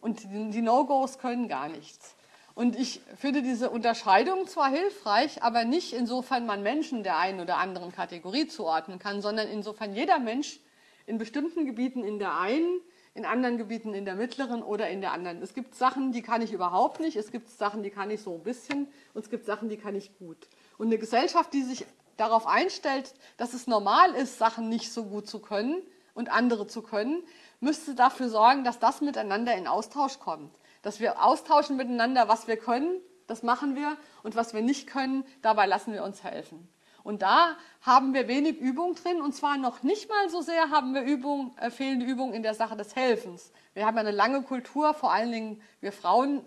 Und 0.00 0.24
die 0.24 0.62
No-Gos 0.62 1.18
können 1.18 1.48
gar 1.48 1.68
nichts. 1.68 2.14
Und 2.60 2.78
ich 2.78 3.00
finde 3.16 3.40
diese 3.40 3.70
Unterscheidung 3.70 4.46
zwar 4.46 4.68
hilfreich, 4.68 5.42
aber 5.42 5.64
nicht 5.64 5.94
insofern 5.94 6.44
man 6.44 6.62
Menschen 6.62 7.02
der 7.02 7.16
einen 7.16 7.40
oder 7.40 7.56
anderen 7.56 7.90
Kategorie 7.90 8.48
zuordnen 8.48 8.98
kann, 8.98 9.22
sondern 9.22 9.48
insofern 9.48 9.94
jeder 9.94 10.18
Mensch 10.18 10.60
in 11.06 11.16
bestimmten 11.16 11.64
Gebieten 11.64 12.04
in 12.04 12.18
der 12.18 12.38
einen, 12.38 12.82
in 13.14 13.24
anderen 13.24 13.56
Gebieten 13.56 13.94
in 13.94 14.04
der 14.04 14.14
mittleren 14.14 14.62
oder 14.62 14.90
in 14.90 15.00
der 15.00 15.12
anderen. 15.12 15.40
Es 15.40 15.54
gibt 15.54 15.74
Sachen, 15.74 16.12
die 16.12 16.20
kann 16.20 16.42
ich 16.42 16.52
überhaupt 16.52 17.00
nicht, 17.00 17.16
es 17.16 17.32
gibt 17.32 17.48
Sachen, 17.48 17.82
die 17.82 17.88
kann 17.88 18.10
ich 18.10 18.20
so 18.20 18.34
ein 18.34 18.42
bisschen 18.42 18.88
und 19.14 19.24
es 19.24 19.30
gibt 19.30 19.46
Sachen, 19.46 19.70
die 19.70 19.78
kann 19.78 19.94
ich 19.94 20.18
gut. 20.18 20.36
Und 20.76 20.88
eine 20.88 20.98
Gesellschaft, 20.98 21.54
die 21.54 21.62
sich 21.62 21.86
darauf 22.18 22.46
einstellt, 22.46 23.14
dass 23.38 23.54
es 23.54 23.68
normal 23.68 24.14
ist, 24.16 24.36
Sachen 24.36 24.68
nicht 24.68 24.92
so 24.92 25.04
gut 25.04 25.26
zu 25.26 25.38
können 25.38 25.80
und 26.12 26.30
andere 26.30 26.66
zu 26.66 26.82
können, 26.82 27.22
müsste 27.60 27.94
dafür 27.94 28.28
sorgen, 28.28 28.64
dass 28.64 28.78
das 28.78 29.00
miteinander 29.00 29.56
in 29.56 29.66
Austausch 29.66 30.18
kommt. 30.18 30.54
Dass 30.82 31.00
wir 31.00 31.22
austauschen 31.22 31.76
miteinander, 31.76 32.28
was 32.28 32.46
wir 32.46 32.56
können, 32.56 33.00
das 33.26 33.42
machen 33.42 33.76
wir, 33.76 33.96
und 34.22 34.36
was 34.36 34.54
wir 34.54 34.62
nicht 34.62 34.86
können, 34.86 35.24
dabei 35.42 35.66
lassen 35.66 35.92
wir 35.92 36.02
uns 36.04 36.24
helfen. 36.24 36.68
Und 37.02 37.22
da 37.22 37.56
haben 37.80 38.12
wir 38.12 38.28
wenig 38.28 38.58
Übung 38.58 38.94
drin, 38.94 39.20
und 39.20 39.34
zwar 39.34 39.56
noch 39.56 39.82
nicht 39.82 40.08
mal 40.08 40.28
so 40.28 40.42
sehr 40.42 40.70
haben 40.70 40.94
wir 40.94 41.02
Übung, 41.02 41.56
äh, 41.58 41.70
fehlende 41.70 42.06
Übung 42.06 42.34
in 42.34 42.42
der 42.42 42.54
Sache 42.54 42.76
des 42.76 42.94
Helfens. 42.94 43.52
Wir 43.72 43.86
haben 43.86 43.96
eine 43.96 44.10
lange 44.10 44.42
Kultur, 44.42 44.94
vor 44.94 45.12
allen 45.12 45.32
Dingen 45.32 45.62
wir 45.80 45.92
Frauen 45.92 46.44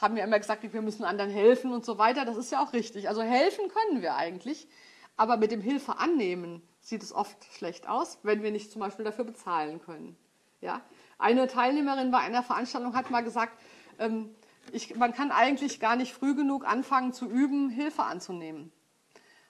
haben 0.00 0.16
ja 0.16 0.24
immer 0.24 0.38
gesagt, 0.38 0.62
wir 0.62 0.82
müssen 0.82 1.04
anderen 1.04 1.30
helfen 1.30 1.72
und 1.72 1.84
so 1.84 1.98
weiter. 1.98 2.24
Das 2.24 2.36
ist 2.36 2.52
ja 2.52 2.62
auch 2.62 2.72
richtig. 2.72 3.08
Also 3.08 3.22
helfen 3.22 3.68
können 3.68 4.02
wir 4.02 4.14
eigentlich, 4.14 4.68
aber 5.16 5.36
mit 5.36 5.50
dem 5.50 5.60
Hilfe 5.60 5.98
annehmen 5.98 6.62
sieht 6.80 7.02
es 7.02 7.12
oft 7.12 7.44
schlecht 7.56 7.88
aus, 7.88 8.18
wenn 8.22 8.42
wir 8.42 8.50
nicht 8.50 8.70
zum 8.70 8.80
Beispiel 8.80 9.04
dafür 9.04 9.24
bezahlen 9.24 9.80
können. 9.80 10.16
Ja? 10.60 10.80
Eine 11.18 11.48
Teilnehmerin 11.48 12.10
bei 12.10 12.18
einer 12.18 12.42
Veranstaltung 12.42 12.94
hat 12.94 13.10
mal 13.10 13.22
gesagt, 13.22 13.52
ähm, 13.98 14.34
ich, 14.72 14.96
man 14.96 15.12
kann 15.12 15.30
eigentlich 15.30 15.80
gar 15.80 15.96
nicht 15.96 16.12
früh 16.12 16.34
genug 16.34 16.66
anfangen 16.66 17.12
zu 17.12 17.26
üben, 17.26 17.70
Hilfe 17.70 18.04
anzunehmen. 18.04 18.72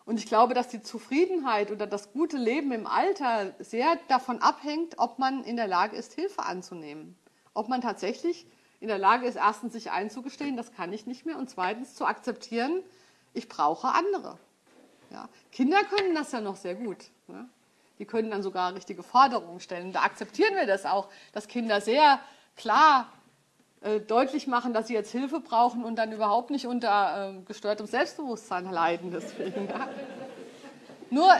Und 0.05 0.19
ich 0.19 0.27
glaube, 0.27 0.55
dass 0.55 0.69
die 0.69 0.81
Zufriedenheit 0.81 1.71
oder 1.71 1.87
das 1.87 2.13
gute 2.13 2.39
Leben 2.39 2.73
im 2.73 2.87
Alter 2.87 3.55
sehr 3.59 3.99
davon 4.09 4.41
abhängt, 4.41 4.95
ob 4.99 5.19
man 5.19 5.45
in 5.45 5.57
der 5.57 5.67
Lage 5.67 5.97
ist, 5.97 6.15
Hilfe 6.15 6.45
anzunehmen. 6.45 7.19
Ob 7.53 7.69
man 7.69 7.83
tatsächlich 7.83 8.47
in 8.81 8.89
der 8.89 8.97
Lage 8.97 9.27
ist, 9.27 9.37
erstens 9.37 9.75
sich 9.75 9.91
einzugestehen, 9.91 10.57
das 10.57 10.73
kann 10.73 10.93
ich 10.95 11.07
nicht 11.07 11.27
mehr, 11.27 11.37
und 11.37 11.51
zweitens 11.51 11.95
zu 11.95 12.07
akzeptieren, 12.07 12.83
ich 13.35 13.49
brauche 13.49 13.89
andere. 13.89 14.39
Ja. 15.11 15.29
Kinder 15.53 15.83
können 15.85 16.15
das 16.15 16.33
ja 16.33 16.41
noch 16.41 16.57
sehr 16.57 16.75
gut. 16.75 17.11
Ne? 17.27 17.49
Die 17.99 18.05
können 18.05 18.31
dann 18.31 18.43
sogar 18.43 18.75
richtige 18.75 19.03
Forderungen 19.03 19.61
stellen. 19.61 19.93
Da 19.93 20.03
akzeptieren 20.03 20.55
wir 20.55 20.67
das 20.67 20.87
auch, 20.87 21.09
dass 21.33 21.49
Kinder 21.49 21.81
sehr 21.81 22.21
klar 22.57 23.13
äh, 23.81 24.01
deutlich 24.01 24.47
machen, 24.47 24.73
dass 24.73 24.89
sie 24.89 24.95
jetzt 24.95 25.13
Hilfe 25.13 25.41
brauchen 25.41 25.85
und 25.85 25.97
dann 25.97 26.13
überhaupt 26.13 26.51
nicht 26.51 26.67
unter 26.67 27.35
äh, 27.37 27.43
gestörtem 27.43 27.87
Selbstbewusstsein 27.87 28.71
leiden. 28.71 29.11
Deswegen, 29.11 29.69
ja. 29.69 29.89
Nur 31.11 31.33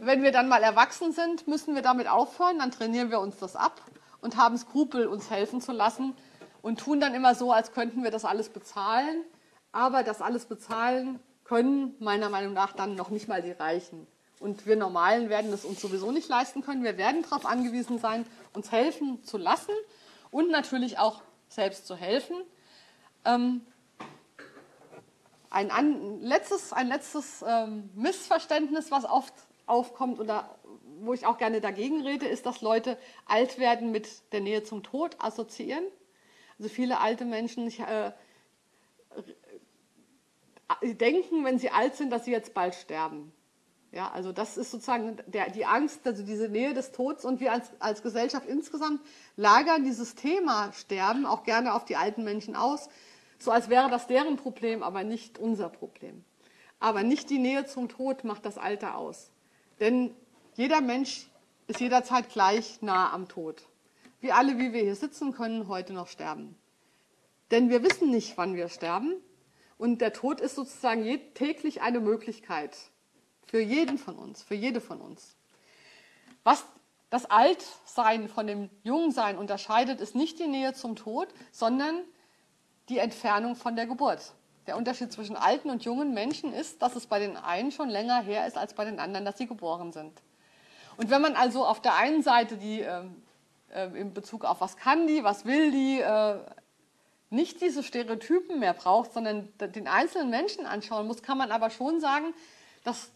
wenn 0.00 0.22
wir 0.22 0.32
dann 0.32 0.48
mal 0.48 0.62
erwachsen 0.62 1.12
sind, 1.12 1.46
müssen 1.46 1.74
wir 1.74 1.82
damit 1.82 2.08
aufhören, 2.08 2.58
dann 2.58 2.70
trainieren 2.70 3.10
wir 3.10 3.20
uns 3.20 3.38
das 3.38 3.56
ab 3.56 3.80
und 4.20 4.36
haben 4.36 4.56
Skrupel, 4.56 5.06
uns 5.06 5.30
helfen 5.30 5.60
zu 5.60 5.72
lassen 5.72 6.14
und 6.62 6.80
tun 6.80 7.00
dann 7.00 7.14
immer 7.14 7.34
so, 7.34 7.52
als 7.52 7.72
könnten 7.72 8.02
wir 8.02 8.10
das 8.10 8.24
alles 8.24 8.48
bezahlen. 8.48 9.24
Aber 9.70 10.02
das 10.02 10.22
alles 10.22 10.46
bezahlen 10.46 11.20
können 11.44 11.94
meiner 11.98 12.28
Meinung 12.28 12.54
nach 12.54 12.72
dann 12.72 12.94
noch 12.94 13.10
nicht 13.10 13.28
mal 13.28 13.42
die 13.42 13.52
Reichen. 13.52 14.06
Und 14.40 14.66
wir 14.66 14.76
Normalen 14.76 15.28
werden 15.28 15.52
es 15.52 15.64
uns 15.64 15.80
sowieso 15.80 16.12
nicht 16.12 16.28
leisten 16.28 16.62
können. 16.62 16.84
Wir 16.84 16.96
werden 16.96 17.22
darauf 17.22 17.44
angewiesen 17.44 17.98
sein, 17.98 18.24
uns 18.52 18.70
helfen 18.70 19.24
zu 19.24 19.36
lassen 19.36 19.72
und 20.30 20.50
natürlich 20.50 20.98
auch 20.98 21.22
selbst 21.48 21.86
zu 21.86 21.96
helfen. 21.96 22.36
Ähm, 23.24 23.62
ein, 25.50 25.70
an, 25.70 26.20
letztes, 26.20 26.72
ein 26.72 26.88
letztes 26.88 27.44
ähm, 27.46 27.90
Missverständnis, 27.94 28.90
was 28.90 29.04
oft 29.04 29.34
aufkommt 29.66 30.20
oder 30.20 30.58
wo 31.00 31.12
ich 31.14 31.26
auch 31.26 31.38
gerne 31.38 31.60
dagegen 31.60 32.02
rede, 32.02 32.26
ist, 32.26 32.46
dass 32.46 32.60
Leute 32.60 32.98
alt 33.26 33.58
werden 33.58 33.90
mit 33.90 34.08
der 34.32 34.40
Nähe 34.40 34.64
zum 34.64 34.82
Tod 34.82 35.16
assoziieren. 35.18 35.84
Also 36.58 36.68
viele 36.68 37.00
alte 37.00 37.24
Menschen 37.24 37.68
äh, 37.68 38.12
denken, 40.82 41.44
wenn 41.44 41.58
sie 41.58 41.70
alt 41.70 41.96
sind, 41.96 42.10
dass 42.10 42.24
sie 42.24 42.32
jetzt 42.32 42.52
bald 42.52 42.74
sterben. 42.74 43.32
Ja, 43.90 44.10
also 44.10 44.32
das 44.32 44.58
ist 44.58 44.70
sozusagen 44.70 45.16
der, 45.26 45.50
die 45.50 45.64
Angst, 45.64 46.06
also 46.06 46.22
diese 46.22 46.48
Nähe 46.48 46.74
des 46.74 46.92
Todes 46.92 47.24
und 47.24 47.40
wir 47.40 47.52
als, 47.52 47.70
als 47.78 48.02
Gesellschaft 48.02 48.46
insgesamt 48.46 49.00
lagern 49.36 49.84
dieses 49.84 50.14
Thema 50.14 50.72
Sterben 50.74 51.24
auch 51.24 51.42
gerne 51.42 51.72
auf 51.72 51.86
die 51.86 51.96
alten 51.96 52.22
Menschen 52.22 52.54
aus, 52.54 52.90
so 53.38 53.50
als 53.50 53.70
wäre 53.70 53.88
das 53.88 54.06
deren 54.06 54.36
Problem, 54.36 54.82
aber 54.82 55.04
nicht 55.04 55.38
unser 55.38 55.70
Problem. 55.70 56.24
Aber 56.80 57.02
nicht 57.02 57.30
die 57.30 57.38
Nähe 57.38 57.66
zum 57.66 57.88
Tod 57.88 58.24
macht 58.24 58.44
das 58.44 58.58
Alter 58.58 58.96
aus. 58.96 59.30
Denn 59.80 60.14
jeder 60.54 60.80
Mensch 60.80 61.30
ist 61.66 61.80
jederzeit 61.80 62.28
gleich 62.30 62.82
nah 62.82 63.12
am 63.12 63.28
Tod. 63.28 63.62
Wir 64.20 64.36
alle, 64.36 64.58
wie 64.58 64.72
wir 64.72 64.82
hier 64.82 64.96
sitzen, 64.96 65.32
können 65.32 65.68
heute 65.68 65.92
noch 65.92 66.08
sterben. 66.08 66.56
Denn 67.50 67.70
wir 67.70 67.82
wissen 67.82 68.10
nicht, 68.10 68.36
wann 68.36 68.54
wir 68.54 68.68
sterben. 68.68 69.14
Und 69.78 70.00
der 70.00 70.12
Tod 70.12 70.40
ist 70.40 70.56
sozusagen 70.56 71.04
täglich 71.34 71.80
eine 71.80 72.00
Möglichkeit. 72.00 72.76
Für 73.48 73.60
jeden 73.60 73.98
von 73.98 74.16
uns, 74.16 74.42
für 74.42 74.54
jede 74.54 74.80
von 74.80 75.00
uns. 75.00 75.36
Was 76.44 76.64
das 77.10 77.24
Altsein 77.26 78.28
von 78.28 78.46
dem 78.46 78.70
Jungsein 78.82 79.38
unterscheidet, 79.38 80.00
ist 80.00 80.14
nicht 80.14 80.38
die 80.38 80.46
Nähe 80.46 80.74
zum 80.74 80.96
Tod, 80.96 81.28
sondern 81.50 82.02
die 82.90 82.98
Entfernung 82.98 83.56
von 83.56 83.76
der 83.76 83.86
Geburt. 83.86 84.34
Der 84.66 84.76
Unterschied 84.76 85.10
zwischen 85.12 85.36
alten 85.36 85.70
und 85.70 85.84
jungen 85.84 86.12
Menschen 86.12 86.52
ist, 86.52 86.82
dass 86.82 86.94
es 86.94 87.06
bei 87.06 87.18
den 87.18 87.38
einen 87.38 87.72
schon 87.72 87.88
länger 87.88 88.20
her 88.20 88.46
ist 88.46 88.58
als 88.58 88.74
bei 88.74 88.84
den 88.84 89.00
anderen, 89.00 89.24
dass 89.24 89.38
sie 89.38 89.46
geboren 89.46 89.92
sind. 89.92 90.12
Und 90.98 91.10
wenn 91.10 91.22
man 91.22 91.34
also 91.34 91.64
auf 91.64 91.80
der 91.80 91.96
einen 91.96 92.22
Seite 92.22 92.58
die 92.58 92.82
äh, 92.82 93.04
in 93.94 94.12
Bezug 94.12 94.44
auf 94.44 94.60
was 94.60 94.76
kann 94.76 95.06
die, 95.06 95.24
was 95.24 95.44
will 95.46 95.70
die, 95.70 96.00
äh, 96.00 96.38
nicht 97.30 97.60
diese 97.60 97.82
Stereotypen 97.82 98.58
mehr 98.58 98.74
braucht, 98.74 99.12
sondern 99.12 99.48
den 99.58 99.86
einzelnen 99.86 100.30
Menschen 100.30 100.66
anschauen 100.66 101.06
muss, 101.06 101.22
kann 101.22 101.38
man 101.38 101.52
aber 101.52 101.70
schon 101.70 102.00
sagen, 102.00 102.34
dass 102.84 103.10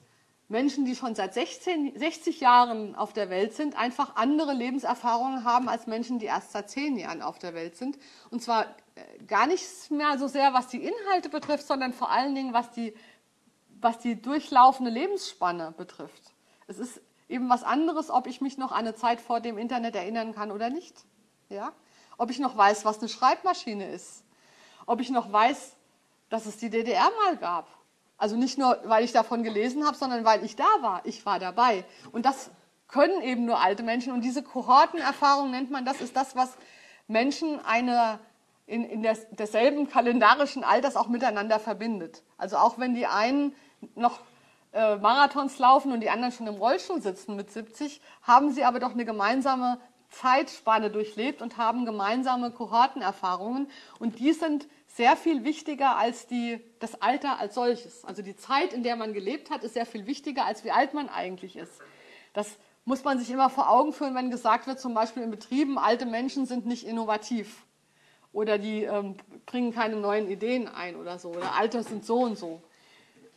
Menschen, 0.53 0.85
die 0.85 0.95
schon 0.95 1.15
seit 1.15 1.33
16, 1.33 1.99
60 1.99 2.41
Jahren 2.41 2.95
auf 2.95 3.15
der 3.15 3.31
Welt 3.31 3.55
sind, 3.55 3.75
einfach 3.75 4.17
andere 4.17 4.53
Lebenserfahrungen 4.53 5.45
haben 5.45 5.67
als 5.67 5.87
Menschen, 5.87 6.19
die 6.19 6.27
erst 6.27 6.53
seit 6.53 6.69
10 6.69 6.99
Jahren 6.99 7.23
auf 7.23 7.39
der 7.39 7.55
Welt 7.55 7.75
sind. 7.75 7.99
Und 8.31 8.43
zwar 8.43 8.67
äh, 8.95 9.25
gar 9.25 9.47
nicht 9.47 9.91
mehr 9.91 10.19
so 10.19 10.29
sehr, 10.29 10.53
was 10.53 10.69
die 10.69 10.85
Inhalte 10.85 11.31
betrifft, 11.31 11.67
sondern 11.67 11.95
vor 11.95 12.11
allen 12.11 12.35
Dingen, 12.35 12.53
was 12.53 12.71
die, 12.71 12.95
was 13.81 13.99
die 13.99 14.21
durchlaufende 14.21 14.91
Lebensspanne 14.91 15.73
betrifft. 15.75 16.35
Es 16.67 16.79
ist 16.79 17.01
eben 17.31 17.49
was 17.49 17.65
anderes, 17.65 18.11
ob 18.11 18.27
ich 18.27 18.43
mich 18.43 18.59
noch 18.59 18.73
an 18.73 18.81
eine 18.81 18.95
Zeit 18.95 19.23
vor 19.23 19.41
dem 19.41 19.57
Internet 19.57 19.97
erinnern 19.97 20.35
kann 20.35 20.51
oder 20.51 20.69
nicht. 20.69 20.95
Ja? 21.49 21.73
Ob 22.19 22.31
ich 22.31 22.39
noch 22.39 22.59
weiß, 22.59 22.85
was 22.85 22.99
eine 22.99 23.09
Schreibmaschine 23.09 23.91
ist. 23.91 24.23
Ob 24.85 25.01
ich 25.01 25.09
noch 25.09 25.33
weiß, 25.33 25.77
dass 26.29 26.45
es 26.45 26.59
die 26.59 26.69
DDR 26.69 27.11
mal 27.25 27.39
gab 27.39 27.82
also 28.23 28.37
nicht 28.37 28.57
nur, 28.57 28.79
weil 28.85 29.03
ich 29.03 29.11
davon 29.11 29.43
gelesen 29.43 29.85
habe, 29.85 29.97
sondern 29.97 30.25
weil 30.25 30.45
ich 30.45 30.55
da 30.55 30.69
war. 30.81 31.01
Ich 31.03 31.27
war 31.27 31.41
dabei. 31.41 31.85
Und 32.13 32.25
das 32.25 32.53
können 32.87 33.21
eben 33.21 33.47
nur 33.47 33.59
alte 33.59 33.83
Menschen. 33.83 34.13
Und 34.13 34.21
diese 34.21 34.45
Kohortenerfahrung 34.45 35.51
nennt 35.51 35.73
man, 35.73 35.85
das 35.85 36.01
ist 36.01 36.15
das, 36.15 36.37
was 36.37 36.57
Menschen 37.09 37.59
eine, 37.65 38.21
in, 38.67 38.85
in 38.85 39.03
des, 39.03 39.27
desselben 39.33 39.91
kalendarischen 39.91 40.63
Alters 40.63 40.95
auch 40.95 41.09
miteinander 41.09 41.59
verbindet. 41.59 42.23
Also 42.39 42.59
auch 42.59 42.79
wenn 42.79 42.95
die 42.95 43.09
einen 43.09 43.57
noch 43.97 44.21
äh, 44.71 44.99
Marathons 44.99 45.59
laufen 45.59 45.91
und 45.91 45.99
die 45.99 46.11
anderen 46.11 46.31
schon 46.31 46.47
im 46.47 46.55
Rollstuhl 46.55 47.03
sitzen 47.03 47.35
mit 47.35 47.51
70, 47.51 48.01
haben 48.23 48.53
sie 48.53 48.63
aber 48.63 48.79
doch 48.79 48.93
eine 48.93 49.05
gemeinsame 49.05 49.81
Zeitspanne 50.11 50.91
durchlebt 50.91 51.43
und 51.43 51.57
haben 51.57 51.87
gemeinsame 51.87 52.53
Kohortenerfahrungen. 52.53 53.69
Und 53.99 54.21
die 54.21 54.33
sind 54.33 54.69
sehr 54.95 55.17
viel 55.17 55.45
wichtiger 55.45 55.97
als 55.97 56.27
die, 56.27 56.61
das 56.79 57.01
Alter 57.01 57.39
als 57.39 57.55
solches. 57.55 58.05
Also 58.05 58.23
die 58.23 58.37
Zeit, 58.37 58.73
in 58.73 58.83
der 58.83 58.97
man 58.97 59.15
gelebt 59.15 59.51
hat, 59.51 59.65
ist 59.65 59.75
sehr 59.75 59.87
viel 59.87 60.07
wichtiger, 60.07 60.45
als 60.45 60.65
wie 60.65 60.71
alt 60.71 60.93
man 60.93 61.09
eigentlich 61.09 61.57
ist. 61.57 61.81
Das 62.35 62.59
muss 62.85 63.03
man 63.03 63.19
sich 63.19 63.31
immer 63.31 63.49
vor 63.49 63.71
Augen 63.71 63.93
führen, 63.93 64.15
wenn 64.15 64.31
gesagt 64.31 64.67
wird, 64.67 64.81
zum 64.81 64.93
Beispiel 64.93 65.23
in 65.23 65.31
Betrieben, 65.31 65.79
alte 65.79 66.05
Menschen 66.05 66.47
sind 66.47 66.67
nicht 66.67 66.87
innovativ 66.87 67.65
oder 68.33 68.59
die 68.59 68.85
ähm, 68.85 69.17
bringen 69.47 69.73
keine 69.73 69.97
neuen 69.97 70.29
Ideen 70.29 70.69
ein 70.69 70.97
oder 70.97 71.19
so 71.19 71.31
oder 71.31 71.55
Alter 71.55 71.83
sind 71.83 72.05
so 72.05 72.21
und 72.21 72.37
so. 72.37 72.63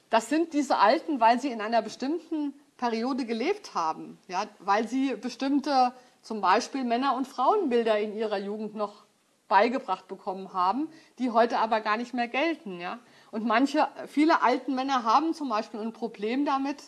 Das 0.10 0.30
sind 0.30 0.54
diese 0.54 0.78
Alten, 0.78 1.20
weil 1.20 1.40
sie 1.40 1.50
in 1.50 1.62
einer 1.62 1.82
bestimmten 1.82 2.54
Periode 2.78 3.26
gelebt 3.26 3.74
haben, 3.74 4.18
ja, 4.28 4.46
weil 4.60 4.88
sie 4.88 5.16
bestimmte 5.16 5.94
zum 6.22 6.42
Beispiel 6.42 6.84
Männer- 6.84 7.16
und 7.16 7.28
Frauenbilder 7.28 7.98
in 8.00 8.16
ihrer 8.16 8.38
Jugend 8.38 8.76
noch 8.76 9.05
beigebracht 9.48 10.08
bekommen 10.08 10.54
haben, 10.54 10.90
die 11.20 11.32
heute 11.32 11.60
aber 11.60 11.82
gar 11.82 11.98
nicht 11.98 12.14
mehr 12.14 12.28
gelten. 12.28 12.80
Ja? 12.80 13.00
Und 13.32 13.46
manche, 13.46 13.88
viele 14.08 14.42
alten 14.42 14.76
Männer 14.76 15.04
haben 15.04 15.34
zum 15.34 15.50
Beispiel 15.50 15.80
ein 15.80 15.94
Problem 15.94 16.46
damit, 16.46 16.84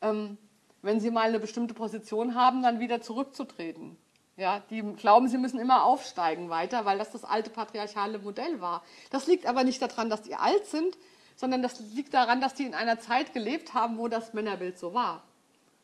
ähm, 0.00 0.38
wenn 0.82 1.00
sie 1.00 1.10
mal 1.10 1.28
eine 1.28 1.40
bestimmte 1.40 1.74
Position 1.74 2.34
haben, 2.34 2.62
dann 2.62 2.80
wieder 2.80 3.00
zurückzutreten. 3.00 3.96
Ja, 4.36 4.60
die 4.68 4.82
glauben, 4.96 5.28
sie 5.28 5.38
müssen 5.38 5.60
immer 5.60 5.84
aufsteigen 5.84 6.50
weiter, 6.50 6.84
weil 6.84 6.98
das 6.98 7.12
das 7.12 7.24
alte 7.24 7.50
patriarchale 7.50 8.18
Modell 8.18 8.60
war. 8.60 8.82
Das 9.10 9.28
liegt 9.28 9.46
aber 9.46 9.62
nicht 9.62 9.80
daran, 9.80 10.10
dass 10.10 10.22
die 10.22 10.34
alt 10.34 10.66
sind, 10.66 10.98
sondern 11.36 11.62
das 11.62 11.78
liegt 11.80 12.14
daran, 12.14 12.40
dass 12.40 12.54
die 12.54 12.64
in 12.64 12.74
einer 12.74 12.98
Zeit 12.98 13.32
gelebt 13.32 13.74
haben, 13.74 13.96
wo 13.96 14.08
das 14.08 14.34
Männerbild 14.34 14.78
so 14.78 14.92
war. 14.92 15.22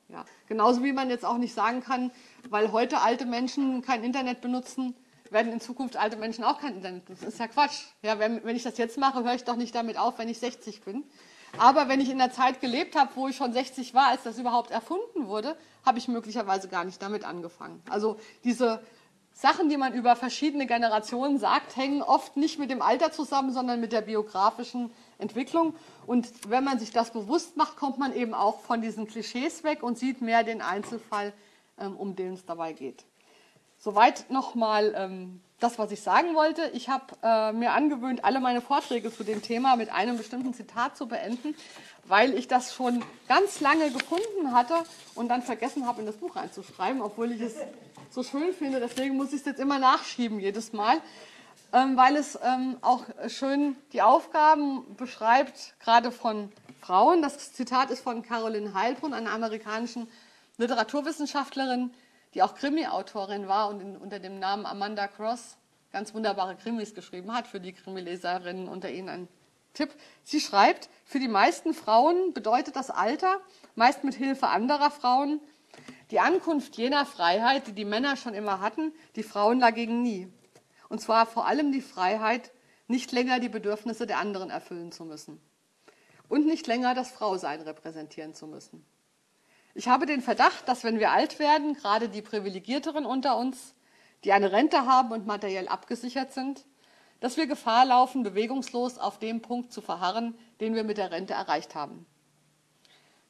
Ja. 0.09 0.25
Genauso 0.49 0.83
wie 0.83 0.93
man 0.93 1.11
jetzt 1.11 1.25
auch 1.25 1.39
nicht 1.39 1.55
sagen 1.55 1.81
kann, 1.81 2.11
weil 2.49 2.73
heute 2.73 3.01
alte 3.01 3.25
Menschen 3.25 3.83
kein 3.83 4.03
Internet 4.03 4.41
benutzen, 4.41 4.97
werden 5.31 5.53
in 5.53 5.61
Zukunft 5.61 5.97
alte 5.97 6.17
Menschen 6.17 6.45
auch 6.45 6.61
kein 6.61 6.75
Internet 6.75 7.05
benutzen. 7.05 7.25
Das 7.25 7.35
ist 7.35 7.41
ja 7.41 7.49
Quatsch. 7.49 7.85
Ja, 8.03 8.19
wenn, 8.19 8.45
wenn 8.45 8.57
ich 8.57 8.63
das 8.63 8.79
jetzt 8.79 8.99
mache, 8.99 9.25
höre 9.25 9.35
ich 9.35 9.45
doch 9.45 9.57
nicht 9.57 9.75
damit 9.75 9.99
auf, 9.99 10.19
wenn 10.19 10.29
ich 10.29 10.39
60 10.39 10.83
bin. 10.83 11.05
Aber 11.59 11.89
wenn 11.89 12.01
ich 12.01 12.11
in 12.11 12.19
der 12.19 12.31
Zeit 12.31 12.61
gelebt 12.61 12.97
habe, 12.97 13.11
wo 13.15 13.29
ich 13.29 13.37
schon 13.37 13.53
60 13.53 13.95
war, 13.95 14.09
als 14.09 14.23
das 14.23 14.39
überhaupt 14.39 14.71
erfunden 14.71 15.27
wurde, 15.27 15.57
habe 15.85 15.99
ich 15.99 16.09
möglicherweise 16.09 16.69
gar 16.69 16.85
nicht 16.85 17.03
damit 17.03 17.25
angefangen. 17.25 17.83
Also 17.89 18.19
diese 18.45 18.81
Sachen, 19.33 19.69
die 19.69 19.77
man 19.77 19.95
über 19.95 20.17
verschiedene 20.17 20.67
Generationen 20.67 21.39
sagt, 21.39 21.77
hängen 21.77 22.03
oft 22.03 22.37
nicht 22.37 22.59
mit 22.59 22.71
dem 22.71 22.83
Alter 22.83 23.11
zusammen, 23.11 23.53
sondern 23.53 23.81
mit 23.81 23.93
der 23.93 24.03
biografischen 24.03 24.93
Entwicklung. 25.19 25.75
Und 26.07 26.29
wenn 26.49 26.65
man 26.65 26.79
sich 26.79 26.91
das 26.91 27.11
bewusst 27.11 27.57
macht, 27.57 27.77
kommt 27.77 27.99
man 27.99 28.15
eben 28.15 28.35
auch 28.35 28.61
von 28.61 28.83
diesen 28.83 29.07
Klischees 29.07 29.65
weg 29.65 29.83
und 29.83 29.99
sieht 29.99 30.21
mehr 30.21 30.45
den 30.45 30.61
Einzelfall, 30.61 31.33
ähm, 31.79 31.97
um 31.97 32.17
den 32.17 32.35
es 32.35 32.45
dabei 32.45 32.73
geht. 32.73 33.05
Soweit 33.83 34.29
nochmal 34.29 34.95
ähm, 34.95 35.41
das, 35.59 35.79
was 35.79 35.91
ich 35.91 36.03
sagen 36.03 36.35
wollte. 36.35 36.71
Ich 36.75 36.91
habe 36.91 37.05
äh, 37.23 37.53
mir 37.53 37.73
angewöhnt, 37.73 38.25
alle 38.25 38.39
meine 38.39 38.61
Vorträge 38.61 39.11
zu 39.11 39.25
dem 39.25 39.41
Thema 39.41 39.77
mit 39.77 39.91
einem 39.91 40.19
bestimmten 40.19 40.53
Zitat 40.53 40.99
zu 40.99 41.09
beenden, 41.09 41.55
weil 42.05 42.35
ich 42.35 42.47
das 42.47 42.75
schon 42.75 43.03
ganz 43.27 43.61
lange 43.61 43.91
gefunden 43.91 44.53
hatte 44.53 44.75
und 45.15 45.29
dann 45.29 45.41
vergessen 45.41 45.87
habe, 45.87 46.01
in 46.01 46.07
das 46.07 46.17
Buch 46.17 46.37
reinzuschreiben, 46.37 47.01
obwohl 47.01 47.33
ich 47.33 47.41
es 47.41 47.55
so 48.11 48.23
schön 48.23 48.53
finde. 48.53 48.81
Deswegen 48.81 49.17
muss 49.17 49.29
ich 49.29 49.41
es 49.41 49.47
jetzt 49.47 49.61
immer 49.61 49.79
nachschieben 49.79 50.41
jedes 50.41 50.75
Mal, 50.75 50.99
ähm, 51.73 51.97
weil 51.97 52.17
es 52.17 52.39
ähm, 52.43 52.77
auch 52.83 53.05
schön 53.29 53.77
die 53.95 54.03
Aufgaben 54.03 54.95
beschreibt, 54.97 55.75
gerade 55.81 56.13
von 56.13 56.53
Frauen. 56.83 57.23
Das 57.23 57.55
Zitat 57.55 57.91
ist 57.91 58.03
von 58.03 58.21
Caroline 58.21 58.75
Heilbrunn, 58.75 59.15
einer 59.15 59.33
amerikanischen 59.33 60.07
Literaturwissenschaftlerin, 60.59 61.95
die 62.35 62.43
auch 62.43 62.55
Krimi-Autorin 62.55 63.49
war 63.49 63.69
und 63.69 63.81
in, 63.81 63.97
unter 63.97 64.19
dem 64.19 64.39
Namen 64.39 64.67
Amanda 64.67 65.09
Cross 65.09 65.57
ganz 65.93 66.15
wunderbare 66.15 66.57
Krimis 66.57 66.95
geschrieben 66.95 67.35
hat, 67.35 67.47
für 67.47 67.61
die 67.61 67.73
Krimileserinnen 67.73 68.69
unter 68.69 68.91
Ihnen 68.91 69.09
ein 69.09 69.29
Tipp. 69.75 69.91
Sie 70.23 70.41
schreibt, 70.41 70.89
für 71.05 71.19
die 71.19 71.29
meisten 71.29 71.75
Frauen 71.75 72.33
bedeutet 72.33 72.77
das 72.77 72.91
Alter, 72.91 73.41
meist 73.75 74.05
mit 74.05 74.15
Hilfe 74.15 74.49
anderer 74.49 74.91
Frauen, 74.91 75.41
die 76.11 76.21
Ankunft 76.21 76.77
jener 76.77 77.07
Freiheit, 77.07 77.67
die 77.67 77.73
die 77.73 77.85
Männer 77.85 78.17
schon 78.17 78.35
immer 78.35 78.61
hatten, 78.61 78.93
die 79.17 79.23
Frauen 79.23 79.61
dagegen 79.61 80.03
nie. 80.03 80.33
Und 80.89 81.01
zwar 81.01 81.27
vor 81.27 81.47
allem 81.47 81.73
die 81.73 81.83
Freiheit, 81.83 82.53
nicht 82.89 83.13
länger 83.13 83.39
die 83.39 83.49
Bedürfnisse 83.49 84.07
der 84.07 84.19
anderen 84.19 84.51
erfüllen 84.51 84.91
zu 84.91 85.05
müssen 85.05 85.41
und 86.29 86.47
nicht 86.47 86.67
länger 86.67 86.95
das 86.95 87.11
Frausein 87.11 87.61
repräsentieren 87.61 88.35
zu 88.35 88.49
müssen. 88.49 88.85
Ich 89.75 89.89
habe 89.89 90.07
den 90.07 90.21
Verdacht, 90.21 90.67
dass 90.69 90.83
wenn 90.83 90.99
wir 90.99 91.13
alt 91.13 91.39
werden, 91.39 91.75
gerade 91.75 92.09
die 92.09 92.23
Privilegierteren 92.23 93.07
unter 93.07 93.37
uns, 93.37 93.75
die 94.25 94.33
eine 94.33 94.53
Rente 94.53 94.85
haben 94.87 95.13
und 95.13 95.27
materiell 95.27 95.69
abgesichert 95.69 96.33
sind, 96.33 96.65
dass 97.21 97.37
wir 97.37 97.47
Gefahr 97.47 97.85
laufen, 97.85 98.23
bewegungslos 98.23 98.99
auf 98.99 99.19
dem 99.19 99.43
Punkt 99.43 99.73
zu 99.73 99.81
verharren, 99.81 100.37
den 100.61 100.75
wir 100.75 100.85
mit 100.85 100.99
der 100.99 101.11
Rente 101.11 101.35
erreicht 101.35 101.75
haben. 101.75 102.07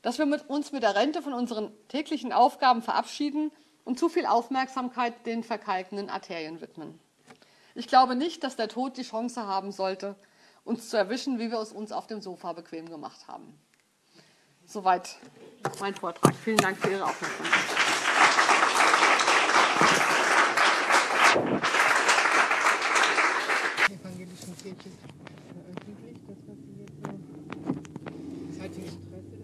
Dass 0.02 0.18
wir 0.18 0.26
mit 0.26 0.48
uns 0.48 0.72
mit 0.72 0.82
der 0.82 0.94
Rente 0.94 1.22
von 1.22 1.34
unseren 1.34 1.72
täglichen 1.88 2.32
Aufgaben 2.32 2.82
verabschieden 2.82 3.52
und 3.84 3.98
zu 3.98 4.08
viel 4.08 4.24
Aufmerksamkeit 4.24 5.26
den 5.26 5.42
verkalkenden 5.42 6.08
Arterien 6.08 6.60
widmen. 6.60 6.98
Ich 7.74 7.86
glaube 7.86 8.14
nicht, 8.14 8.42
dass 8.44 8.56
der 8.56 8.68
Tod 8.68 8.96
die 8.96 9.02
Chance 9.02 9.46
haben 9.46 9.72
sollte, 9.72 10.16
uns 10.64 10.88
zu 10.88 10.96
erwischen, 10.96 11.38
wie 11.38 11.50
wir 11.50 11.58
es 11.58 11.72
uns 11.72 11.92
auf 11.92 12.06
dem 12.06 12.20
Sofa 12.22 12.52
bequem 12.52 12.88
gemacht 12.88 13.28
haben. 13.28 13.58
Soweit 14.72 15.16
mein 15.80 15.92
Vortrag. 15.96 16.32
Vielen 16.44 16.58
Dank 16.58 16.78
für 16.78 16.90
Ihre 16.90 17.04
Aufmerksamkeit. 17.04 17.60
evangelischen 23.90 24.56
Kirche 24.58 24.90
veröffentlicht, 25.64 26.20
das, 26.28 26.36
was 26.46 26.56
Sie 26.62 26.74
jetzt 26.78 27.02
so. 27.02 27.10
Was 28.48 28.60
hat 28.62 28.70
Ihr 28.76 28.86
Interesse 28.86 29.36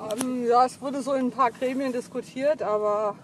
davon? 0.00 0.22
Ähm, 0.22 0.46
ja, 0.46 0.64
es 0.64 0.80
wurde 0.80 1.02
so 1.02 1.12
in 1.12 1.26
ein 1.26 1.30
paar 1.30 1.50
Gremien 1.50 1.92
diskutiert, 1.92 2.62
aber 2.62 3.18